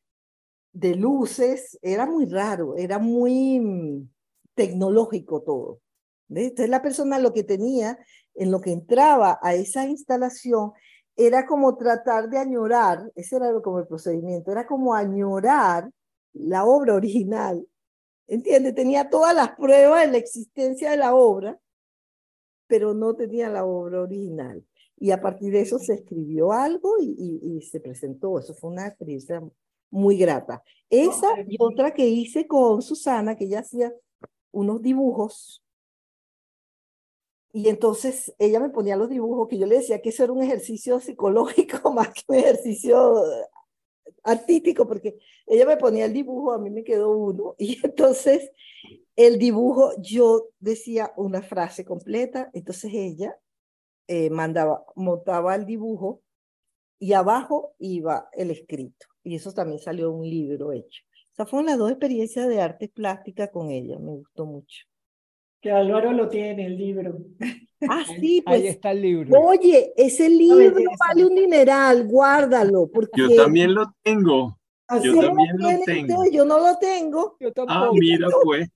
de 0.73 0.95
luces, 0.95 1.79
era 1.81 2.05
muy 2.05 2.27
raro, 2.27 2.77
era 2.77 2.99
muy 2.99 3.61
mm, 3.61 4.11
tecnológico 4.55 5.43
todo. 5.43 5.81
Entonces, 6.29 6.69
la 6.69 6.83
persona 6.83 7.19
lo 7.19 7.33
que 7.33 7.45
tenía, 7.45 7.99
en 8.35 8.51
lo 8.51 8.61
que 8.61 8.73
entraba 8.73 9.39
a 9.43 9.55
esa 9.55 9.87
instalación, 9.87 10.73
era 11.17 11.47
como 11.47 11.77
tratar 11.77 12.29
de 12.29 12.39
añorar, 12.39 13.11
ese 13.15 13.37
era 13.37 13.53
como 13.63 13.79
el 13.79 13.87
procedimiento, 13.87 14.53
era 14.53 14.67
como 14.67 14.95
añorar 14.95 15.91
la 16.35 16.65
obra 16.65 16.95
original. 16.95 17.67
¿Entiendes? 18.29 18.75
Tenía 18.75 19.09
todas 19.09 19.35
las 19.35 19.53
pruebas 19.57 20.05
de 20.05 20.13
la 20.13 20.19
existencia 20.19 20.91
de 20.91 20.97
la 20.99 21.15
obra, 21.15 21.59
pero 22.67 22.93
no 22.93 23.15
tenía 23.15 23.49
la 23.49 23.65
obra 23.65 24.03
original. 24.03 24.65
Y 24.99 25.11
a 25.11 25.21
partir 25.21 25.53
de 25.53 25.61
eso 25.61 25.79
se 25.79 25.95
escribió 25.95 26.53
algo 26.53 26.97
y, 27.01 27.41
y, 27.43 27.63
se 27.63 27.81
presentó. 27.81 28.39
Eso 28.39 28.55
fue 28.55 28.71
una 28.71 28.87
experiencia 28.87 29.43
muy 29.91 30.17
grata. 30.19 30.63
Esa 30.91 31.29
y 31.47 31.57
otra 31.59 31.93
que 31.93 32.07
hice 32.07 32.47
con 32.47 32.83
Susana, 32.83 33.37
que 33.37 33.45
ella 33.45 33.61
hacía 33.61 33.93
unos 34.53 34.83
dibujos 34.83 35.63
y 37.57 37.71
entonces 37.71 38.35
ella 38.39 38.61
me 38.61 38.69
ponía 38.69 38.97
los 38.97 39.09
dibujos 39.09 39.49
que 39.49 39.57
yo 39.57 39.65
le 39.65 39.77
decía 39.77 40.03
que 40.03 40.11
eso 40.11 40.23
era 40.23 40.33
un 40.35 40.43
ejercicio 40.43 41.01
psicológico 41.01 41.91
más 41.95 42.11
que 42.11 42.21
un 42.29 42.37
ejercicio 42.37 43.25
artístico, 44.23 44.87
porque 44.87 45.17
ella 45.47 45.65
me 45.65 45.79
ponía 45.79 46.05
el 46.05 46.13
dibujo, 46.13 46.53
a 46.53 46.59
mí 46.59 46.69
me 46.69 46.85
quedó 46.85 47.17
uno, 47.17 47.55
y 47.59 47.79
entonces 47.83 48.51
el 49.17 49.39
dibujo 49.39 49.93
yo 50.03 50.51
decía 50.61 51.15
una 51.17 51.41
frase 51.41 51.87
completa, 51.87 52.51
entonces 52.53 52.93
ella 52.93 53.39
eh, 54.07 54.29
mandaba, 54.29 54.85
montaba 54.95 55.55
el 55.55 55.65
dibujo 55.65 56.21
y 56.99 57.15
abajo 57.15 57.75
iba 57.79 58.29
el 58.33 58.51
escrito, 58.51 59.07
y 59.23 59.35
eso 59.35 59.55
también 59.55 59.81
salió 59.81 60.11
un 60.11 60.29
libro 60.29 60.73
hecho. 60.73 61.05
Esas 61.33 61.49
fueron 61.49 61.65
las 61.69 61.79
dos 61.79 61.91
experiencias 61.91 62.49
de 62.49 62.61
arte 62.61 62.91
plástica 62.91 63.51
con 63.51 63.71
ella, 63.71 63.99
me 63.99 64.11
gustó 64.11 64.45
mucho. 64.45 64.85
Que 65.67 65.73
Álvaro 65.73 66.13
lo 66.13 66.29
tiene, 66.29 66.65
el 66.67 66.77
libro. 66.79 67.19
Ah, 67.89 68.05
sí, 68.21 68.41
pues. 68.47 68.61
Ahí 68.61 68.69
está 68.69 68.93
el 68.93 69.03
libro. 69.03 69.37
Oye, 69.37 69.93
ese 69.97 70.29
libro 70.29 70.77
vale 71.09 71.25
un 71.27 71.35
dineral, 71.35 72.07
guárdalo. 72.07 72.87
Porque 72.87 73.21
Yo 73.21 73.35
también 73.35 73.75
lo 73.75 73.93
tengo. 74.01 74.57
así 74.87 75.09
yo 75.09 75.15
lo 75.15 75.23
también 75.23 75.57
lo 75.59 75.69
tiene 75.71 75.85
tengo. 75.85 76.21
usted, 76.21 76.33
Yo 76.33 76.45
no 76.45 76.61
lo 76.61 76.79
tengo, 76.79 77.37
Yo 77.41 77.49
Ah, 77.49 77.53
tampoco. 77.53 77.95
mira 77.95 78.29
pues. 78.45 78.69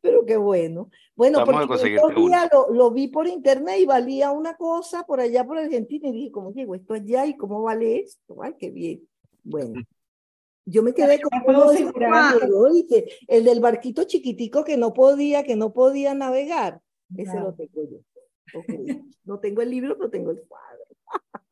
pero 0.00 0.24
qué 0.24 0.38
bueno. 0.38 0.88
Bueno, 1.14 1.44
porque 1.44 1.88
días 1.90 2.48
lo, 2.50 2.72
lo 2.72 2.90
vi 2.90 3.08
por 3.08 3.26
internet 3.26 3.80
y 3.80 3.84
valía 3.84 4.30
una 4.30 4.56
cosa 4.56 5.04
por 5.04 5.20
allá 5.20 5.44
por 5.46 5.58
Argentina 5.58 6.08
y 6.08 6.12
dije, 6.12 6.30
¿cómo 6.32 6.54
llegó 6.54 6.74
esto 6.74 6.94
allá 6.94 7.26
y 7.26 7.36
cómo 7.36 7.60
vale 7.60 7.98
esto? 7.98 8.42
Ay, 8.42 8.54
qué 8.58 8.70
bien. 8.70 9.06
Bueno, 9.44 9.82
yo 10.68 10.82
me 10.82 10.92
quedé 10.94 11.20
con. 11.20 11.30
El 13.26 13.44
del 13.44 13.60
barquito 13.60 14.04
chiquitico 14.04 14.64
que 14.64 14.76
no 14.76 14.92
podía, 14.92 15.44
que 15.44 15.56
no 15.56 15.72
podía 15.72 16.14
navegar. 16.14 16.80
Ese 17.16 17.38
lo 17.40 17.54
tengo 17.54 17.82
yo. 17.90 17.98
Ok. 18.54 19.02
No 19.24 19.40
tengo 19.40 19.62
el 19.62 19.70
libro, 19.70 19.96
pero 19.96 20.10
tengo 20.10 20.30
el 20.30 20.42
cuadro. 20.46 20.84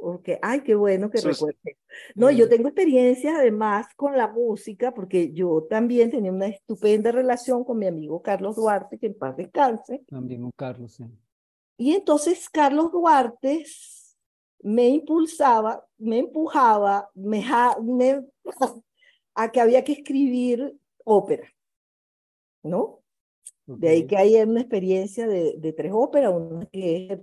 Ok, 0.00 0.28
ay, 0.42 0.60
qué 0.60 0.76
bueno 0.76 1.10
que 1.10 1.18
Sus- 1.18 1.40
recuerde. 1.40 1.76
No, 2.14 2.30
yo 2.30 2.48
tengo 2.48 2.68
experiencias 2.68 3.34
además 3.34 3.88
con 3.96 4.16
la 4.16 4.28
música, 4.28 4.94
porque 4.94 5.32
yo 5.32 5.66
también 5.68 6.08
tenía 6.12 6.30
una 6.30 6.46
estupenda 6.46 7.10
relación 7.10 7.64
con 7.64 7.78
mi 7.78 7.88
amigo 7.88 8.22
Carlos 8.22 8.54
Duarte, 8.54 8.96
que 8.96 9.06
en 9.06 9.18
paz 9.18 9.36
descanse. 9.36 10.04
También 10.06 10.44
un 10.44 10.52
Carlos. 10.52 10.92
sí. 10.92 11.04
Y 11.76 11.94
entonces 11.94 12.48
Carlos 12.48 12.92
Duarte 12.92 13.64
me 14.60 14.88
impulsaba, 14.88 15.86
me 15.98 16.18
empujaba, 16.18 17.10
me, 17.14 17.44
a 19.34 19.52
que 19.52 19.60
había 19.60 19.84
que 19.84 19.92
escribir 19.92 20.76
ópera, 21.04 21.48
¿no? 22.62 23.00
De 23.66 23.90
ahí 23.90 24.06
que 24.06 24.16
hay 24.16 24.36
una 24.36 24.60
experiencia 24.60 25.26
de, 25.26 25.56
de 25.58 25.72
tres 25.74 25.92
óperas, 25.94 26.32
una 26.34 26.64
que 26.66 27.06
es 27.10 27.18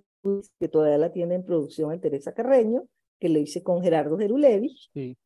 que 0.59 0.67
todavía 0.67 0.97
la 0.97 1.11
tiene 1.11 1.35
en 1.35 1.45
producción 1.45 1.91
en 1.91 2.01
Teresa 2.01 2.33
Carreño, 2.33 2.87
que 3.19 3.29
lo 3.29 3.39
hice 3.39 3.63
con 3.63 3.81
Gerardo 3.81 4.17
Gerulevich. 4.17 4.89
Sí. 4.93 5.17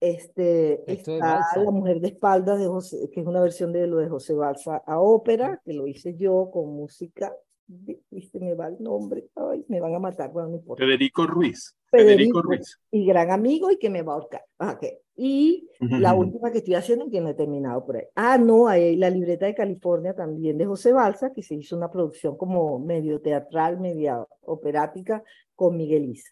Este, 0.00 0.90
está 0.90 1.18
Balsa. 1.18 1.62
La 1.62 1.70
Mujer 1.70 2.00
de 2.00 2.08
Espaldas, 2.08 2.60
de 2.60 2.66
José, 2.66 3.10
que 3.10 3.20
es 3.20 3.26
una 3.26 3.40
versión 3.40 3.72
de 3.72 3.86
lo 3.86 3.98
de 3.98 4.08
José 4.08 4.34
Balsa 4.34 4.76
a 4.86 5.00
ópera, 5.00 5.60
que 5.64 5.72
lo 5.72 5.86
hice 5.86 6.16
yo 6.16 6.50
con 6.52 6.68
música. 6.72 7.34
Viste, 7.68 8.40
me 8.40 8.54
va 8.54 8.68
el 8.68 8.82
nombre. 8.82 9.28
Ay, 9.36 9.62
me 9.68 9.78
van 9.78 9.94
a 9.94 9.98
matar, 9.98 10.32
bueno, 10.32 10.48
no 10.48 10.56
importa. 10.56 10.82
Federico 10.82 11.26
Ruiz. 11.26 11.76
Federico 11.90 12.40
Federico, 12.40 12.42
Ruiz. 12.42 12.80
y 12.90 13.06
gran 13.06 13.30
amigo 13.30 13.70
y 13.70 13.78
que 13.78 13.90
me 13.90 14.02
va 14.02 14.12
a 14.12 14.16
ahorcar. 14.16 14.42
Ah. 14.58 14.78
Y 15.16 15.68
la 15.80 16.14
última 16.14 16.50
que 16.50 16.58
estoy 16.58 16.74
haciendo 16.74 17.06
y 17.06 17.10
que 17.10 17.20
no 17.20 17.28
he 17.28 17.34
terminado 17.34 17.84
por 17.84 17.96
ahí. 17.96 18.04
Ah, 18.14 18.38
no, 18.38 18.68
hay 18.68 18.96
la 18.96 19.10
libreta 19.10 19.46
de 19.46 19.54
California 19.54 20.14
también 20.14 20.56
de 20.56 20.64
José 20.64 20.92
Balsa, 20.92 21.32
que 21.32 21.42
se 21.42 21.56
hizo 21.56 21.76
una 21.76 21.90
producción 21.90 22.36
como 22.36 22.78
medio 22.78 23.20
teatral, 23.20 23.80
media 23.80 24.24
operática 24.42 25.22
con 25.54 25.76
Miguel 25.76 26.06
Isa. 26.06 26.30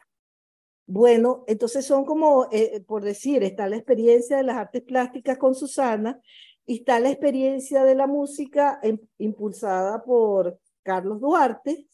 Bueno, 0.87 1.45
entonces 1.49 1.85
son 1.85 2.05
como, 2.05 2.47
eh, 2.53 2.81
por 2.87 3.03
decir, 3.03 3.43
está 3.43 3.69
la 3.69 3.77
experiencia 3.77 4.37
de 4.37 4.45
las 4.45 4.57
artes 4.57 4.83
plásticas 4.83 5.37
con 5.37 5.55
Susana 5.55 6.21
y 6.65 6.79
está 6.79 7.01
la 7.01 7.11
experiencia 7.11 7.83
de 7.85 7.95
la 7.95 8.07
música 8.07 8.79
em- 8.83 9.01
impulsada 9.19 10.03
por 10.05 10.59
Carlos 10.87 11.21
Duarte, 11.21 11.89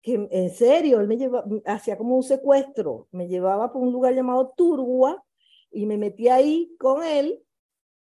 que 0.00 0.26
en 0.30 0.50
serio, 0.50 1.00
él 1.00 1.06
me 1.06 1.18
llevaba, 1.18 1.46
hacía 1.66 1.98
como 1.98 2.16
un 2.16 2.22
secuestro, 2.22 3.06
me 3.12 3.28
llevaba 3.28 3.70
por 3.70 3.82
un 3.82 3.92
lugar 3.92 4.14
llamado 4.14 4.54
Turgua 4.56 5.22
y 5.70 5.84
me 5.84 5.98
metí 5.98 6.28
ahí 6.28 6.74
con 6.78 7.04
él 7.04 7.44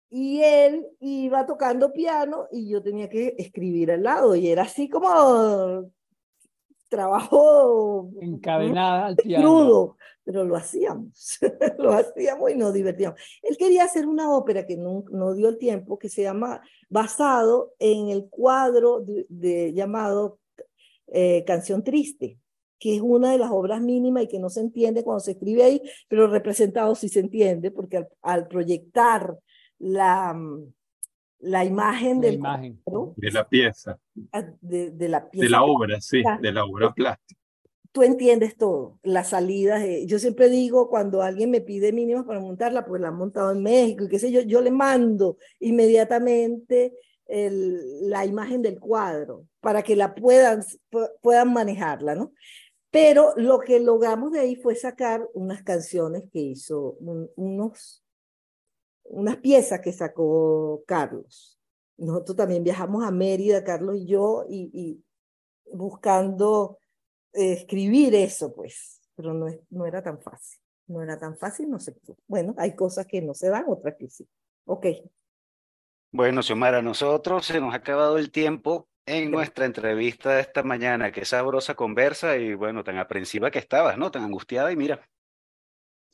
y 0.09 0.41
él 0.41 0.87
iba 1.01 1.45
tocando 1.45 1.93
piano 1.93 2.49
y 2.51 2.67
yo 2.67 2.83
tenía 2.83 3.11
que 3.11 3.35
escribir 3.37 3.93
al 3.93 4.05
lado 4.05 4.35
y 4.35 4.49
era 4.49 4.63
así 4.63 4.89
como 4.89 5.93
trabajo 6.97 8.11
Encadenada 8.21 9.07
al 9.07 9.17
piano. 9.17 9.45
crudo, 9.45 9.97
pero 10.25 10.45
lo 10.45 10.57
hacíamos, 10.57 11.39
lo 11.79 11.93
hacíamos 11.93 12.51
y 12.51 12.55
nos 12.57 12.73
divertíamos. 12.73 13.21
Él 13.43 13.57
quería 13.57 13.85
hacer 13.85 14.07
una 14.07 14.31
ópera 14.35 14.67
que 14.67 14.77
no, 14.77 15.05
no 15.11 15.35
dio 15.35 15.49
el 15.49 15.59
tiempo, 15.59 15.99
que 15.99 16.09
se 16.09 16.23
llama, 16.23 16.61
basado 16.89 17.73
en 17.79 18.09
el 18.09 18.29
cuadro 18.29 19.01
de, 19.01 19.27
de- 19.29 19.73
llamado 19.73 20.39
eh, 21.09 21.45
Canción 21.47 21.83
Triste, 21.85 22.39
que 22.79 22.97
es 22.97 23.01
una 23.03 23.33
de 23.33 23.39
las 23.39 23.51
obras 23.51 23.81
mínimas 23.81 24.25
y 24.25 24.29
que 24.29 24.39
no 24.39 24.51
se 24.51 24.61
entiende 24.61 25.05
cuando 25.05 25.21
se 25.21 25.33
escribe 25.33 25.63
ahí, 25.63 25.83
pero 26.09 26.27
representado 26.27 26.95
sí 26.95 27.09
se 27.09 27.21
entiende, 27.21 27.71
porque 27.71 27.99
al, 27.99 28.09
al 28.23 28.49
proyectar 28.49 29.39
la, 29.79 30.35
mm, 30.35 30.73
la 31.39 31.65
imagen 31.65 32.17
La 32.17 32.23
del 32.23 32.35
imagen. 32.35 32.81
cuadro, 32.85 33.15
De 33.17 33.31
la 33.31 33.49
pieza. 33.49 33.99
de, 34.61 34.91
de 34.91 35.09
la 35.09 35.29
pieza 35.31 35.45
De 35.45 35.51
la 35.51 35.63
obra, 35.65 36.01
sí. 36.01 36.23
De 36.41 36.53
la 36.53 36.65
obra 36.65 36.93
plástica. 36.95 37.41
tú 37.93 38.03
entiendes 38.03 38.57
todo, 38.57 38.99
las 39.03 39.31
salidas. 39.31 39.83
de- 39.83 40.07
yo 40.07 40.19
siempre 40.19 40.49
digo, 40.51 40.89
cuando 40.91 41.23
alguien 41.23 41.51
me 41.51 41.61
pide 41.63 41.93
mínimas 41.93 42.25
para 42.27 42.41
montarla, 42.41 42.85
pues 42.85 43.01
la 43.01 43.09
han 43.09 43.17
montado 43.17 43.53
en 43.53 43.63
México 43.63 44.05
y 44.05 44.09
qué 44.09 44.19
sé 44.19 44.31
yo, 44.31 44.41
yo 44.43 44.61
le 44.61 44.71
mando 44.71 45.39
inmediatamente 45.61 46.93
el- 47.27 48.09
la 48.11 48.25
imagen 48.25 48.63
del 48.63 48.79
cuadro 48.79 49.47
para 49.61 49.83
que 49.83 49.97
la 49.97 50.15
puedan, 50.15 50.61
pu- 50.91 51.11
puedan 51.23 51.53
manejarla, 51.53 52.15
¿no? 52.15 52.33
Pero 52.91 53.33
lo 53.37 53.59
que 53.59 53.81
logramos 53.81 54.31
de 54.33 54.41
ahí 54.41 54.57
fue 54.57 54.75
sacar 54.75 55.27
unas 55.35 55.63
canciones 55.63 56.25
que 56.33 56.39
hizo, 56.41 56.97
un- 57.01 57.29
unos, 57.37 58.03
unas 59.11 59.37
piezas 59.39 59.81
que 59.81 59.93
sacó 59.93 60.83
Carlos. 60.87 61.59
Nosotros 61.99 62.37
también 62.37 62.65
viajamos 62.65 63.05
a 63.05 63.11
Mérida, 63.11 63.65
Carlos 63.65 63.97
y 63.97 64.07
yo, 64.07 64.45
y, 64.49 64.71
y 64.73 65.05
buscando 65.73 66.79
eh, 67.33 67.53
escribir 67.53 68.15
eso, 68.15 68.55
pues, 68.55 69.01
pero 69.15 69.33
no, 69.35 69.49
es- 69.49 69.61
no 69.71 69.87
era 69.87 70.03
tan 70.03 70.21
fácil. 70.21 70.61
No 70.89 71.03
era 71.03 71.19
tan 71.19 71.37
fácil, 71.37 71.69
no 71.71 71.79
pudo. 71.79 72.17
Bueno, 72.29 72.55
hay 72.59 72.77
cosas 72.77 73.07
que 73.07 73.21
no 73.21 73.35
se 73.35 73.49
dan, 73.49 73.65
otras 73.69 73.97
que 73.99 74.09
sí. 74.09 74.29
Ok, 74.67 74.87
Bueno, 76.13 76.43
Xiomara, 76.43 76.79
a 76.79 76.83
nosotros 76.83 77.45
se 77.47 77.61
nos 77.61 77.73
ha 77.75 77.79
acabado 77.79 78.19
el 78.19 78.31
tiempo 78.31 78.89
en 79.05 79.31
nuestra 79.31 79.67
entrevista 79.67 80.35
de 80.35 80.41
esta 80.41 80.63
mañana. 80.63 81.13
Qué 81.13 81.25
sabrosa 81.25 81.75
conversa 81.75 82.37
y 82.37 82.55
bueno, 82.55 82.85
tan 82.85 82.99
aprensiva 82.99 83.51
que 83.51 83.59
estabas, 83.59 83.99
¿no? 83.99 84.11
Tan 84.11 84.25
angustiada 84.25 84.73
y 84.73 84.77
mira. 84.77 85.09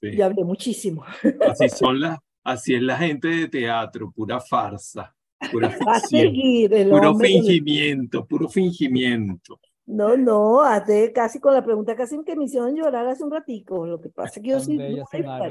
Sí. 0.01 0.17
ya 0.17 0.27
hablé 0.27 0.45
muchísimo. 0.45 1.05
Así 1.39 1.69
son 1.69 2.01
las, 2.01 2.19
así 2.45 2.75
es 2.75 2.83
la 2.83 2.97
gente 2.97 3.29
de 3.29 3.49
teatro, 3.49 4.11
pura 4.11 4.41
farsa, 4.41 5.15
pura 5.51 5.69
Va 5.87 5.93
a 5.97 6.01
ficción, 6.01 6.21
seguir 6.23 6.75
el 6.75 6.91
puro 6.91 7.11
hombre. 7.11 7.29
fingimiento, 7.29 8.27
puro 8.27 8.49
fingimiento. 8.49 9.61
No, 9.85 10.17
no, 10.17 10.63
hace 10.63 11.13
casi 11.13 11.41
con 11.41 11.55
la 11.55 11.65
pregunta 11.65 11.97
casi 11.97 12.23
que 12.25 12.37
me 12.37 12.45
hicieron 12.45 12.75
llorar 12.77 13.07
hace 13.09 13.25
un 13.25 13.33
ratico. 13.33 13.87
Lo 13.87 14.01
que 14.01 14.11
pasa 14.11 14.39
es 14.39 14.43
que 14.43 14.51
yo 14.51 14.61
soy 14.61 14.77
bella. 14.79 15.05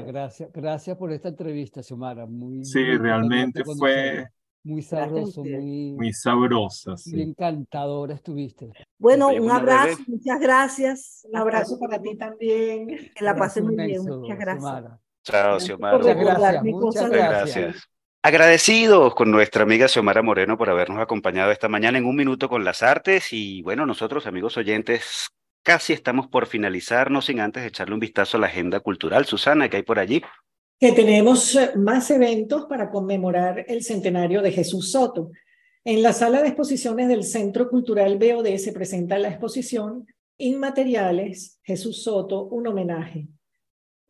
Gracias, 0.06 0.50
gracias 0.52 0.96
por 0.96 1.12
esta 1.12 1.28
entrevista, 1.28 1.82
Xiomara. 1.82 2.26
Muy, 2.26 2.64
Sí, 2.64 2.78
muy 2.78 2.98
realmente 2.98 3.62
fue. 3.64 4.26
Muy 4.64 4.80
sabroso, 4.80 5.42
muy, 5.42 5.92
muy 5.92 6.12
sabrosa, 6.12 6.94
muy 7.10 7.22
encantadora 7.22 8.14
estuviste. 8.14 8.70
Bueno, 8.96 9.28
un 9.28 9.50
abrazo, 9.50 9.98
muchas 10.06 10.38
gracias. 10.38 11.26
Un 11.28 11.36
abrazo 11.36 11.78
para 11.80 12.00
ti 12.00 12.16
también. 12.16 12.86
Que 12.86 13.24
la 13.24 13.34
pasen 13.34 13.66
muy 13.66 13.74
bien, 13.74 14.02
muchas 14.04 14.38
gracias. 14.38 14.62
Xiomara. 14.62 15.01
Chao, 15.24 15.50
Gracias 15.52 15.64
Xiomara. 15.64 15.98
Muchas 15.98 16.16
gracias, 16.16 16.64
muchas 16.64 17.10
gracias. 17.10 17.56
gracias. 17.56 17.88
Agradecidos 18.24 19.14
con 19.14 19.30
nuestra 19.30 19.64
amiga 19.64 19.88
Xiomara 19.88 20.22
Moreno 20.22 20.56
por 20.56 20.70
habernos 20.70 21.00
acompañado 21.00 21.50
esta 21.50 21.68
mañana 21.68 21.98
en 21.98 22.04
un 22.04 22.14
minuto 22.14 22.48
con 22.48 22.64
las 22.64 22.82
artes 22.82 23.32
y 23.32 23.62
bueno, 23.62 23.84
nosotros 23.84 24.26
amigos 24.26 24.56
oyentes 24.56 25.28
casi 25.64 25.92
estamos 25.92 26.28
por 26.28 26.46
finalizar, 26.46 27.10
no 27.10 27.20
sin 27.22 27.40
antes 27.40 27.64
echarle 27.64 27.94
un 27.94 28.00
vistazo 28.00 28.36
a 28.36 28.40
la 28.40 28.46
agenda 28.46 28.80
cultural. 28.80 29.26
Susana, 29.26 29.68
¿qué 29.68 29.78
hay 29.78 29.82
por 29.82 29.98
allí? 29.98 30.22
que 30.82 30.90
tenemos 30.90 31.54
eh, 31.54 31.70
más 31.76 32.10
eventos 32.10 32.66
para 32.66 32.90
conmemorar 32.90 33.64
el 33.68 33.84
centenario 33.84 34.42
de 34.42 34.50
Jesús 34.50 34.90
Soto. 34.90 35.30
En 35.84 36.02
la 36.02 36.12
sala 36.12 36.42
de 36.42 36.48
exposiciones 36.48 37.06
del 37.06 37.22
Centro 37.22 37.70
Cultural 37.70 38.18
BOD 38.18 38.56
se 38.56 38.72
presenta 38.72 39.16
la 39.16 39.28
exposición 39.28 40.08
Inmateriales 40.38 41.60
Jesús 41.62 42.02
Soto, 42.02 42.46
un 42.46 42.66
homenaje. 42.66 43.28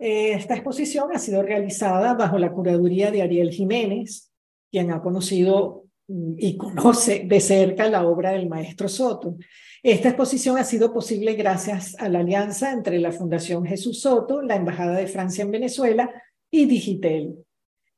Eh, 0.04 0.32
Esta 0.32 0.54
exposición 0.54 1.10
ha 1.14 1.18
sido 1.20 1.44
realizada 1.44 2.14
bajo 2.14 2.36
la 2.36 2.50
curaduría 2.50 3.12
de 3.12 3.22
Ariel 3.22 3.52
Jiménez, 3.52 4.32
quien 4.68 4.90
ha 4.90 5.00
conocido 5.00 5.84
y 6.08 6.56
conoce 6.56 7.22
de 7.24 7.38
cerca 7.38 7.88
la 7.88 8.04
obra 8.04 8.32
del 8.32 8.48
maestro 8.48 8.88
Soto. 8.88 9.36
Esta 9.80 10.08
exposición 10.08 10.58
ha 10.58 10.64
sido 10.64 10.92
posible 10.92 11.34
gracias 11.34 11.94
a 12.00 12.08
la 12.08 12.18
alianza 12.18 12.72
entre 12.72 12.98
la 12.98 13.12
Fundación 13.12 13.64
Jesús 13.64 14.00
Soto, 14.00 14.42
la 14.42 14.56
Embajada 14.56 14.96
de 14.96 15.06
Francia 15.06 15.42
en 15.42 15.52
Venezuela 15.52 16.10
y 16.50 16.64
Digitel. 16.64 17.36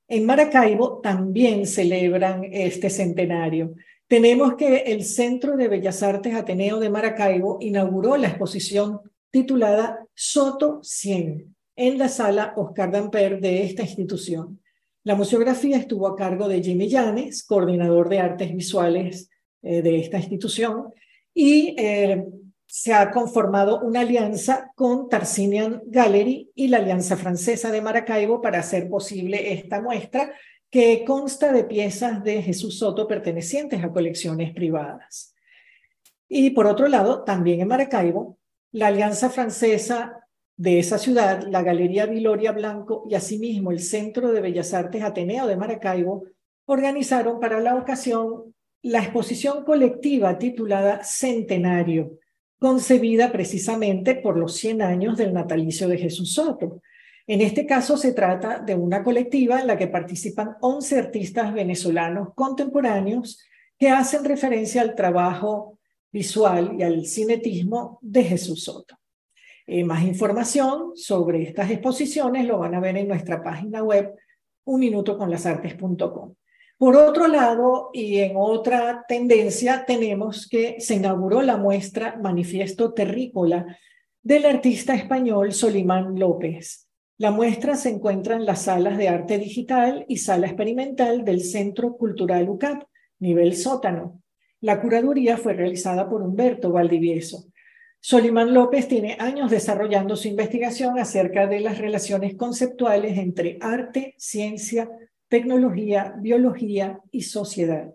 En 0.07 0.27
Maracaibo 0.27 1.01
también 1.01 1.67
celebran 1.67 2.45
este 2.45 2.91
centenario. 2.91 3.77
Tenemos 4.07 4.57
que 4.57 4.77
el 4.93 5.05
Centro 5.05 5.57
de 5.57 5.69
Bellas 5.69 6.03
Artes 6.03 6.35
Ateneo 6.35 6.79
de 6.81 6.91
Maracaibo 6.91 7.57
inauguró 7.63 8.19
la 8.19 8.29
exposición 8.29 9.01
titulada 9.31 10.07
Soto 10.13 10.81
100 10.83 11.54
en 11.77 11.99
la 11.99 12.09
sala 12.09 12.55
Oscar 12.57 12.91
Damper 12.91 13.41
de 13.41 13.65
esta 13.65 13.83
institución. 13.83 14.61
La 15.03 15.15
museografía 15.15 15.77
estuvo 15.77 16.07
a 16.07 16.17
cargo 16.17 16.49
de 16.49 16.63
Jimmy 16.63 16.89
Llanes, 16.89 17.45
coordinador 17.45 18.09
de 18.09 18.21
artes 18.21 18.55
visuales 18.55 19.31
eh, 19.63 19.83
de 19.83 20.01
esta 20.01 20.19
institución, 20.19 20.93
y 21.35 21.75
eh, 21.79 22.25
se 22.67 22.95
ha 22.95 23.11
conformado 23.11 23.81
una 23.83 24.01
alianza 24.01 24.73
con 24.75 25.09
Tarsinian 25.09 25.83
Gallery 25.87 26.51
y 26.55 26.69
la 26.69 26.79
Alianza 26.79 27.17
Francesa 27.17 27.71
de 27.71 27.83
Maracaibo 27.83 28.41
para 28.41 28.61
hacer 28.61 28.89
posible 28.89 29.53
esta 29.53 29.83
muestra 29.83 30.33
que 30.71 31.05
consta 31.05 31.53
de 31.53 31.65
piezas 31.65 32.25
de 32.25 32.43
Jesús 32.43 32.79
Soto 32.79 33.07
pertenecientes 33.07 33.85
a 33.85 33.93
colecciones 33.93 34.53
privadas. 34.53 35.35
Y 36.29 36.51
por 36.51 36.67
otro 36.67 36.89
lado, 36.89 37.23
también 37.23 37.61
en 37.61 37.69
Maracaibo, 37.69 38.39
la 38.73 38.89
Alianza 38.89 39.31
Francesa 39.31 40.24
de 40.57 40.79
esa 40.79 40.99
ciudad, 40.99 41.47
la 41.49 41.63
Galería 41.63 42.07
Viloria 42.07 42.53
Blanco 42.53 43.05
y 43.11 43.15
asimismo 43.15 43.73
el 43.73 43.81
Centro 43.81 44.31
de 44.33 44.41
Bellas 44.41 44.73
Artes 44.73 45.03
Ateneo 45.03 45.47
de 45.47 45.57
Maracaibo 45.57 46.25
organizaron 46.67 47.41
para 47.41 47.61
la 47.61 47.75
ocasión 47.75 48.55
la 48.83 49.01
exposición 49.01 49.65
colectiva 49.65 50.39
titulada 50.39 51.03
Centenario, 51.03 52.19
concebida 52.59 53.33
precisamente 53.33 54.15
por 54.15 54.37
los 54.39 54.55
100 54.57 54.83
años 54.83 55.17
del 55.17 55.33
natalicio 55.33 55.89
de 55.89 55.99
Jesús 55.99 56.35
Soto. 56.35 56.81
En 57.27 57.41
este 57.41 57.67
caso 57.67 57.97
se 57.97 58.13
trata 58.13 58.61
de 58.61 58.75
una 58.75 59.03
colectiva 59.03 59.61
en 59.61 59.67
la 59.67 59.79
que 59.79 59.89
participan 59.89 60.57
11 60.61 60.99
artistas 60.99 61.53
venezolanos 61.53 62.29
contemporáneos 62.35 63.43
que 63.79 63.89
hacen 63.89 64.25
referencia 64.25 64.83
al 64.83 64.95
trabajo 64.95 65.79
visual 66.13 66.77
y 66.79 66.83
al 66.83 67.07
cinetismo 67.07 67.99
de 68.03 68.23
Jesús 68.23 68.65
Soto. 68.65 68.97
Eh, 69.67 69.85
más 69.85 70.03
información 70.05 70.93
sobre 70.95 71.43
estas 71.43 71.71
exposiciones 71.71 72.47
lo 72.47 72.59
van 72.59 72.75
a 72.75 72.81
ver 72.81 72.97
en 72.97 73.09
nuestra 73.09 73.43
página 73.43 73.83
web 73.83 74.15
unminutoconlasartes.com. 74.65 76.35
Por 76.77 76.97
otro 76.97 77.29
lado, 77.29 77.91
y 77.93 78.19
en 78.19 78.33
otra 78.37 79.05
tendencia, 79.09 79.85
tenemos 79.87 80.49
que 80.49 80.81
se 80.81 80.97
inauguró 80.97 81.41
la 81.41 81.57
muestra 81.57 82.19
Manifiesto 82.21 82.93
Terrícola 82.93 83.79
del 84.23 84.45
artista 84.45 84.95
español 84.95 85.53
Solimán 85.53 86.19
López. 86.19 86.89
La 87.17 87.31
muestra 87.31 87.77
se 87.77 87.91
encuentra 87.91 88.35
en 88.35 88.45
las 88.45 88.63
salas 88.63 88.99
de 88.99 89.09
arte 89.09 89.39
digital 89.39 90.05
y 90.09 90.17
sala 90.17 90.47
experimental 90.49 91.25
del 91.25 91.43
Centro 91.43 91.97
Cultural 91.97 92.49
UCAP, 92.49 92.83
nivel 93.21 93.55
sótano. 93.55 94.21
La 94.61 94.81
curaduría 94.81 95.37
fue 95.37 95.53
realizada 95.53 96.09
por 96.09 96.23
Humberto 96.23 96.73
Valdivieso. 96.73 97.45
Solimán 98.07 98.53
López 98.53 98.87
tiene 98.87 99.17
años 99.19 99.51
desarrollando 99.51 100.15
su 100.15 100.29
investigación 100.29 100.99
acerca 100.99 101.47
de 101.47 101.61
las 101.61 101.79
relaciones 101.79 102.37
conceptuales 102.37 103.17
entre 103.17 103.57
arte, 103.63 104.15
ciencia, 104.19 104.91
tecnología, 105.27 106.15
biología 106.19 107.01
y 107.11 107.23
sociedad. 107.23 107.95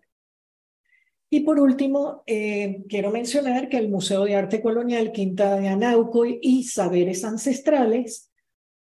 Y 1.30 1.42
por 1.42 1.60
último, 1.60 2.24
eh, 2.26 2.82
quiero 2.90 3.12
mencionar 3.12 3.70
que 3.70 3.78
el 3.78 3.90
Museo 3.90 4.26
de 4.26 4.36
Arte 4.36 4.64
Colonial 4.64 5.12
Quinta 5.12 5.60
de 5.60 5.68
Anauco 5.68 6.26
y 6.26 6.64
Saberes 6.64 7.24
Ancestrales, 7.24 8.32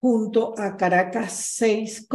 junto 0.01 0.53
a 0.59 0.77
Caracas 0.77 1.33
6, 1.55 2.07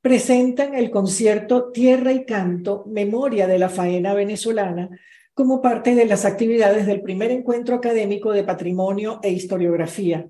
presentan 0.00 0.74
el 0.74 0.90
concierto 0.90 1.70
Tierra 1.72 2.10
y 2.10 2.24
Canto, 2.24 2.86
Memoria 2.86 3.46
de 3.46 3.58
la 3.58 3.68
Faena 3.68 4.14
Venezolana, 4.14 4.88
como 5.34 5.62
parte 5.62 5.94
de 5.94 6.06
las 6.06 6.24
actividades 6.24 6.86
del 6.86 7.02
primer 7.02 7.30
encuentro 7.30 7.76
académico 7.76 8.32
de 8.32 8.44
patrimonio 8.44 9.20
e 9.22 9.30
historiografía. 9.30 10.28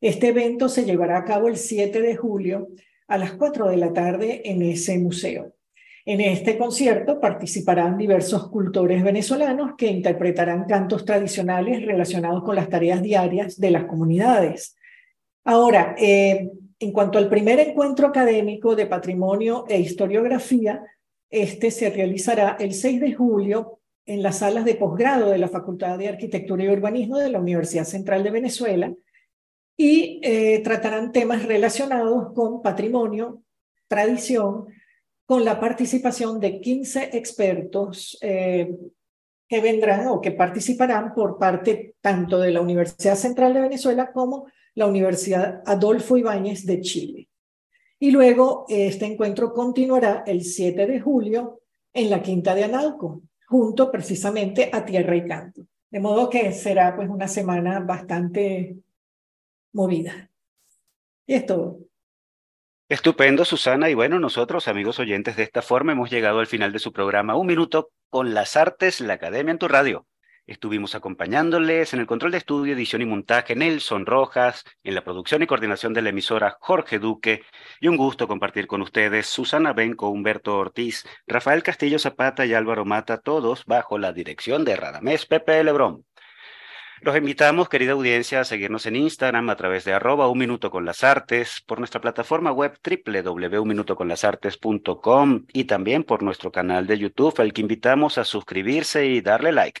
Este 0.00 0.28
evento 0.28 0.68
se 0.68 0.84
llevará 0.84 1.18
a 1.18 1.24
cabo 1.24 1.48
el 1.48 1.56
7 1.56 2.00
de 2.00 2.16
julio 2.16 2.68
a 3.08 3.18
las 3.18 3.32
4 3.32 3.68
de 3.68 3.76
la 3.76 3.92
tarde 3.92 4.42
en 4.44 4.62
ese 4.62 4.98
museo. 4.98 5.54
En 6.04 6.20
este 6.20 6.58
concierto 6.58 7.20
participarán 7.20 7.96
diversos 7.96 8.48
cultores 8.48 9.04
venezolanos 9.04 9.72
que 9.78 9.86
interpretarán 9.86 10.64
cantos 10.64 11.04
tradicionales 11.04 11.86
relacionados 11.86 12.42
con 12.42 12.56
las 12.56 12.68
tareas 12.68 13.02
diarias 13.02 13.60
de 13.60 13.70
las 13.70 13.84
comunidades. 13.84 14.76
Ahora, 15.44 15.94
eh, 15.98 16.50
en 16.80 16.92
cuanto 16.92 17.18
al 17.18 17.28
primer 17.28 17.60
encuentro 17.60 18.08
académico 18.08 18.74
de 18.74 18.86
patrimonio 18.86 19.64
e 19.68 19.78
historiografía, 19.78 20.82
este 21.30 21.70
se 21.70 21.90
realizará 21.90 22.56
el 22.58 22.72
6 22.72 23.00
de 23.00 23.14
julio 23.14 23.78
en 24.06 24.22
las 24.22 24.38
salas 24.38 24.64
de 24.64 24.74
posgrado 24.74 25.30
de 25.30 25.38
la 25.38 25.48
Facultad 25.48 25.98
de 25.98 26.08
Arquitectura 26.08 26.64
y 26.64 26.68
Urbanismo 26.68 27.18
de 27.18 27.30
la 27.30 27.40
Universidad 27.40 27.84
Central 27.84 28.22
de 28.22 28.30
Venezuela 28.30 28.92
y 29.76 30.20
eh, 30.22 30.60
tratarán 30.62 31.12
temas 31.12 31.44
relacionados 31.44 32.32
con 32.34 32.62
patrimonio, 32.62 33.42
tradición, 33.88 34.66
con 35.24 35.44
la 35.44 35.58
participación 35.60 36.40
de 36.40 36.60
15 36.60 37.16
expertos 37.16 38.18
eh, 38.20 38.76
que 39.48 39.60
vendrán 39.60 40.08
o 40.08 40.20
que 40.20 40.32
participarán 40.32 41.14
por 41.14 41.38
parte 41.38 41.94
tanto 42.00 42.38
de 42.38 42.50
la 42.50 42.60
Universidad 42.60 43.16
Central 43.16 43.54
de 43.54 43.60
Venezuela 43.60 44.12
como 44.12 44.46
la 44.74 44.86
Universidad 44.86 45.62
Adolfo 45.66 46.16
Ibáñez 46.16 46.66
de 46.66 46.80
Chile. 46.80 47.28
Y 47.98 48.10
luego 48.10 48.66
este 48.68 49.06
encuentro 49.06 49.52
continuará 49.52 50.24
el 50.26 50.42
7 50.42 50.86
de 50.86 51.00
julio 51.00 51.60
en 51.92 52.10
la 52.10 52.22
Quinta 52.22 52.54
de 52.54 52.64
Analco, 52.64 53.22
junto 53.52 53.90
precisamente 53.90 54.70
a 54.72 54.82
Tierra 54.82 55.14
y 55.14 55.26
Canto. 55.26 55.66
De 55.90 56.00
modo 56.00 56.30
que 56.30 56.52
será 56.52 56.96
pues 56.96 57.10
una 57.10 57.28
semana 57.28 57.80
bastante 57.80 58.76
movida. 59.74 60.30
Y 61.26 61.34
es 61.34 61.44
todo. 61.44 61.80
Estupendo, 62.88 63.44
Susana. 63.44 63.90
Y 63.90 63.94
bueno, 63.94 64.18
nosotros, 64.18 64.68
amigos 64.68 64.98
oyentes, 64.98 65.36
de 65.36 65.42
esta 65.42 65.60
forma 65.60 65.92
hemos 65.92 66.10
llegado 66.10 66.40
al 66.40 66.46
final 66.46 66.72
de 66.72 66.78
su 66.78 66.94
programa 66.94 67.36
Un 67.36 67.46
Minuto 67.46 67.90
con 68.08 68.32
las 68.32 68.56
Artes, 68.56 69.02
la 69.02 69.14
Academia 69.14 69.52
en 69.52 69.58
tu 69.58 69.68
Radio. 69.68 70.06
Estuvimos 70.44 70.96
acompañándoles 70.96 71.94
en 71.94 72.00
el 72.00 72.06
control 72.06 72.32
de 72.32 72.38
estudio, 72.38 72.74
edición 72.74 73.00
y 73.00 73.06
montaje 73.06 73.54
Nelson 73.54 74.06
Rojas, 74.06 74.64
en 74.82 74.96
la 74.96 75.04
producción 75.04 75.40
y 75.42 75.46
coordinación 75.46 75.94
de 75.94 76.02
la 76.02 76.08
emisora 76.08 76.56
Jorge 76.60 76.98
Duque, 76.98 77.44
y 77.80 77.86
un 77.86 77.96
gusto 77.96 78.26
compartir 78.26 78.66
con 78.66 78.82
ustedes 78.82 79.28
Susana 79.28 79.72
Benco, 79.72 80.08
Humberto 80.08 80.58
Ortiz, 80.58 81.06
Rafael 81.28 81.62
Castillo 81.62 82.00
Zapata 82.00 82.44
y 82.44 82.54
Álvaro 82.54 82.84
Mata, 82.84 83.18
todos 83.18 83.64
bajo 83.66 83.98
la 83.98 84.12
dirección 84.12 84.64
de 84.64 84.74
Radamés 84.74 85.26
Pepe 85.26 85.62
Lebrón. 85.62 86.04
Los 87.02 87.16
invitamos, 87.16 87.68
querida 87.68 87.92
audiencia, 87.92 88.40
a 88.40 88.44
seguirnos 88.44 88.86
en 88.86 88.96
Instagram 88.96 89.48
a 89.48 89.56
través 89.56 89.84
de 89.84 89.92
arroba 89.92 90.28
un 90.28 90.38
minuto 90.38 90.72
con 90.72 90.84
las 90.84 91.04
artes, 91.04 91.62
por 91.64 91.78
nuestra 91.78 92.00
plataforma 92.00 92.50
web 92.50 92.76
www.unminutoconlasartes.com 92.84 95.46
y 95.52 95.64
también 95.64 96.02
por 96.02 96.24
nuestro 96.24 96.50
canal 96.50 96.88
de 96.88 96.98
YouTube, 96.98 97.40
al 97.40 97.52
que 97.52 97.60
invitamos 97.60 98.18
a 98.18 98.24
suscribirse 98.24 99.06
y 99.06 99.20
darle 99.20 99.52
like. 99.52 99.80